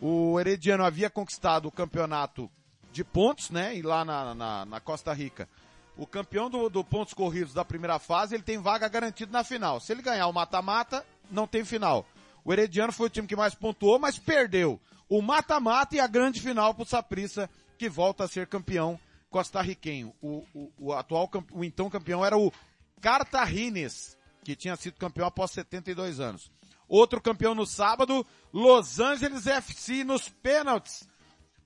O 0.00 0.40
Herediano 0.40 0.82
havia 0.82 1.08
conquistado 1.08 1.66
o 1.66 1.72
campeonato 1.72 2.50
de 2.90 3.04
pontos, 3.04 3.48
né? 3.48 3.76
E 3.76 3.82
lá 3.82 4.04
na, 4.04 4.34
na, 4.34 4.66
na 4.66 4.80
Costa 4.80 5.12
Rica. 5.12 5.48
O 5.96 6.04
campeão 6.04 6.50
do, 6.50 6.68
do 6.68 6.82
pontos 6.82 7.14
corridos 7.14 7.54
da 7.54 7.64
primeira 7.64 8.00
fase, 8.00 8.34
ele 8.34 8.42
tem 8.42 8.58
vaga 8.58 8.88
garantida 8.88 9.30
na 9.30 9.44
final. 9.44 9.78
Se 9.78 9.92
ele 9.92 10.02
ganhar 10.02 10.26
o 10.26 10.32
mata-mata, 10.32 11.06
não 11.30 11.46
tem 11.46 11.64
final. 11.64 12.04
O 12.50 12.52
Herediano 12.52 12.92
foi 12.92 13.06
o 13.06 13.10
time 13.10 13.28
que 13.28 13.36
mais 13.36 13.54
pontuou, 13.54 13.96
mas 13.96 14.18
perdeu 14.18 14.80
o 15.08 15.22
mata-mata 15.22 15.94
e 15.94 16.00
a 16.00 16.06
grande 16.08 16.40
final 16.40 16.74
pro 16.74 16.84
Saprissa, 16.84 17.48
que 17.78 17.88
volta 17.88 18.24
a 18.24 18.28
ser 18.28 18.48
campeão 18.48 18.98
costarriquenho. 19.30 20.12
O, 20.20 20.44
o, 20.52 20.72
o 20.76 20.92
atual, 20.92 21.30
o 21.52 21.64
então 21.64 21.88
campeão 21.88 22.26
era 22.26 22.36
o 22.36 22.52
Cartagines, 23.00 24.16
que 24.42 24.56
tinha 24.56 24.74
sido 24.74 24.98
campeão 24.98 25.28
após 25.28 25.52
72 25.52 26.18
anos. 26.18 26.50
Outro 26.88 27.20
campeão 27.20 27.54
no 27.54 27.64
sábado, 27.64 28.26
Los 28.52 28.98
Angeles 28.98 29.46
FC 29.46 30.02
nos 30.02 30.28
pênaltis. 30.28 31.08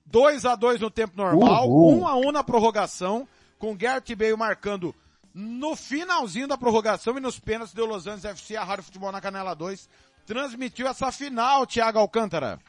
2 0.05 0.45
a 0.45 0.53
2 0.53 0.81
no 0.81 0.91
tempo 0.91 1.17
normal, 1.17 1.67
Uhul. 1.67 2.01
1 2.01 2.07
a 2.07 2.15
1 2.15 2.31
na 2.31 2.43
prorrogação, 2.43 3.27
com 3.57 3.75
Gert 3.75 4.07
Bale 4.15 4.35
marcando 4.35 4.93
no 5.33 5.75
finalzinho 5.75 6.47
da 6.47 6.59
prorrogação 6.59 7.17
e 7.17 7.19
nos 7.19 7.39
pênaltis 7.39 7.73
deu 7.73 7.87
Los 7.87 8.05
Angeles 8.05 8.25
FC, 8.25 8.55
a 8.55 8.63
Rádio 8.63 8.83
Futebol 8.83 9.11
na 9.11 9.19
Canela 9.19 9.55
2, 9.55 9.89
transmitiu 10.25 10.87
essa 10.87 11.11
final, 11.11 11.65
Thiago 11.65 11.99
Alcântara. 11.99 12.59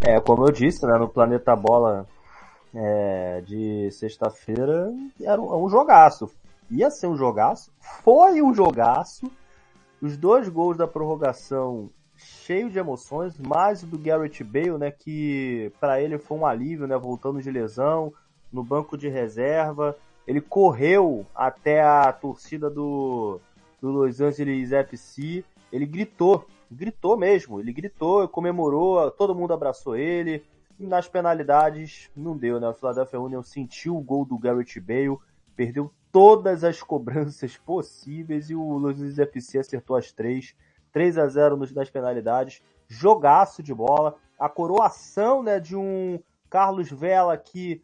É, 0.00 0.20
como 0.20 0.46
eu 0.46 0.52
disse, 0.52 0.84
né, 0.86 0.98
no 0.98 1.08
Planeta 1.08 1.54
Bola 1.54 2.06
é, 2.74 3.40
de 3.42 3.90
sexta-feira, 3.90 4.92
era 5.20 5.40
um, 5.40 5.64
um 5.64 5.68
jogaço. 5.68 6.30
Ia 6.70 6.90
ser 6.90 7.06
um 7.06 7.16
jogaço, 7.16 7.70
foi 8.02 8.42
um 8.42 8.52
jogaço, 8.52 9.30
Os 10.02 10.16
dois 10.16 10.48
gols 10.48 10.76
da 10.76 10.86
prorrogação 10.86 11.90
cheio 12.16 12.70
de 12.70 12.78
emoções, 12.78 13.38
mais 13.38 13.82
o 13.82 13.86
do 13.86 13.98
Garrett 13.98 14.42
Bale, 14.42 14.78
né, 14.78 14.90
que 14.90 15.72
para 15.80 16.00
ele 16.00 16.18
foi 16.18 16.38
um 16.38 16.46
alívio, 16.46 16.86
né, 16.86 16.96
voltando 16.96 17.40
de 17.40 17.50
lesão, 17.50 18.12
no 18.52 18.62
banco 18.62 18.96
de 18.96 19.08
reserva. 19.08 19.96
Ele 20.26 20.40
correu 20.40 21.24
até 21.34 21.82
a 21.82 22.12
torcida 22.12 22.68
do, 22.68 23.40
do 23.80 23.90
Los 23.90 24.20
Angeles 24.20 24.72
FC, 24.72 25.44
ele 25.72 25.86
gritou, 25.86 26.46
gritou 26.70 27.16
mesmo, 27.16 27.60
ele 27.60 27.72
gritou, 27.72 28.28
comemorou, 28.28 29.10
todo 29.10 29.34
mundo 29.34 29.52
abraçou 29.52 29.96
ele. 29.96 30.44
Nas 30.78 31.08
penalidades 31.08 32.10
não 32.14 32.36
deu, 32.36 32.60
né? 32.60 32.68
O 32.68 32.74
Philadelphia 32.74 33.20
Union 33.20 33.42
sentiu 33.42 33.96
o 33.96 34.02
gol 34.02 34.24
do 34.24 34.38
Garrett 34.38 34.78
Bale, 34.78 35.16
perdeu 35.54 35.90
todas 36.12 36.64
as 36.64 36.82
cobranças 36.82 37.56
possíveis 37.56 38.50
e 38.50 38.54
o 38.54 38.78
Los 38.78 38.96
Angeles 38.96 39.18
FC 39.18 39.58
acertou 39.58 39.96
as 39.96 40.12
três. 40.12 40.54
3 40.92 41.18
a 41.18 41.28
0 41.28 41.58
nas 41.74 41.90
penalidades. 41.90 42.62
Jogaço 42.88 43.62
de 43.62 43.74
bola. 43.74 44.16
A 44.38 44.48
coroação 44.48 45.42
né, 45.42 45.60
de 45.60 45.76
um 45.76 46.18
Carlos 46.48 46.90
Vela 46.90 47.36
que 47.36 47.82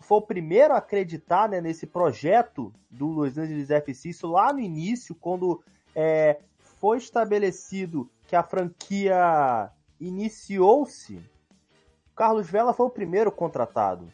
foi 0.00 0.18
o 0.18 0.22
primeiro 0.22 0.74
a 0.74 0.78
acreditar 0.78 1.48
né, 1.48 1.60
nesse 1.60 1.86
projeto 1.86 2.72
do 2.90 3.06
Los 3.06 3.38
Angeles 3.38 3.70
FC. 3.70 4.08
Isso 4.08 4.26
lá 4.26 4.52
no 4.52 4.58
início, 4.58 5.14
quando 5.14 5.62
é, 5.94 6.40
foi 6.80 6.96
estabelecido 6.96 8.10
que 8.26 8.34
a 8.34 8.42
franquia 8.42 9.70
iniciou-se, 10.00 11.20
Carlos 12.16 12.48
Vela 12.50 12.72
foi 12.72 12.86
o 12.86 12.90
primeiro 12.90 13.30
contratado. 13.30 14.10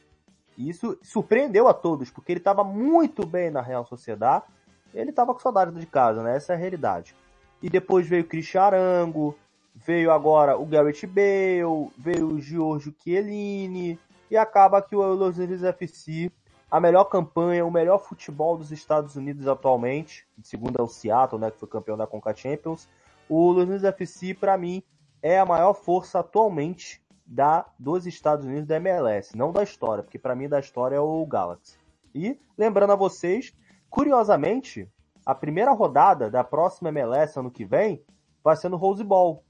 E 0.59 0.69
isso 0.69 0.99
surpreendeu 1.03 1.69
a 1.69 1.75
todos, 1.75 2.11
porque 2.11 2.33
ele 2.33 2.41
estava 2.41 2.65
muito 2.65 3.25
bem 3.25 3.51
na 3.51 3.61
Real 3.61 3.85
Sociedade. 3.87 4.45
Ele 4.93 5.11
estava 5.11 5.33
com 5.33 5.41
saudade 5.41 5.79
de 5.79 5.87
casa, 5.87 6.23
né? 6.23 6.37
Essa 6.37 6.55
é 6.55 6.57
a 6.57 6.59
realidade. 6.59 7.15
E 7.63 7.69
depois 7.69 8.09
veio 8.09 8.23
o 8.25 8.27
Christian 8.27 8.63
Arango, 8.63 9.37
veio 9.75 10.11
agora 10.11 10.59
o 10.59 10.65
Garrett 10.65 11.07
Bale, 11.07 11.91
veio 11.97 12.29
o 12.29 12.41
Giorgio 12.41 12.95
Chiellini, 12.99 13.99
e 14.31 14.37
acaba 14.37 14.83
que 14.83 14.97
o 14.97 15.15
Los 15.15 15.39
Angeles 15.39 15.63
FC, 15.63 16.33
a 16.71 16.81
melhor 16.81 17.05
campanha, 17.05 17.65
o 17.65 17.71
melhor 17.71 17.99
futebol 17.99 18.57
dos 18.57 18.73
Estados 18.73 19.15
Unidos 19.17 19.47
atualmente, 19.47 20.27
segundo 20.43 20.79
é 20.79 20.83
o 20.83 20.89
Seattle, 20.89 21.41
né, 21.41 21.51
que 21.51 21.59
foi 21.59 21.69
campeão 21.69 21.97
da 21.97 22.07
Conca 22.07 22.35
Champions, 22.35 22.89
o 23.29 23.51
Los 23.51 23.85
FC, 23.85 24.35
para 24.35 24.57
mim, 24.57 24.83
é 25.23 25.39
a 25.39 25.47
maior 25.47 25.75
força 25.75 26.21
atualmente 26.21 27.03
da 27.25 27.67
dos 27.79 28.07
Estados 28.07 28.45
Unidos 28.45 28.67
da 28.67 28.77
MLS, 28.77 29.37
não 29.37 29.53
da 29.53 29.63
história, 29.63 30.03
porque 30.03 30.19
para 30.19 30.35
mim 30.35 30.49
da 30.49 30.61
história 30.61 30.97
é 30.97 31.01
o 31.01 31.25
Galaxy. 31.27 31.77
E 32.15 32.39
lembrando 32.57 32.93
a 32.93 32.97
vocês, 32.97 33.53
curiosamente, 33.91 34.89
a 35.25 35.35
primeira 35.35 35.73
rodada 35.73 36.31
da 36.31 36.45
próxima 36.45 36.89
MLS 36.91 37.39
ano 37.39 37.51
que 37.51 37.65
vem 37.65 38.03
vai 38.45 38.57
ser 38.57 38.69
no 38.69 38.77
Rose 38.77 39.03
Bowl. 39.03 39.45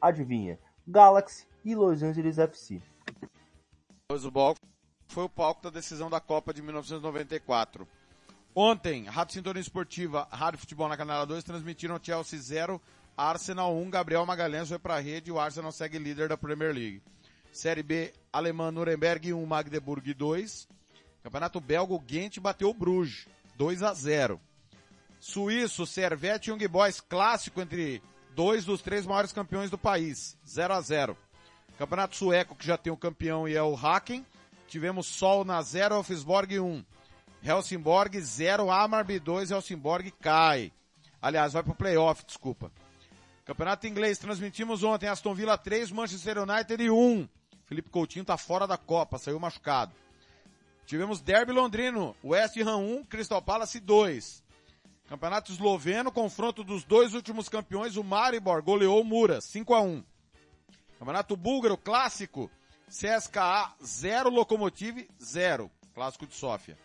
Adivinha? 0.00 0.58
Galaxy 0.86 1.46
e 1.64 1.76
Los 1.76 2.02
Angeles 2.02 2.38
FC. 2.38 2.82
Rose 4.10 4.28
Bowl 4.28 4.54
foi 5.12 5.24
o 5.24 5.28
palco 5.28 5.62
da 5.62 5.70
decisão 5.70 6.08
da 6.08 6.20
Copa 6.20 6.52
de 6.52 6.62
1994. 6.62 7.86
Ontem, 8.54 9.04
Rádio 9.04 9.34
Sintonia 9.34 9.60
Esportiva, 9.60 10.26
Rádio 10.30 10.58
Futebol 10.58 10.88
na 10.88 10.96
Canela 10.96 11.26
2 11.26 11.44
transmitiram 11.44 12.00
Chelsea 12.02 12.40
0, 12.40 12.80
Arsenal 13.16 13.76
1, 13.76 13.90
Gabriel 13.90 14.26
Magalhães 14.26 14.68
foi 14.68 14.78
para 14.78 14.96
a 14.96 15.00
rede 15.00 15.30
e 15.30 15.32
o 15.32 15.38
Arsenal 15.38 15.72
segue 15.72 15.98
líder 15.98 16.28
da 16.28 16.36
Premier 16.36 16.74
League. 16.74 17.02
Série 17.52 17.82
B, 17.82 18.12
Alemã 18.32 18.70
Nuremberg 18.70 19.32
1, 19.32 19.46
Magdeburg 19.46 20.14
2. 20.14 20.68
Campeonato 21.22 21.60
Belga, 21.60 21.92
o 21.92 22.00
Ghent 22.00 22.38
bateu 22.40 22.70
o 22.70 22.74
Bruges, 22.74 23.28
2 23.56 23.82
a 23.82 23.94
0. 23.94 24.40
Suíço, 25.20 25.86
Servette 25.86 26.50
e 26.50 26.52
Young 26.52 26.66
Boys, 26.66 27.00
clássico 27.00 27.60
entre 27.60 28.02
dois 28.34 28.64
dos 28.64 28.82
três 28.82 29.06
maiores 29.06 29.32
campeões 29.32 29.70
do 29.70 29.78
país, 29.78 30.36
0 30.46 30.74
a 30.74 30.80
0. 30.80 31.16
Campeonato 31.78 32.16
Sueco, 32.16 32.56
que 32.56 32.66
já 32.66 32.76
tem 32.76 32.92
o 32.92 32.96
campeão 32.96 33.46
e 33.46 33.54
é 33.54 33.62
o 33.62 33.76
Haken. 33.76 34.26
Tivemos 34.72 35.06
Sol 35.06 35.44
na 35.44 35.60
0, 35.60 35.96
Elfsborg 35.96 36.58
1. 36.58 36.82
Helsingborg 37.42 38.18
0, 38.18 38.70
Amarby 38.70 39.18
2, 39.18 39.50
Helsingborg 39.50 40.10
cai. 40.12 40.72
Aliás, 41.20 41.52
vai 41.52 41.62
pro 41.62 41.74
playoff, 41.74 42.24
desculpa. 42.24 42.72
Campeonato 43.44 43.86
Inglês, 43.86 44.16
transmitimos 44.16 44.82
ontem 44.82 45.08
Aston 45.08 45.34
Villa 45.34 45.58
3, 45.58 45.90
Manchester 45.90 46.38
United 46.38 46.88
1. 46.88 47.28
Felipe 47.66 47.90
Coutinho 47.90 48.24
tá 48.24 48.38
fora 48.38 48.66
da 48.66 48.78
Copa, 48.78 49.18
saiu 49.18 49.38
machucado. 49.38 49.92
Tivemos 50.86 51.20
Derby 51.20 51.52
Londrino, 51.52 52.16
West 52.24 52.56
Ham 52.56 52.78
1, 52.78 53.04
Crystal 53.04 53.42
Palace 53.42 53.78
2. 53.78 54.42
Campeonato 55.06 55.52
Esloveno, 55.52 56.10
confronto 56.10 56.64
dos 56.64 56.82
dois 56.82 57.12
últimos 57.12 57.46
campeões, 57.46 57.98
o 57.98 58.02
Maribor 58.02 58.62
goleou 58.62 59.02
o 59.02 59.04
Mura, 59.04 59.38
5 59.42 59.74
a 59.74 59.82
1. 59.82 60.02
Campeonato 60.98 61.36
Búlgaro, 61.36 61.76
clássico, 61.76 62.50
CSKA 62.92 63.72
0, 63.82 64.28
Lokomotiv 64.28 65.08
0, 65.18 65.70
clássico 65.94 66.26
de 66.26 66.34
Sófia. 66.34 66.76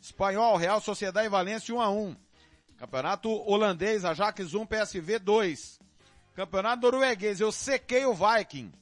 Espanhol, 0.00 0.56
Real 0.56 0.80
Sociedade 0.80 1.26
e 1.26 1.30
Valência 1.30 1.74
1 1.74 1.80
a 1.80 1.90
1. 1.90 2.16
Campeonato 2.78 3.28
holandês, 3.28 4.04
Ajax 4.04 4.54
1, 4.54 4.64
PSV 4.64 5.18
2. 5.18 5.80
Campeonato 6.36 6.82
norueguês, 6.82 7.40
eu 7.40 7.50
sequei 7.50 8.06
o 8.06 8.14
Viking. 8.14 8.72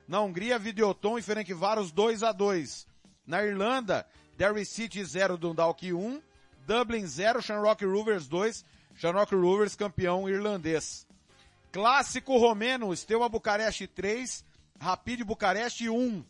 Na 0.07 0.19
Hungria, 0.19 0.57
Videoton 0.57 1.19
e 1.19 1.21
Ferencváros 1.21 1.91
2 1.91 2.23
a 2.23 2.31
2. 2.31 2.87
Na 3.27 3.45
Irlanda, 3.45 4.07
Derry 4.35 4.65
City 4.65 5.05
0, 5.05 5.37
Dundalk 5.37 5.93
1. 5.93 6.19
Dublin 6.65 7.05
0, 7.05 7.39
Shamrock 7.39 7.85
Rovers 7.85 8.27
2, 8.27 8.65
Shamrock 8.95 9.35
Rovers 9.35 9.75
campeão 9.75 10.27
irlandês. 10.27 11.05
Clássico 11.71 12.35
romeno, 12.35 12.95
Steaua 12.95 13.29
Bucareste 13.29 13.85
3, 13.85 14.43
Rapid 14.79 15.23
Bucareste 15.23 15.87
1. 15.87 16.25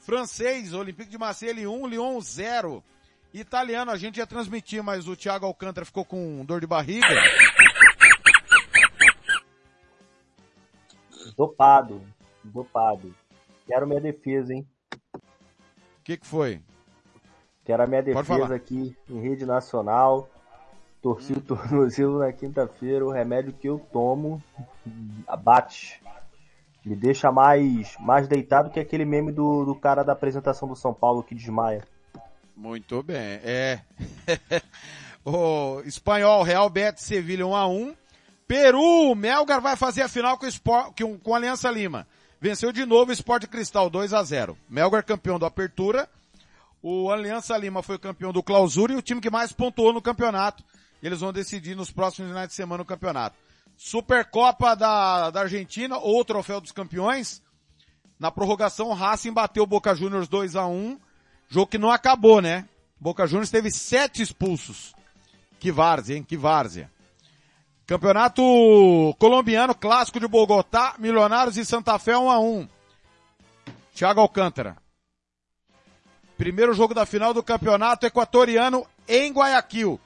Francês, 0.00 0.74
Olympique 0.74 1.10
de 1.10 1.16
Marseille 1.16 1.66
1, 1.66 1.86
Lyon 1.86 2.20
0. 2.20 2.84
Italiano, 3.32 3.90
a 3.90 3.96
gente 3.96 4.18
ia 4.18 4.26
transmitir, 4.26 4.82
mas 4.82 5.08
o 5.08 5.16
Thiago 5.16 5.46
Alcântara 5.46 5.86
ficou 5.86 6.04
com 6.04 6.44
dor 6.44 6.60
de 6.60 6.66
barriga. 6.66 7.06
Dopado, 11.36 12.00
dopado. 12.42 13.14
Quero 13.66 13.86
minha 13.86 14.00
defesa, 14.00 14.52
hein? 14.52 14.66
O 15.14 16.02
que 16.04 16.16
que 16.16 16.26
foi? 16.26 16.60
que 17.64 17.72
era 17.72 17.84
a 17.84 17.86
minha 17.86 18.02
defesa 18.02 18.54
aqui 18.54 18.94
em 19.08 19.20
rede 19.20 19.46
nacional. 19.46 20.28
Torci 21.00 21.32
hum. 21.32 21.36
o 21.36 21.40
tornozelo 21.40 22.18
na 22.18 22.32
quinta-feira, 22.32 23.04
o 23.04 23.10
remédio 23.10 23.52
que 23.52 23.68
eu 23.68 23.78
tomo 23.78 24.42
abate. 25.26 26.00
Me 26.84 26.94
deixa 26.94 27.32
mais, 27.32 27.96
mais 27.98 28.28
deitado 28.28 28.70
que 28.70 28.78
aquele 28.78 29.06
meme 29.06 29.32
do, 29.32 29.64
do 29.64 29.74
cara 29.74 30.02
da 30.02 30.12
apresentação 30.12 30.68
do 30.68 30.76
São 30.76 30.92
Paulo 30.92 31.22
que 31.22 31.34
desmaia. 31.34 31.82
Muito 32.54 33.02
bem, 33.02 33.40
é. 33.42 33.80
o 35.24 35.80
espanhol, 35.86 36.42
Real 36.42 36.68
Betis, 36.68 37.04
Sevilha 37.04 37.46
1 37.46 37.56
a 37.56 37.66
1 37.66 37.94
Peru, 38.46 39.14
Melgar 39.14 39.60
vai 39.60 39.76
fazer 39.76 40.02
a 40.02 40.08
final 40.08 40.36
com, 40.38 40.46
Sport, 40.46 40.94
com, 41.22 41.34
a 41.34 41.36
Aliança 41.36 41.70
Lima. 41.70 42.06
Venceu 42.40 42.72
de 42.72 42.84
novo 42.84 43.10
o 43.10 43.14
Sport 43.14 43.46
Cristal 43.46 43.88
2 43.88 44.12
a 44.12 44.22
0 44.22 44.58
Melgar 44.68 45.04
campeão 45.04 45.38
do 45.38 45.46
Apertura, 45.46 46.08
o 46.82 47.10
Aliança 47.10 47.56
Lima 47.56 47.82
foi 47.82 47.98
campeão 47.98 48.30
do 48.30 48.42
Clausura 48.42 48.92
e 48.92 48.96
o 48.96 49.00
time 49.00 49.18
que 49.18 49.30
mais 49.30 49.52
pontuou 49.52 49.90
no 49.90 50.02
campeonato. 50.02 50.62
Eles 51.02 51.20
vão 51.20 51.32
decidir 51.32 51.74
nos 51.74 51.90
próximos 51.90 52.28
finais 52.28 52.48
de 52.48 52.54
semana 52.54 52.82
o 52.82 52.86
campeonato. 52.86 53.36
Supercopa 53.74 54.76
da, 54.76 55.30
da 55.30 55.40
Argentina, 55.40 55.96
ou 55.96 56.22
troféu 56.24 56.60
dos 56.60 56.72
campeões. 56.72 57.42
Na 58.18 58.30
prorrogação, 58.30 58.88
o 58.88 58.92
Racing 58.92 59.32
bateu 59.32 59.62
o 59.62 59.66
Boca 59.66 59.94
Juniors 59.94 60.28
2 60.28 60.56
a 60.56 60.66
1 60.66 60.98
Jogo 61.48 61.70
que 61.70 61.78
não 61.78 61.90
acabou, 61.90 62.40
né? 62.40 62.68
Boca 63.00 63.26
Juniors 63.26 63.50
teve 63.50 63.70
sete 63.70 64.22
expulsos. 64.22 64.94
Que 65.58 65.72
várzea, 65.72 66.16
hein? 66.16 66.22
Que 66.22 66.36
várzea. 66.36 66.90
Campeonato 67.86 68.42
colombiano, 69.18 69.74
clássico 69.74 70.18
de 70.18 70.26
Bogotá, 70.26 70.94
Milionários 70.98 71.58
e 71.58 71.64
Santa 71.64 71.98
Fé 71.98 72.16
1 72.16 72.30
a 72.30 72.38
1 72.38 72.68
Thiago 73.94 74.20
Alcântara. 74.20 74.76
Primeiro 76.36 76.72
jogo 76.72 76.94
da 76.94 77.06
final 77.06 77.32
do 77.34 77.42
campeonato 77.42 78.06
equatoriano 78.06 78.86
em 79.06 79.32
Guayaquil. 79.32 80.00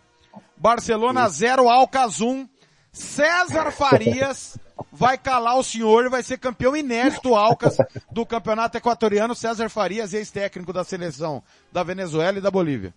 Barcelona 0.56 1.28
0, 1.28 1.68
Alcas 1.68 2.20
1. 2.20 2.46
César 2.92 3.70
Farias 3.70 4.58
vai 4.92 5.16
calar 5.16 5.56
o 5.56 5.62
senhor 5.62 6.04
e 6.04 6.10
vai 6.10 6.22
ser 6.22 6.38
campeão 6.38 6.76
inédito 6.76 7.34
Alcas 7.34 7.78
do 8.10 8.26
campeonato 8.26 8.76
equatoriano. 8.76 9.34
César 9.34 9.70
Farias, 9.70 10.12
ex-técnico 10.12 10.72
da 10.72 10.84
seleção 10.84 11.42
da 11.72 11.82
Venezuela 11.82 12.38
e 12.38 12.42
da 12.42 12.50
Bolívia. 12.50 12.92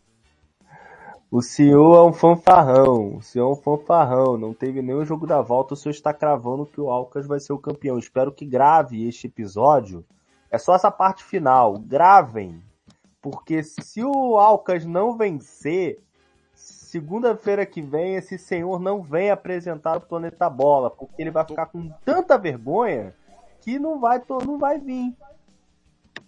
O 1.31 1.41
senhor 1.41 1.95
é 1.95 2.09
um 2.09 2.11
fanfarrão, 2.11 3.15
o 3.15 3.21
senhor 3.21 3.47
é 3.47 3.53
um 3.53 3.55
fanfarrão, 3.55 4.37
não 4.37 4.53
teve 4.53 4.81
nenhum 4.81 5.05
jogo 5.05 5.25
da 5.25 5.41
volta, 5.41 5.73
o 5.73 5.77
senhor 5.77 5.93
está 5.93 6.13
cravando 6.13 6.65
que 6.65 6.81
o 6.81 6.89
Alcas 6.89 7.25
vai 7.25 7.39
ser 7.39 7.53
o 7.53 7.57
campeão. 7.57 7.97
Espero 7.97 8.33
que 8.33 8.45
grave 8.45 9.07
este 9.07 9.27
episódio. 9.27 10.05
É 10.51 10.57
só 10.57 10.75
essa 10.75 10.91
parte 10.91 11.23
final, 11.23 11.79
gravem. 11.79 12.61
Porque 13.21 13.63
se 13.63 14.03
o 14.03 14.37
Alcas 14.37 14.83
não 14.83 15.15
vencer, 15.15 16.03
segunda-feira 16.53 17.65
que 17.65 17.81
vem 17.81 18.15
esse 18.15 18.37
senhor 18.37 18.77
não 18.81 19.01
vem 19.01 19.31
apresentar 19.31 19.95
o 19.95 20.01
Planeta 20.01 20.49
Bola, 20.49 20.91
porque 20.91 21.21
ele 21.21 21.31
vai 21.31 21.45
ficar 21.45 21.67
com 21.67 21.89
tanta 22.03 22.37
vergonha 22.37 23.15
que 23.61 23.79
não 23.79 24.01
vai, 24.01 24.21
não 24.45 24.59
vai 24.59 24.77
vir. 24.79 25.15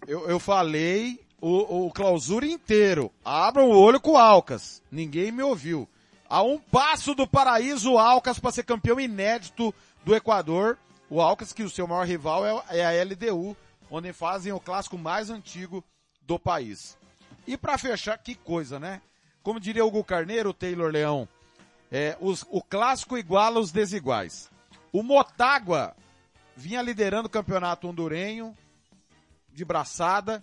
Eu, 0.08 0.30
eu 0.30 0.40
falei 0.40 1.20
o, 1.44 1.88
o 1.88 1.92
clausura 1.92 2.46
inteiro. 2.46 3.12
Abra 3.24 3.62
o 3.66 3.78
olho 3.78 4.00
com 4.00 4.12
o 4.12 4.18
Alcas. 4.18 4.82
Ninguém 4.90 5.30
me 5.30 5.44
ouviu. 5.44 5.90
A 6.30 6.42
um 6.42 6.58
passo 6.58 7.14
do 7.14 7.28
paraíso, 7.28 7.92
o 7.92 8.00
Alcas 8.00 8.40
para 8.40 8.54
ser 8.54 8.64
campeão 8.64 8.98
inédito 8.98 9.76
do 10.06 10.16
Equador. 10.16 10.78
O 11.10 11.22
Alcas, 11.22 11.52
que 11.52 11.62
o 11.62 11.70
seu 11.70 11.86
maior 11.86 12.08
rival 12.08 12.46
é, 12.46 12.80
é 12.80 12.86
a 12.86 13.04
LDU, 13.04 13.58
onde 13.92 14.14
fazem 14.14 14.54
o 14.54 14.60
clássico 14.60 14.98
mais 14.98 15.30
antigo 15.30 15.84
do 16.22 16.40
país. 16.40 16.98
E 17.46 17.58
para 17.58 17.78
fechar, 17.78 18.18
que 18.20 18.36
coisa, 18.36 18.80
né? 18.80 19.02
Como 19.44 19.60
diria 19.60 19.84
Hugo 19.84 20.02
Carneiro, 20.02 20.52
o 20.52 20.54
Taylor 20.54 20.90
Leão, 20.90 21.28
é, 21.92 22.18
os, 22.22 22.46
o 22.50 22.62
clássico 22.62 23.18
iguala 23.18 23.60
os 23.60 23.70
desiguais. 23.70 24.50
O 24.94 25.04
Motagua 25.04 25.94
vinha 26.56 26.82
liderando 26.82 27.28
o 27.28 27.32
campeonato 27.32 27.86
hondurenho, 27.86 28.58
de 29.52 29.66
braçada, 29.66 30.42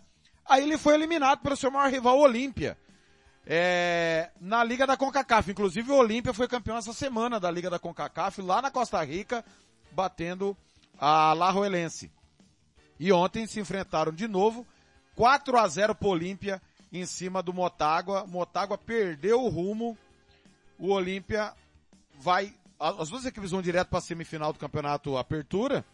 Aí 0.51 0.65
ele 0.65 0.77
foi 0.77 0.95
eliminado 0.95 1.39
pelo 1.39 1.57
seu 1.57 1.71
maior 1.71 1.89
rival, 1.89 2.19
Olímpia. 2.19 2.77
É, 3.47 4.31
na 4.41 4.65
Liga 4.65 4.85
da 4.85 4.97
CONCACAF. 4.97 5.53
Inclusive 5.53 5.93
o 5.93 5.97
Olímpia 5.97 6.35
foi 6.35 6.49
campeão 6.49 6.77
essa 6.77 6.93
semana 6.93 7.39
da 7.39 7.49
Liga 7.49 7.71
da 7.71 7.79
CONCACAF, 7.79 8.43
lá 8.43 8.61
na 8.61 8.69
Costa 8.69 9.01
Rica, 9.05 9.45
batendo 9.93 10.57
a 10.99 11.33
Larroelense. 11.35 12.11
E 12.99 13.13
ontem 13.13 13.47
se 13.47 13.61
enfrentaram 13.61 14.11
de 14.11 14.27
novo, 14.27 14.67
4 15.15 15.57
a 15.57 15.69
0 15.69 15.95
pro 15.95 16.09
Olímpia 16.09 16.61
em 16.93 17.07
cima 17.07 17.45
do 17.45 17.55
Motagua. 17.55 18.27
Motagua 18.27 18.77
perdeu 18.77 19.45
o 19.45 19.49
rumo. 19.49 19.97
O 20.81 20.89
Olímpia 20.89 21.55
vai, 22.19 22.53
as 22.77 23.09
duas 23.09 23.25
equipes 23.25 23.53
vão 23.53 23.63
direto 23.63 23.87
para 23.87 24.01
a 24.01 24.03
semifinal 24.03 24.53
do 24.53 24.59
campeonato 24.59 25.17
Apertura, 25.17 25.85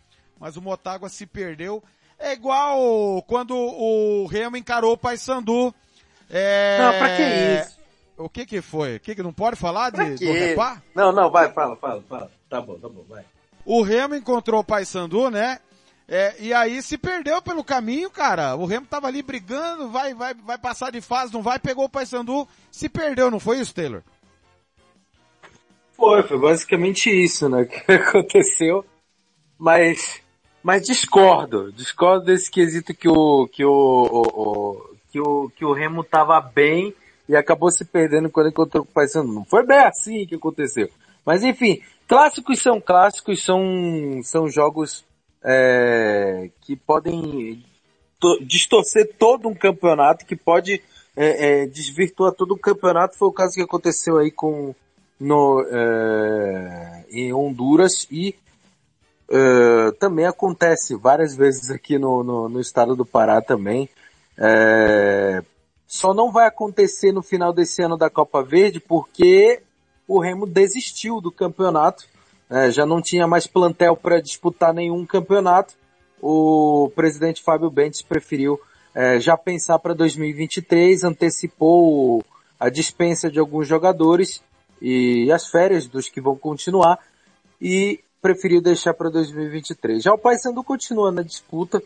mas 0.40 0.56
o 0.56 0.62
Motagua 0.62 1.10
se 1.10 1.26
perdeu 1.26 1.84
é 2.18 2.32
igual 2.32 3.22
quando 3.22 3.56
o 3.56 4.26
Remo 4.26 4.56
encarou 4.56 4.92
o 4.92 4.98
Paysandu. 4.98 5.74
É... 6.30 6.78
Não, 6.78 6.98
pra 6.98 7.16
que 7.16 7.22
isso? 7.22 7.76
O 8.18 8.28
que 8.28 8.46
que 8.46 8.62
foi? 8.62 8.96
O 8.96 9.00
que 9.00 9.14
que 9.14 9.22
não 9.22 9.32
pode 9.32 9.56
falar 9.56 9.90
de, 9.90 10.14
do 10.16 10.32
Repá? 10.32 10.82
Não, 10.94 11.12
não, 11.12 11.30
vai, 11.30 11.52
fala, 11.52 11.76
fala, 11.76 12.02
fala. 12.08 12.30
Tá 12.48 12.60
bom, 12.60 12.78
tá 12.78 12.88
bom, 12.88 13.04
vai. 13.08 13.24
O 13.64 13.82
Remo 13.82 14.14
encontrou 14.14 14.60
o 14.60 14.64
Paysandu, 14.64 15.30
né? 15.30 15.58
É, 16.08 16.34
e 16.38 16.54
aí 16.54 16.80
se 16.82 16.96
perdeu 16.96 17.42
pelo 17.42 17.64
caminho, 17.64 18.08
cara. 18.10 18.54
O 18.54 18.64
Remo 18.64 18.86
tava 18.86 19.08
ali 19.08 19.22
brigando, 19.22 19.90
vai, 19.90 20.14
vai, 20.14 20.34
vai 20.34 20.56
passar 20.56 20.90
de 20.92 21.00
fase, 21.00 21.32
não 21.32 21.42
vai, 21.42 21.58
pegou 21.58 21.84
o 21.84 21.88
Paysandu, 21.88 22.48
se 22.70 22.88
perdeu, 22.88 23.30
não 23.30 23.40
foi 23.40 23.58
isso, 23.58 23.74
Taylor? 23.74 24.02
Foi, 25.92 26.22
foi 26.22 26.38
basicamente 26.38 27.10
isso, 27.10 27.48
né, 27.48 27.64
que 27.66 27.92
aconteceu. 27.92 28.84
Mas 29.58 30.22
mas 30.66 30.82
discordo, 30.82 31.70
discordo 31.70 32.24
desse 32.24 32.50
quesito 32.50 32.92
que 32.92 33.08
o, 33.08 33.46
que 33.46 33.64
o, 33.64 33.70
o, 33.70 34.22
o 34.42 34.96
que 35.12 35.20
o, 35.20 35.48
que 35.50 35.64
o 35.64 35.72
Remo 35.72 36.02
tava 36.02 36.40
bem 36.40 36.92
e 37.28 37.36
acabou 37.36 37.70
se 37.70 37.84
perdendo 37.84 38.28
quando 38.28 38.48
encontrou 38.48 38.84
com 38.84 38.90
o 38.90 38.92
Paysandu. 38.92 39.32
Não 39.32 39.44
foi 39.44 39.64
bem 39.64 39.78
assim 39.78 40.26
que 40.26 40.34
aconteceu. 40.34 40.90
Mas 41.24 41.44
enfim, 41.44 41.80
clássicos 42.08 42.60
são 42.60 42.80
clássicos, 42.80 43.44
são, 43.44 43.62
são 44.24 44.48
jogos 44.48 45.04
é, 45.44 46.50
que 46.62 46.74
podem 46.74 47.64
to, 48.18 48.40
distorcer 48.44 49.14
todo 49.16 49.46
um 49.46 49.54
campeonato, 49.54 50.26
que 50.26 50.34
pode 50.34 50.82
é, 51.16 51.62
é, 51.62 51.66
desvirtuar 51.66 52.32
todo 52.32 52.54
o 52.54 52.58
campeonato. 52.58 53.16
Foi 53.16 53.28
o 53.28 53.32
caso 53.32 53.54
que 53.54 53.62
aconteceu 53.62 54.18
aí 54.18 54.32
com 54.32 54.74
no, 55.20 55.64
é, 55.70 57.04
em 57.08 57.32
Honduras 57.32 58.08
e 58.10 58.34
Uh, 59.28 59.92
também 59.98 60.24
acontece 60.24 60.94
várias 60.94 61.34
vezes 61.34 61.70
aqui 61.70 61.98
no, 61.98 62.22
no, 62.22 62.48
no 62.48 62.60
estado 62.60 62.94
do 62.94 63.04
Pará 63.04 63.40
também. 63.40 63.88
É, 64.38 65.42
só 65.86 66.12
não 66.12 66.30
vai 66.30 66.46
acontecer 66.46 67.12
no 67.12 67.22
final 67.22 67.52
desse 67.52 67.82
ano 67.82 67.96
da 67.96 68.10
Copa 68.10 68.42
Verde 68.42 68.80
porque 68.80 69.60
o 70.06 70.20
Remo 70.20 70.46
desistiu 70.46 71.20
do 71.20 71.32
campeonato. 71.32 72.04
É, 72.48 72.70
já 72.70 72.86
não 72.86 73.02
tinha 73.02 73.26
mais 73.26 73.46
plantel 73.46 73.96
para 73.96 74.20
disputar 74.20 74.72
nenhum 74.72 75.04
campeonato. 75.04 75.74
O 76.20 76.90
presidente 76.94 77.42
Fábio 77.42 77.70
Bentes 77.70 78.02
preferiu 78.02 78.60
é, 78.94 79.20
já 79.20 79.36
pensar 79.36 79.78
para 79.78 79.94
2023, 79.94 81.04
antecipou 81.04 82.24
a 82.58 82.68
dispensa 82.68 83.30
de 83.30 83.38
alguns 83.38 83.66
jogadores 83.66 84.42
e 84.80 85.30
as 85.32 85.48
férias 85.48 85.86
dos 85.86 86.08
que 86.08 86.20
vão 86.20 86.36
continuar 86.36 86.98
e 87.60 88.00
preferiu 88.26 88.60
deixar 88.60 88.92
para 88.92 89.08
2023. 89.08 90.02
Já 90.02 90.12
o 90.12 90.18
Paysandu 90.18 90.64
continua 90.64 91.12
na 91.12 91.22
disputa 91.22 91.80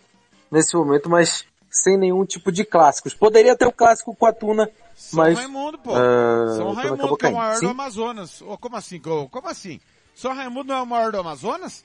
nesse 0.51 0.75
momento, 0.75 1.11
mas 1.11 1.45
sem 1.71 1.99
nenhum 1.99 2.25
tipo 2.25 2.51
de 2.51 2.65
clássicos. 2.65 3.13
Poderia 3.13 3.55
ter 3.55 3.67
o 3.67 3.73
clássico 3.73 4.17
com 4.17 4.25
a 4.25 4.33
Tuna, 4.33 4.71
São 4.97 5.19
mas... 5.19 5.39
Raimundo, 5.39 5.79
pô. 5.79 5.93
Uh, 5.93 6.57
São 6.57 6.73
Raimundo 6.73 7.17
que 7.19 7.27
é 7.27 7.29
o 7.29 7.35
maior 7.35 7.57
Sim? 7.57 7.67
do 7.67 7.71
Amazonas. 7.71 8.41
Oh, 8.41 8.57
como 8.57 8.77
assim? 8.77 8.99
Como 8.99 9.49
assim? 9.49 9.79
São 10.15 10.35
Raimundo 10.35 10.69
não 10.69 10.77
é 10.77 10.83
o 10.83 10.87
maior 10.87 11.13
do 11.13 11.21
Amazonas? 11.21 11.85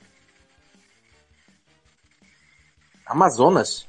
Amazonas? 3.05 3.85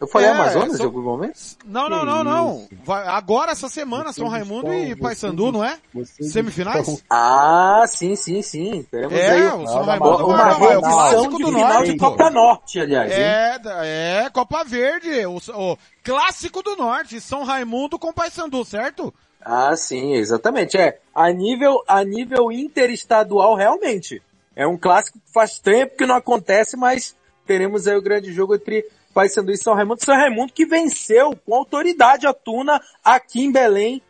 Eu 0.00 0.06
falei 0.06 0.28
é, 0.28 0.30
Amazonas 0.30 0.78
são... 0.78 0.80
em 0.80 0.84
algum 0.86 1.02
momento? 1.02 1.38
Não, 1.66 1.86
não, 1.90 2.06
não, 2.06 2.24
não. 2.24 2.68
Vai, 2.84 3.06
agora, 3.06 3.52
essa 3.52 3.68
semana, 3.68 4.14
São 4.14 4.28
Raimundo 4.28 4.72
e 4.72 4.96
Paysandu, 4.96 5.52
não 5.52 5.62
é? 5.62 5.78
Semifinais? 6.04 7.04
Ah, 7.10 7.84
sim, 7.86 8.16
sim, 8.16 8.40
sim. 8.40 8.82
Teremos 8.90 9.12
é, 9.12 9.30
aí. 9.30 9.46
o 9.48 9.66
São 9.66 9.82
Raimundo 9.82 10.26
uma 10.26 10.52
reedição 10.54 11.28
de 11.28 11.44
do 11.44 11.52
final 11.52 11.84
de 11.84 11.96
Copa 11.98 12.30
Norte, 12.30 12.80
aliás. 12.80 13.12
É, 13.12 13.60
é, 13.82 14.30
Copa 14.30 14.64
Verde, 14.64 15.26
o, 15.26 15.36
o 15.36 15.76
clássico 16.02 16.62
do 16.62 16.76
Norte, 16.76 17.20
São 17.20 17.44
Raimundo 17.44 17.98
com 17.98 18.10
Paysandu, 18.10 18.64
certo? 18.64 19.12
Ah, 19.38 19.76
sim, 19.76 20.14
exatamente. 20.14 20.78
É, 20.78 20.98
a 21.14 21.30
nível, 21.30 21.82
a 21.86 22.02
nível 22.02 22.50
interestadual, 22.50 23.54
realmente. 23.54 24.22
É 24.56 24.66
um 24.66 24.78
clássico 24.78 25.18
que 25.18 25.32
faz 25.32 25.58
tempo 25.58 25.96
que 25.96 26.06
não 26.06 26.16
acontece, 26.16 26.74
mas 26.74 27.14
teremos 27.46 27.86
aí 27.86 27.96
o 27.96 28.02
grande 28.02 28.32
jogo 28.32 28.54
entre 28.54 28.86
Paysandu 29.12 29.52
e 29.52 29.56
São 29.56 29.74
Raimundo. 29.74 30.04
São 30.04 30.14
Raimundo 30.14 30.52
que 30.52 30.66
venceu 30.66 31.36
com 31.44 31.54
autoridade 31.54 32.26
a 32.26 32.32
Tuna 32.32 32.80
aqui 33.04 33.42
em 33.42 33.52
Belém 33.52 34.02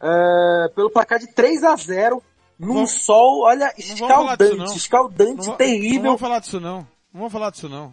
é, 0.00 0.68
pelo 0.74 0.90
placar 0.90 1.18
de 1.18 1.32
3 1.32 1.64
a 1.64 1.76
0 1.76 2.22
num 2.58 2.74
vamos, 2.74 2.90
sol, 3.04 3.44
olha, 3.44 3.72
escaldante, 3.78 4.76
escaldante, 4.76 5.46
não, 5.46 5.56
terrível. 5.56 5.96
Não 5.96 6.02
vamos 6.02 6.20
falar 6.20 6.40
disso 6.40 6.58
não. 6.58 6.78
Não 7.12 7.20
vamos 7.20 7.32
falar 7.32 7.50
disso 7.50 7.68
não. 7.68 7.92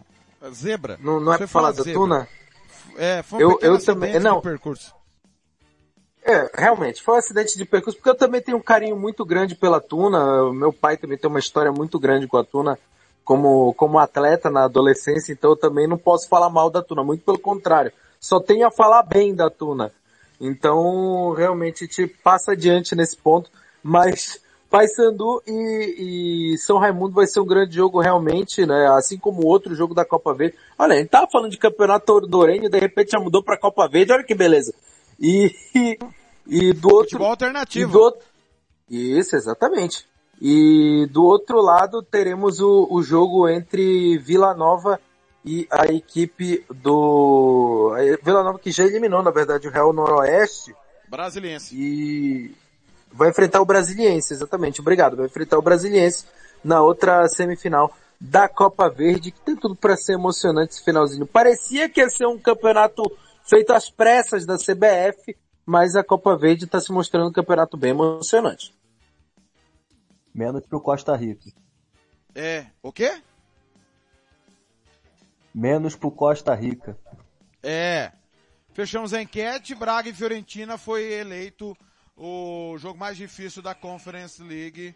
Zebra. 0.52 0.98
Não, 1.00 1.20
não 1.20 1.32
é 1.32 1.38
pra 1.38 1.46
falar 1.46 1.70
da 1.70 1.82
zebra. 1.82 1.94
Tuna? 1.94 2.28
É, 2.96 3.22
foi 3.22 3.38
um 3.38 3.42
eu, 3.42 3.58
eu 3.60 3.84
também, 3.84 4.18
não. 4.18 4.40
percurso. 4.40 4.94
É, 6.24 6.50
realmente, 6.54 7.02
foi 7.02 7.14
um 7.14 7.18
acidente 7.18 7.56
de 7.56 7.64
percurso, 7.64 7.96
porque 7.96 8.10
eu 8.10 8.16
também 8.16 8.40
tenho 8.40 8.56
um 8.56 8.62
carinho 8.62 8.96
muito 8.96 9.24
grande 9.24 9.54
pela 9.54 9.80
Tuna, 9.80 10.52
meu 10.52 10.72
pai 10.72 10.96
também 10.96 11.16
tem 11.16 11.30
uma 11.30 11.38
história 11.38 11.70
muito 11.70 12.00
grande 12.00 12.26
com 12.26 12.36
a 12.36 12.44
Tuna, 12.44 12.76
como, 13.26 13.74
como 13.74 13.98
atleta 13.98 14.48
na 14.48 14.64
adolescência, 14.64 15.32
então 15.32 15.50
eu 15.50 15.56
também 15.56 15.88
não 15.88 15.98
posso 15.98 16.28
falar 16.28 16.48
mal 16.48 16.70
da 16.70 16.80
Tuna, 16.80 17.02
muito 17.02 17.24
pelo 17.24 17.40
contrário. 17.40 17.92
Só 18.20 18.38
tenho 18.38 18.64
a 18.64 18.70
falar 18.70 19.02
bem 19.02 19.34
da 19.34 19.50
Tuna. 19.50 19.92
Então, 20.40 21.32
realmente, 21.32 21.88
te 21.88 22.06
passa 22.06 22.52
adiante 22.52 22.94
nesse 22.94 23.16
ponto, 23.16 23.50
mas 23.82 24.40
Paysandu 24.70 25.42
e, 25.44 26.52
e 26.54 26.58
São 26.58 26.78
Raimundo 26.78 27.14
vai 27.14 27.26
ser 27.26 27.40
um 27.40 27.46
grande 27.46 27.74
jogo 27.74 28.00
realmente, 28.00 28.64
né? 28.64 28.86
Assim 28.96 29.18
como 29.18 29.42
o 29.42 29.46
outro 29.46 29.74
jogo 29.74 29.92
da 29.92 30.04
Copa 30.04 30.32
Verde. 30.32 30.56
Olha, 30.78 30.94
a 30.94 30.98
gente 30.98 31.08
tava 31.08 31.26
falando 31.28 31.50
de 31.50 31.58
campeonato 31.58 32.12
ordorenho, 32.12 32.70
de 32.70 32.78
repente 32.78 33.10
já 33.10 33.18
mudou 33.18 33.42
pra 33.42 33.58
Copa 33.58 33.88
Verde, 33.88 34.12
olha 34.12 34.22
que 34.22 34.36
beleza. 34.36 34.72
E, 35.18 35.52
e, 35.74 35.98
e 36.46 36.72
do 36.72 36.90
outro... 36.90 37.10
Futebol 37.10 37.30
alternativo. 37.30 37.90
Do 37.90 38.00
outro, 38.00 38.20
isso, 38.88 39.34
exatamente. 39.34 40.06
E 40.40 41.06
do 41.10 41.24
outro 41.24 41.60
lado 41.60 42.02
teremos 42.02 42.60
o, 42.60 42.86
o 42.90 43.02
jogo 43.02 43.48
entre 43.48 44.18
Vila 44.18 44.54
Nova 44.54 45.00
e 45.44 45.66
a 45.70 45.86
equipe 45.86 46.64
do 46.68 47.94
Vila 48.22 48.42
Nova 48.42 48.58
que 48.58 48.70
já 48.70 48.84
eliminou, 48.84 49.22
na 49.22 49.30
verdade, 49.30 49.68
o 49.68 49.70
Real 49.70 49.92
Noroeste. 49.92 50.74
Brasiliense. 51.08 51.74
E 51.74 52.54
vai 53.12 53.30
enfrentar 53.30 53.60
o 53.60 53.64
Brasiliense, 53.64 54.34
exatamente. 54.34 54.80
Obrigado. 54.80 55.16
Vai 55.16 55.26
enfrentar 55.26 55.56
o 55.56 55.62
Brasiliense 55.62 56.26
na 56.62 56.82
outra 56.82 57.26
semifinal 57.28 57.92
da 58.20 58.48
Copa 58.48 58.88
Verde, 58.88 59.30
que 59.30 59.40
tem 59.40 59.56
tudo 59.56 59.76
para 59.76 59.96
ser 59.96 60.14
emocionante 60.14 60.74
esse 60.74 60.84
finalzinho. 60.84 61.26
Parecia 61.26 61.88
que 61.88 62.00
ia 62.00 62.08
ser 62.08 62.26
um 62.26 62.38
campeonato 62.38 63.02
feito 63.44 63.72
às 63.72 63.88
pressas 63.88 64.44
da 64.44 64.56
CBF, 64.56 65.36
mas 65.64 65.94
a 65.96 66.02
Copa 66.02 66.36
Verde 66.36 66.64
está 66.64 66.80
se 66.80 66.92
mostrando 66.92 67.28
um 67.28 67.32
campeonato 67.32 67.76
bem 67.76 67.90
emocionante. 67.90 68.74
Menos 70.36 70.66
pro 70.66 70.82
Costa 70.82 71.16
Rica. 71.16 71.50
É, 72.34 72.66
o 72.82 72.92
quê? 72.92 73.22
Menos 75.54 75.96
pro 75.96 76.10
Costa 76.10 76.54
Rica. 76.54 76.94
É. 77.62 78.12
Fechamos 78.74 79.14
a 79.14 79.22
enquete, 79.22 79.74
Braga 79.74 80.10
e 80.10 80.12
Fiorentina 80.12 80.76
foi 80.76 81.10
eleito 81.10 81.74
o 82.14 82.76
jogo 82.76 82.98
mais 82.98 83.16
difícil 83.16 83.62
da 83.62 83.74
Conference 83.74 84.42
League. 84.42 84.94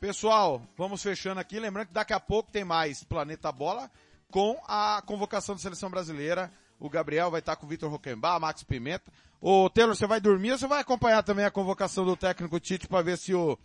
Pessoal, 0.00 0.62
vamos 0.78 1.02
fechando 1.02 1.40
aqui, 1.40 1.60
lembrando 1.60 1.88
que 1.88 1.92
daqui 1.92 2.14
a 2.14 2.20
pouco 2.20 2.50
tem 2.50 2.64
mais 2.64 3.04
Planeta 3.04 3.52
Bola 3.52 3.90
com 4.30 4.58
a 4.66 5.02
convocação 5.04 5.54
da 5.54 5.60
seleção 5.60 5.90
brasileira. 5.90 6.50
O 6.78 6.88
Gabriel 6.88 7.30
vai 7.30 7.40
estar 7.40 7.54
com 7.56 7.66
o 7.66 7.68
Vitor 7.68 7.90
Roquembar, 7.90 8.40
Max 8.40 8.62
Pimenta. 8.62 9.12
Ô, 9.42 9.68
Taylor, 9.68 9.94
você 9.94 10.06
vai 10.06 10.22
dormir 10.22 10.52
ou 10.52 10.58
você 10.58 10.66
vai 10.66 10.80
acompanhar 10.80 11.22
também 11.22 11.44
a 11.44 11.50
convocação 11.50 12.02
do 12.02 12.16
técnico 12.16 12.58
Tite 12.58 12.88
para 12.88 13.02
ver 13.02 13.18
se 13.18 13.34
o 13.34 13.58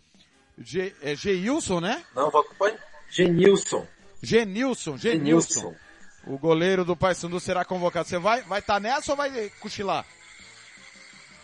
G, 0.58 0.94
é 1.02 1.14
Geilson, 1.14 1.80
né? 1.80 2.02
Não, 2.14 2.30
vou 2.30 2.40
acompanhar. 2.40 2.78
Genilson. 3.10 3.86
Genilson, 4.22 4.96
Genilson. 4.96 5.74
O 6.26 6.38
goleiro 6.38 6.84
do 6.84 6.96
Paysandu 6.96 7.38
será 7.38 7.64
convocado. 7.64 8.08
Você 8.08 8.18
vai 8.18 8.42
vai 8.42 8.58
estar 8.60 8.74
tá 8.74 8.80
nessa 8.80 9.12
ou 9.12 9.16
vai 9.16 9.50
cochilar? 9.60 10.04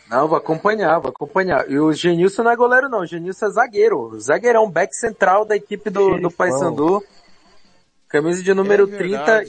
Não, 0.09 0.27
vou 0.27 0.37
acompanhar, 0.37 0.99
vou 0.99 1.11
acompanhar. 1.11 1.71
E 1.71 1.79
o 1.79 1.93
Genilson 1.93 2.43
não 2.43 2.51
é 2.51 2.57
goleiro 2.57 2.89
não, 2.89 3.01
o 3.01 3.07
Genilson 3.07 3.47
é 3.47 3.51
zagueiro. 3.51 4.19
Zagueirão, 4.19 4.71
back 4.71 4.95
central 4.95 5.45
da 5.45 5.57
equipe 5.57 5.89
do, 5.89 6.19
do 6.19 6.31
Paysandu. 6.31 7.03
Camisa 8.09 8.43
de 8.43 8.53
número 8.53 8.93
é 8.93 8.97
30. 8.97 9.45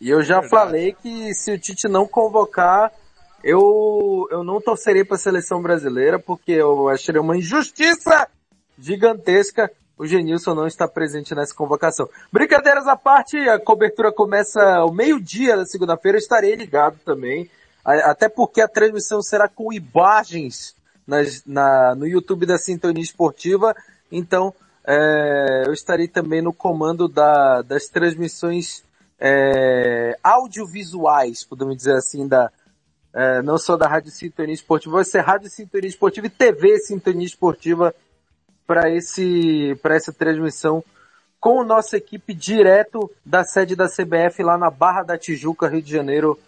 E 0.00 0.10
eu 0.10 0.22
já 0.22 0.38
é 0.38 0.48
falei 0.48 0.92
que 0.92 1.32
se 1.34 1.52
o 1.52 1.58
Tite 1.58 1.88
não 1.88 2.06
convocar, 2.06 2.92
eu, 3.42 4.26
eu 4.30 4.42
não 4.42 4.60
torcerei 4.60 5.04
para 5.04 5.16
a 5.16 5.20
seleção 5.20 5.62
brasileira, 5.62 6.18
porque 6.18 6.52
eu 6.52 6.88
acharia 6.88 7.20
uma 7.20 7.36
injustiça 7.36 8.28
gigantesca. 8.78 9.70
O 9.98 10.06
Genilson 10.06 10.54
não 10.54 10.66
está 10.66 10.86
presente 10.86 11.34
nessa 11.34 11.54
convocação. 11.54 12.08
Brincadeiras 12.30 12.86
à 12.86 12.96
parte, 12.96 13.36
a 13.48 13.58
cobertura 13.58 14.12
começa 14.12 14.62
ao 14.76 14.92
meio-dia 14.92 15.56
da 15.56 15.64
segunda-feira, 15.64 16.18
estarei 16.18 16.54
ligado 16.54 16.98
também, 17.04 17.50
até 17.82 18.28
porque 18.28 18.60
a 18.60 18.68
transmissão 18.68 19.22
será 19.22 19.48
com 19.48 19.72
imagens 19.72 20.74
nas, 21.06 21.42
na, 21.46 21.94
no 21.94 22.06
YouTube 22.06 22.44
da 22.44 22.58
Sintonia 22.58 23.02
Esportiva, 23.02 23.74
então 24.12 24.52
é, 24.86 25.64
eu 25.66 25.72
estarei 25.72 26.08
também 26.08 26.42
no 26.42 26.52
comando 26.52 27.08
da, 27.08 27.62
das 27.62 27.86
transmissões 27.86 28.84
é, 29.18 30.16
audiovisuais, 30.22 31.44
podemos 31.44 31.76
dizer 31.76 31.94
assim, 31.94 32.28
da, 32.28 32.50
é, 33.14 33.40
não 33.40 33.56
só 33.56 33.76
da 33.76 33.88
Rádio 33.88 34.10
Sintonia 34.10 34.54
Esportiva, 34.54 34.96
vai 34.96 35.04
ser 35.04 35.20
Rádio 35.20 35.48
Sintonia 35.48 35.88
Esportiva 35.88 36.26
e 36.26 36.30
TV 36.30 36.78
Sintonia 36.80 37.26
Esportiva 37.26 37.94
para 38.66 38.90
esse 38.90 39.78
para 39.82 39.94
essa 39.94 40.12
transmissão 40.12 40.82
com 41.40 41.62
nossa 41.62 41.96
equipe 41.96 42.34
direto 42.34 43.10
da 43.24 43.44
sede 43.44 43.76
da 43.76 43.86
CBF 43.86 44.42
lá 44.42 44.58
na 44.58 44.70
Barra 44.70 45.02
da 45.02 45.18
Tijuca, 45.18 45.68
Rio 45.68 45.82
de 45.82 45.92
Janeiro. 45.92 46.38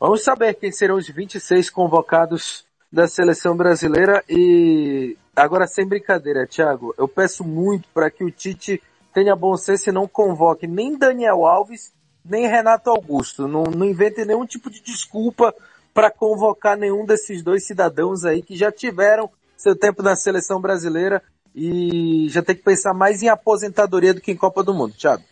Vamos 0.00 0.24
saber 0.24 0.54
quem 0.54 0.72
serão 0.72 0.96
os 0.96 1.08
26 1.08 1.68
convocados 1.68 2.64
da 2.90 3.06
seleção 3.06 3.56
brasileira 3.56 4.22
e 4.28 5.16
agora 5.34 5.66
sem 5.66 5.86
brincadeira, 5.86 6.46
Thiago, 6.46 6.94
eu 6.98 7.08
peço 7.08 7.44
muito 7.44 7.88
para 7.92 8.10
que 8.10 8.24
o 8.24 8.30
Tite 8.30 8.82
tenha 9.12 9.36
bom 9.36 9.56
senso 9.56 9.90
e 9.90 9.92
não 9.92 10.08
convoque 10.08 10.66
nem 10.66 10.96
Daniel 10.96 11.44
Alves, 11.44 11.92
nem 12.24 12.46
Renato 12.46 12.90
Augusto. 12.90 13.46
Não, 13.46 13.64
não 13.64 13.86
invente 13.86 14.24
nenhum 14.24 14.46
tipo 14.46 14.70
de 14.70 14.80
desculpa 14.80 15.54
para 15.92 16.10
convocar 16.10 16.76
nenhum 16.76 17.04
desses 17.04 17.42
dois 17.42 17.66
cidadãos 17.66 18.24
aí 18.24 18.42
que 18.42 18.56
já 18.56 18.72
tiveram 18.72 19.30
seu 19.62 19.76
tempo 19.76 20.02
na 20.02 20.16
seleção 20.16 20.60
brasileira 20.60 21.22
e 21.54 22.26
já 22.28 22.42
tem 22.42 22.56
que 22.56 22.62
pensar 22.62 22.92
mais 22.94 23.22
em 23.22 23.28
aposentadoria 23.28 24.12
do 24.12 24.20
que 24.20 24.32
em 24.32 24.36
Copa 24.36 24.62
do 24.62 24.74
Mundo. 24.74 24.94
Thiago. 24.94 25.22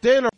Taylor, 0.00 0.30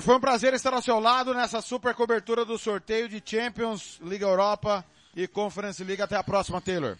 foi 0.00 0.16
um 0.16 0.20
prazer 0.20 0.54
estar 0.54 0.72
ao 0.72 0.82
seu 0.82 0.98
lado 0.98 1.34
nessa 1.34 1.60
super 1.60 1.94
cobertura 1.94 2.44
do 2.44 2.56
sorteio 2.56 3.08
de 3.08 3.22
Champions, 3.24 3.98
Liga 4.02 4.26
Europa 4.26 4.84
e 5.14 5.26
Conference 5.26 5.82
League. 5.82 6.02
Até 6.02 6.16
a 6.16 6.24
próxima, 6.24 6.60
Taylor. 6.60 6.96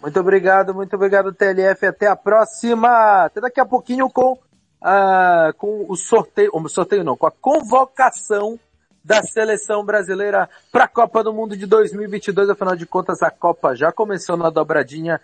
Muito 0.00 0.20
obrigado, 0.20 0.74
muito 0.74 0.94
obrigado, 0.94 1.32
TLF. 1.32 1.86
Até 1.86 2.06
a 2.06 2.16
próxima. 2.16 3.24
Até 3.24 3.40
daqui 3.40 3.60
a 3.60 3.66
pouquinho 3.66 4.10
com, 4.10 4.32
uh, 4.32 5.52
com 5.56 5.86
o 5.88 5.96
sorteio, 5.96 6.50
o 6.52 6.68
sorteio 6.68 7.02
não, 7.02 7.16
com 7.16 7.26
a 7.26 7.30
convocação 7.30 8.58
da 9.06 9.22
seleção 9.22 9.84
brasileira 9.84 10.50
para 10.72 10.84
a 10.84 10.88
Copa 10.88 11.22
do 11.22 11.32
Mundo 11.32 11.56
de 11.56 11.64
2022. 11.64 12.50
Afinal 12.50 12.74
de 12.74 12.84
contas, 12.84 13.22
a 13.22 13.30
Copa 13.30 13.76
já 13.76 13.92
começou 13.92 14.36
na 14.36 14.50
dobradinha. 14.50 15.20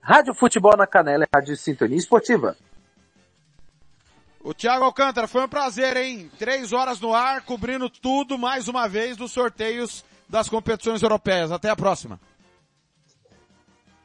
Rádio 0.00 0.34
Futebol 0.34 0.76
na 0.76 0.88
Canela, 0.88 1.24
Rádio 1.32 1.56
Sintonia 1.56 1.96
Esportiva. 1.96 2.56
O 4.42 4.52
Thiago 4.52 4.84
Alcântara, 4.84 5.28
foi 5.28 5.44
um 5.44 5.48
prazer, 5.48 5.96
hein? 5.96 6.28
Três 6.36 6.72
horas 6.72 7.00
no 7.00 7.14
ar, 7.14 7.42
cobrindo 7.42 7.88
tudo 7.88 8.36
mais 8.36 8.66
uma 8.66 8.88
vez 8.88 9.16
dos 9.16 9.30
sorteios 9.30 10.04
das 10.28 10.48
competições 10.48 11.00
europeias. 11.00 11.52
Até 11.52 11.70
a 11.70 11.76
próxima. 11.76 12.18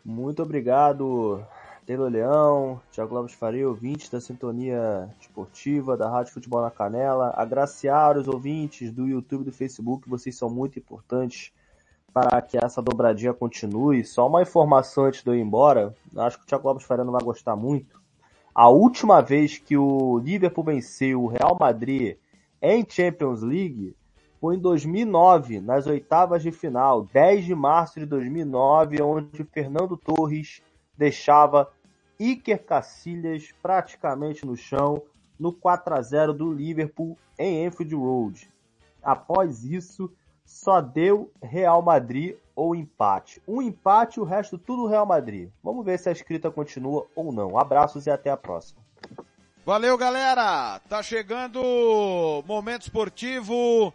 Muito 0.03 0.43
obrigado, 0.43 1.43
Taylor 1.85 2.09
Leão, 2.09 2.81
Thiago 2.91 3.13
Lopes 3.13 3.35
Faria, 3.35 3.67
ouvintes 3.69 4.09
da 4.09 4.19
Sintonia 4.19 5.07
Esportiva, 5.21 5.95
da 5.95 6.09
Rádio 6.09 6.33
Futebol 6.33 6.61
na 6.61 6.71
Canela, 6.71 7.31
agraciar 7.37 8.17
os 8.17 8.27
ouvintes 8.27 8.91
do 8.91 9.07
YouTube 9.07 9.41
e 9.41 9.45
do 9.45 9.51
Facebook, 9.51 10.09
vocês 10.09 10.35
são 10.35 10.49
muito 10.49 10.79
importantes 10.79 11.51
para 12.11 12.41
que 12.41 12.57
essa 12.57 12.81
dobradinha 12.81 13.33
continue. 13.33 14.03
Só 14.03 14.27
uma 14.27 14.41
informação 14.41 15.05
antes 15.05 15.21
de 15.21 15.29
eu 15.29 15.35
ir 15.35 15.41
embora, 15.41 15.93
acho 16.17 16.39
que 16.39 16.43
o 16.43 16.47
Thiago 16.47 16.67
Lopes 16.67 16.85
Faria 16.85 17.05
não 17.05 17.13
vai 17.13 17.23
gostar 17.23 17.55
muito. 17.55 18.01
A 18.53 18.67
última 18.67 19.21
vez 19.21 19.59
que 19.59 19.77
o 19.77 20.17
Liverpool 20.17 20.63
venceu 20.63 21.23
o 21.23 21.27
Real 21.27 21.55
Madrid 21.59 22.17
em 22.61 22.83
Champions 22.89 23.41
League 23.43 23.95
foi 24.41 24.55
em 24.55 24.59
2009, 24.59 25.59
nas 25.59 25.85
oitavas 25.85 26.41
de 26.41 26.51
final, 26.51 27.03
10 27.13 27.45
de 27.45 27.53
março 27.53 27.99
de 27.99 28.05
2009, 28.07 29.01
onde 29.03 29.43
Fernando 29.43 29.95
Torres 29.97 30.63
deixava 30.97 31.71
Iker 32.19 32.63
Casillas 32.63 33.53
praticamente 33.61 34.45
no 34.45 34.55
chão 34.55 35.01
no 35.39 35.51
4 35.51 35.95
a 35.95 36.01
0 36.01 36.33
do 36.33 36.51
Liverpool 36.51 37.17
em 37.37 37.65
Anfield 37.65 37.95
Road. 37.95 38.49
Após 39.03 39.63
isso, 39.63 40.11
só 40.45 40.79
deu 40.79 41.31
Real 41.41 41.81
Madrid 41.81 42.35
ou 42.55 42.75
empate. 42.75 43.41
Um 43.47 43.61
empate, 43.61 44.19
o 44.19 44.23
resto 44.23 44.57
tudo 44.57 44.87
Real 44.87 45.05
Madrid. 45.05 45.49
Vamos 45.61 45.85
ver 45.85 45.99
se 45.99 46.07
a 46.07 46.11
escrita 46.11 46.49
continua 46.49 47.05
ou 47.15 47.31
não. 47.31 47.57
Abraços 47.57 48.07
e 48.07 48.09
até 48.09 48.29
a 48.29 48.37
próxima. 48.37 48.81
Valeu, 49.65 49.97
galera! 49.97 50.79
Tá 50.87 51.01
chegando 51.01 51.61
momento 52.45 52.83
esportivo 52.83 53.91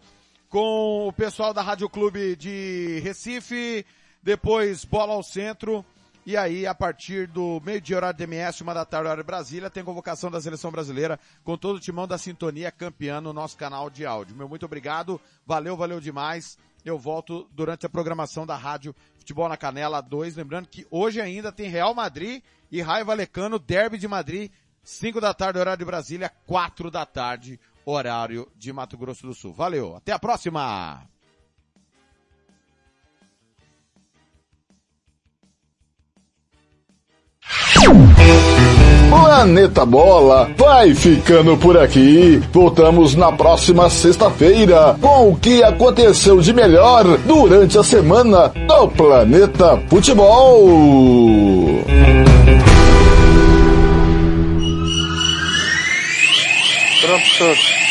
com 0.49 1.07
o 1.07 1.13
pessoal 1.13 1.55
da 1.55 1.63
Rádio 1.63 1.89
Clube 1.89 2.35
de 2.35 3.01
Recife, 3.05 3.87
depois 4.21 4.85
bola 4.85 5.15
ao 5.15 5.23
centro. 5.23 5.85
E 6.27 6.37
aí, 6.37 6.67
a 6.67 6.75
partir 6.75 7.27
do 7.27 7.61
meio-dia, 7.65 7.97
horário 7.97 8.19
do 8.19 8.23
MS, 8.23 8.63
uma 8.63 8.75
da 8.75 8.85
tarde, 8.85 9.07
horário 9.07 9.23
de 9.23 9.27
Brasília, 9.27 9.71
tem 9.71 9.83
convocação 9.83 10.31
da 10.31 10.41
seleção 10.41 10.71
brasileira 10.71 11.19
com 11.43 11.57
todo 11.57 11.77
o 11.77 11.81
timão 11.81 12.07
da 12.07 12.19
sintonia 12.19 12.71
campeã 12.71 13.23
no 13.23 13.33
nosso 13.33 13.57
canal 13.57 13.89
de 13.89 14.05
áudio. 14.05 14.37
Meu 14.37 14.49
muito 14.49 14.67
obrigado, 14.67 15.19
valeu, 15.47 15.77
valeu 15.77 15.99
demais. 15.99 16.59
Eu 16.85 16.99
volto 16.99 17.49
durante 17.53 17.87
a 17.87 17.89
programação 17.89 18.47
da 18.47 18.55
Rádio 18.55 18.95
Futebol 19.17 19.49
na 19.49 19.57
Canela 19.57 20.01
2. 20.01 20.37
Lembrando 20.37 20.69
que 20.69 20.87
hoje 20.91 21.21
ainda 21.21 21.51
tem 21.51 21.69
Real 21.69 21.95
Madrid 21.95 22.43
e 22.71 22.83
Raio 22.83 23.07
Valecano, 23.07 23.59
Derby 23.59 23.97
de 23.97 24.07
Madrid, 24.07 24.51
5 24.83 25.21
da 25.21 25.33
tarde, 25.33 25.59
horário 25.59 25.79
de 25.79 25.85
Brasília, 25.85 26.31
4 26.47 26.91
da 26.91 27.07
tarde, 27.07 27.59
horário 27.85 28.47
de 28.57 28.73
Mato 28.73 28.97
Grosso 28.97 29.27
do 29.27 29.35
Sul. 29.35 29.53
Valeu, 29.53 29.97
até 29.97 30.13
a 30.13 30.19
próxima! 30.19 31.07
Planeta 39.11 39.85
Bola 39.85 40.49
vai 40.57 40.95
ficando 40.95 41.57
por 41.57 41.77
aqui. 41.77 42.41
Voltamos 42.53 43.17
na 43.17 43.33
próxima 43.33 43.91
sexta-feira 43.91 44.97
com 45.01 45.31
o 45.31 45.37
que 45.37 45.63
aconteceu 45.63 46.41
de 46.41 46.53
melhor 46.53 47.05
durante 47.27 47.77
a 47.79 47.83
semana 47.83 48.53
do 48.69 48.89
Planeta 48.89 49.81
Futebol. 49.89 50.69
Pronto. 57.01 57.90